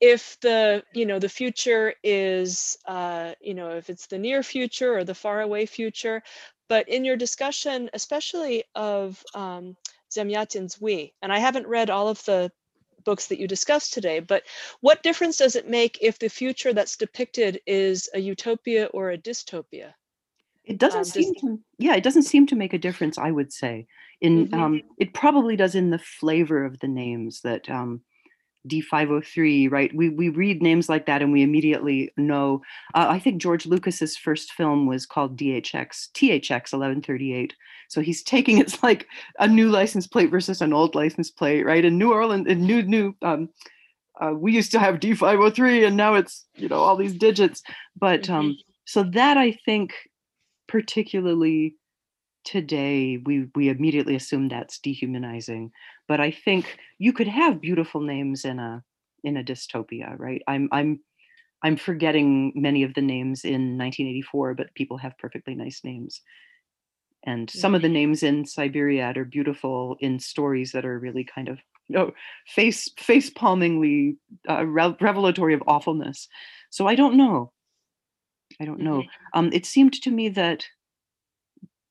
if 0.00 0.38
the 0.40 0.82
you 0.94 1.04
know 1.04 1.18
the 1.18 1.28
future 1.28 1.94
is 2.02 2.76
uh, 2.86 3.32
you 3.40 3.54
know 3.54 3.70
if 3.70 3.90
it's 3.90 4.06
the 4.06 4.18
near 4.18 4.42
future 4.42 4.96
or 4.96 5.04
the 5.04 5.14
far 5.14 5.42
away 5.42 5.66
future 5.66 6.22
but 6.68 6.88
in 6.88 7.04
your 7.04 7.16
discussion 7.16 7.90
especially 7.92 8.64
of 8.74 9.22
um, 9.34 9.76
Zamyatin's 10.10 10.80
we 10.80 11.12
and 11.22 11.32
i 11.32 11.38
haven't 11.38 11.66
read 11.66 11.90
all 11.90 12.08
of 12.08 12.24
the 12.24 12.50
books 13.04 13.26
that 13.28 13.38
you 13.38 13.46
discussed 13.46 13.92
today 13.92 14.20
but 14.20 14.42
what 14.80 15.02
difference 15.02 15.36
does 15.36 15.56
it 15.56 15.68
make 15.68 15.98
if 16.02 16.18
the 16.18 16.28
future 16.28 16.72
that's 16.72 16.96
depicted 16.96 17.60
is 17.66 18.08
a 18.14 18.18
utopia 18.18 18.86
or 18.86 19.10
a 19.10 19.18
dystopia 19.18 19.92
It 20.70 20.78
doesn't 20.78 21.00
Um, 21.00 21.04
seem 21.04 21.34
to, 21.40 21.60
yeah, 21.78 21.96
it 21.96 22.04
doesn't 22.04 22.22
seem 22.22 22.46
to 22.46 22.54
make 22.56 22.72
a 22.72 22.78
difference. 22.78 23.18
I 23.18 23.30
would 23.32 23.52
say, 23.52 23.86
in 24.20 24.46
Mhm. 24.48 24.54
um, 24.54 24.82
it 24.98 25.12
probably 25.12 25.56
does 25.56 25.74
in 25.74 25.90
the 25.90 25.98
flavor 25.98 26.64
of 26.64 26.78
the 26.78 26.88
names 26.88 27.40
that 27.42 27.68
um, 27.68 28.02
D503, 28.68 29.68
right? 29.70 29.92
We 29.94 30.10
we 30.10 30.28
read 30.28 30.62
names 30.62 30.88
like 30.88 31.06
that 31.06 31.22
and 31.22 31.32
we 31.32 31.42
immediately 31.42 32.12
know. 32.16 32.62
Uh, 32.94 33.06
I 33.08 33.18
think 33.18 33.42
George 33.42 33.66
Lucas's 33.66 34.16
first 34.16 34.52
film 34.52 34.86
was 34.86 35.06
called 35.06 35.36
DHX 35.36 36.10
THX 36.14 36.72
1138. 36.72 37.54
So 37.88 38.00
he's 38.00 38.22
taking 38.22 38.58
it's 38.62 38.82
like 38.82 39.08
a 39.38 39.48
new 39.48 39.70
license 39.70 40.06
plate 40.06 40.30
versus 40.30 40.60
an 40.62 40.72
old 40.72 40.94
license 40.94 41.30
plate, 41.30 41.64
right? 41.64 41.84
In 41.84 41.98
New 41.98 42.12
Orleans, 42.12 42.46
in 42.46 42.60
new 42.66 42.82
new. 42.82 43.16
Um, 43.22 43.48
uh, 44.20 44.34
we 44.34 44.52
used 44.52 44.70
to 44.72 44.78
have 44.78 45.00
D503 45.00 45.86
and 45.86 45.96
now 45.96 46.14
it's 46.14 46.44
you 46.54 46.68
know 46.68 46.76
all 46.80 46.96
these 46.96 47.14
digits, 47.14 47.62
but 47.98 48.28
um, 48.30 48.56
so 48.84 49.02
that 49.02 49.36
I 49.38 49.52
think 49.64 49.94
particularly 50.70 51.74
today 52.44 53.18
we 53.26 53.48
we 53.54 53.68
immediately 53.68 54.14
assume 54.14 54.48
that's 54.48 54.78
dehumanizing 54.78 55.70
but 56.08 56.20
i 56.20 56.30
think 56.30 56.78
you 56.98 57.12
could 57.12 57.26
have 57.26 57.60
beautiful 57.60 58.00
names 58.00 58.44
in 58.44 58.58
a 58.58 58.82
in 59.24 59.36
a 59.36 59.44
dystopia 59.44 60.18
right? 60.18 60.42
I'm 60.46 60.68
i'm 60.72 61.00
i'm 61.62 61.76
forgetting 61.76 62.52
many 62.54 62.82
of 62.84 62.94
the 62.94 63.02
names 63.02 63.44
in 63.44 63.76
1984 63.76 64.54
but 64.54 64.74
people 64.74 64.98
have 64.98 65.18
perfectly 65.18 65.54
nice 65.54 65.82
names. 65.84 66.22
And 67.26 67.50
some 67.50 67.74
of 67.74 67.82
the 67.82 67.88
names 67.88 68.22
in 68.22 68.46
siberia 68.46 69.12
are 69.14 69.24
beautiful 69.24 69.98
in 70.00 70.18
stories 70.18 70.72
that 70.72 70.86
are 70.86 70.98
really 70.98 71.24
kind 71.24 71.48
of 71.48 71.58
you 71.88 71.96
know, 71.96 72.12
face 72.46 72.88
face 72.98 73.28
palmingly 73.28 74.16
uh, 74.48 74.64
re- 74.64 74.96
revelatory 75.00 75.52
of 75.52 75.62
awfulness. 75.66 76.28
So 76.70 76.86
i 76.86 76.94
don't 76.94 77.16
know 77.16 77.52
i 78.60 78.64
don't 78.64 78.80
know 78.80 79.02
um, 79.34 79.50
it 79.52 79.66
seemed 79.66 79.92
to 79.92 80.10
me 80.10 80.28
that 80.28 80.64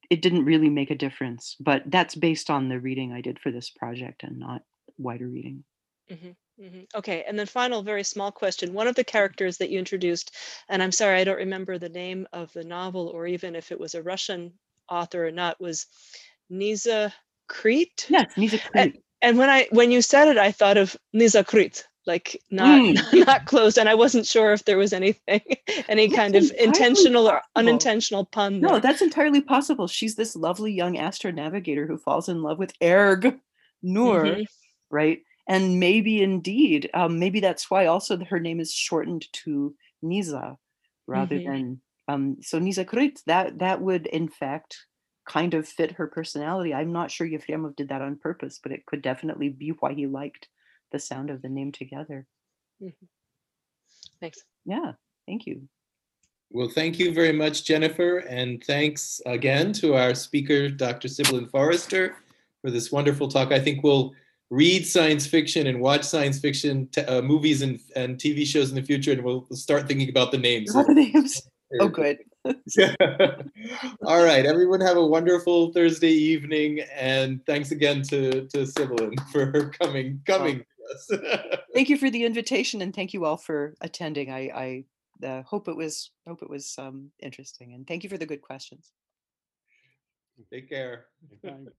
it 0.10 0.22
didn't 0.22 0.46
really 0.46 0.70
make 0.70 0.92
a 0.92 0.96
difference 0.96 1.56
but 1.60 1.84
that's 1.88 2.16
based 2.16 2.50
on 2.50 2.70
the 2.70 2.80
reading 2.80 3.12
i 3.14 3.22
did 3.22 3.40
for 3.40 3.52
this 3.52 3.70
project 3.70 4.24
and 4.24 4.40
not 4.40 4.62
wider 4.98 5.28
reading 5.28 5.64
Mhm, 6.12 6.36
mhm. 6.60 6.88
Okay, 6.96 7.24
and 7.28 7.38
then 7.38 7.46
final, 7.46 7.84
very 7.84 8.04
small 8.04 8.32
question. 8.32 8.74
One 8.74 8.88
of 8.88 8.96
the 8.96 9.04
characters 9.04 9.58
that 9.58 9.70
you 9.70 9.78
introduced, 9.78 10.36
and 10.68 10.82
I'm 10.82 10.92
sorry, 10.92 11.20
I 11.20 11.24
don't 11.24 11.38
remember 11.38 11.78
the 11.78 11.90
name 11.90 12.28
of 12.34 12.52
the 12.54 12.64
novel 12.64 13.10
or 13.10 13.28
even 13.28 13.56
if 13.56 13.72
it 13.72 13.80
was 13.80 13.94
a 13.94 14.02
Russian 14.02 14.54
author 14.90 15.28
or 15.28 15.32
not, 15.32 15.62
was 15.62 15.86
Niza 16.52 17.14
Krit. 17.48 18.10
yes 18.10 18.26
Nisa 18.38 18.60
And, 18.76 18.98
and 19.22 19.38
when 19.38 19.50
I 19.50 19.68
when 19.72 19.92
you 19.92 20.02
said 20.02 20.28
it, 20.30 20.38
I 20.38 20.52
thought 20.52 20.78
of 20.78 20.98
Niza 21.16 21.46
Crete, 21.46 21.88
like 22.08 22.42
not 22.50 22.80
Mm. 22.80 22.98
not 23.28 23.46
closed 23.46 23.78
and 23.78 23.90
I 23.90 23.96
wasn't 23.96 24.26
sure 24.26 24.54
if 24.54 24.66
there 24.66 24.78
was 24.78 24.94
anything, 24.94 25.42
any 25.90 26.08
That's 26.08 26.16
kind 26.16 26.36
of 26.36 26.52
intentional 26.60 27.28
or 27.28 27.42
unintentional 27.56 28.26
pun. 28.26 28.62
no 28.62 28.72
there. 28.74 28.80
that's 28.82 29.02
entirely 29.02 29.42
possible 29.42 29.88
she's 29.88 30.16
this 30.16 30.36
lovely 30.36 30.72
young 30.72 30.96
astronavigator 30.96 31.86
who 31.88 31.98
falls 31.98 32.30
in 32.30 32.42
love 32.42 32.58
with 32.58 32.74
Erg 32.82 33.40
Noor 33.84 34.24
Mhm. 34.24 34.46
right 34.90 35.20
and 35.48 35.80
maybe 35.80 36.22
indeed 36.22 36.90
um, 36.94 37.20
maybe 37.20 37.40
that's 37.40 37.70
why 37.72 37.86
also 37.86 38.18
her 38.26 38.40
name 38.40 38.60
is 38.60 38.72
shortened 38.74 39.26
to 39.34 39.76
nisa 40.02 40.58
rather 41.08 41.40
Mhm. 41.40 41.46
than 41.46 41.82
um, 42.08 42.38
so 42.42 42.58
nisa 42.60 42.86
Krit, 42.86 43.24
that 43.26 43.60
that 43.60 43.82
would 43.82 44.08
in 44.08 44.28
fact 44.30 44.86
kind 45.26 45.54
of 45.54 45.68
fit 45.68 45.92
her 45.92 46.08
personality 46.08 46.74
i'm 46.74 46.92
not 46.92 47.12
sure 47.12 47.28
Yefremov 47.28 47.76
did 47.76 47.90
that 47.90 48.02
on 48.02 48.16
purpose 48.18 48.60
but 48.62 48.72
it 48.72 48.86
could 48.86 49.02
definitely 49.04 49.50
be 49.50 49.70
why 49.80 49.94
he 49.94 50.08
liked 50.08 50.48
the 50.92 51.00
sound 51.00 51.30
of 51.30 51.42
the 51.42 51.50
name 51.50 51.72
together 51.72 52.26
Thanks. 54.20 54.44
yeah 54.66 54.94
thank 55.28 55.46
you 55.46 55.68
Well, 56.52 56.70
thank 56.70 56.98
you 56.98 57.14
very 57.14 57.32
much, 57.32 57.64
Jennifer, 57.64 58.20
and 58.26 58.64
thanks 58.64 59.22
again 59.28 59.72
to 59.74 59.94
our 59.94 60.16
speaker, 60.16 60.68
Dr. 60.70 61.08
Sibelan 61.08 61.48
Forrester, 61.52 62.16
for 62.62 62.72
this 62.72 62.92
wonderful 62.92 63.28
talk. 63.28 63.52
I 63.52 63.60
think 63.60 63.84
we'll 63.84 64.14
read 64.50 64.88
science 64.88 65.28
fiction 65.28 65.68
and 65.68 65.80
watch 65.80 66.04
science 66.04 66.40
fiction 66.40 66.88
t- 66.88 67.02
uh, 67.02 67.22
movies 67.22 67.62
and, 67.62 67.80
and 67.96 68.18
TV 68.18 68.48
shows 68.48 68.70
in 68.72 68.76
the 68.76 68.82
future, 68.82 69.12
and 69.12 69.24
we'll 69.24 69.46
start 69.52 69.88
thinking 69.88 70.10
about 70.10 70.32
the 70.32 70.40
names. 70.40 70.76
All 70.76 70.84
the 70.84 70.96
names 70.96 71.48
oh 71.80 71.88
good 71.88 72.18
All 74.06 74.24
right, 74.24 74.46
everyone 74.46 74.82
have 74.82 74.98
a 74.98 75.06
wonderful 75.06 75.72
Thursday 75.74 76.12
evening, 76.12 76.80
and 76.96 77.46
thanks 77.46 77.72
again 77.72 78.02
to 78.04 78.48
to 78.48 78.66
Sibelan 78.66 79.14
for 79.32 79.46
her 79.48 79.70
coming 79.70 80.22
coming. 80.26 80.60
to 80.60 80.66
thank 81.74 81.90
you 81.90 81.98
for 81.98 82.10
the 82.10 82.26
invitation 82.26 82.82
and 82.82 82.94
thank 82.94 83.14
you 83.14 83.26
all 83.26 83.38
for 83.38 83.76
attending. 83.82 84.32
I, 84.32 84.84
I 85.22 85.26
uh, 85.26 85.44
hope 85.44 85.68
it 85.68 85.76
was 85.76 86.12
hope 86.28 86.42
it 86.42 86.50
was 86.50 86.76
um, 86.78 87.12
interesting 87.20 87.74
and 87.74 87.88
thank 87.88 88.04
you 88.04 88.10
for 88.10 88.18
the 88.18 88.26
good 88.26 88.42
questions. 88.42 88.92
Take 90.52 90.70
care. 90.70 91.08
Bye. 91.44 91.72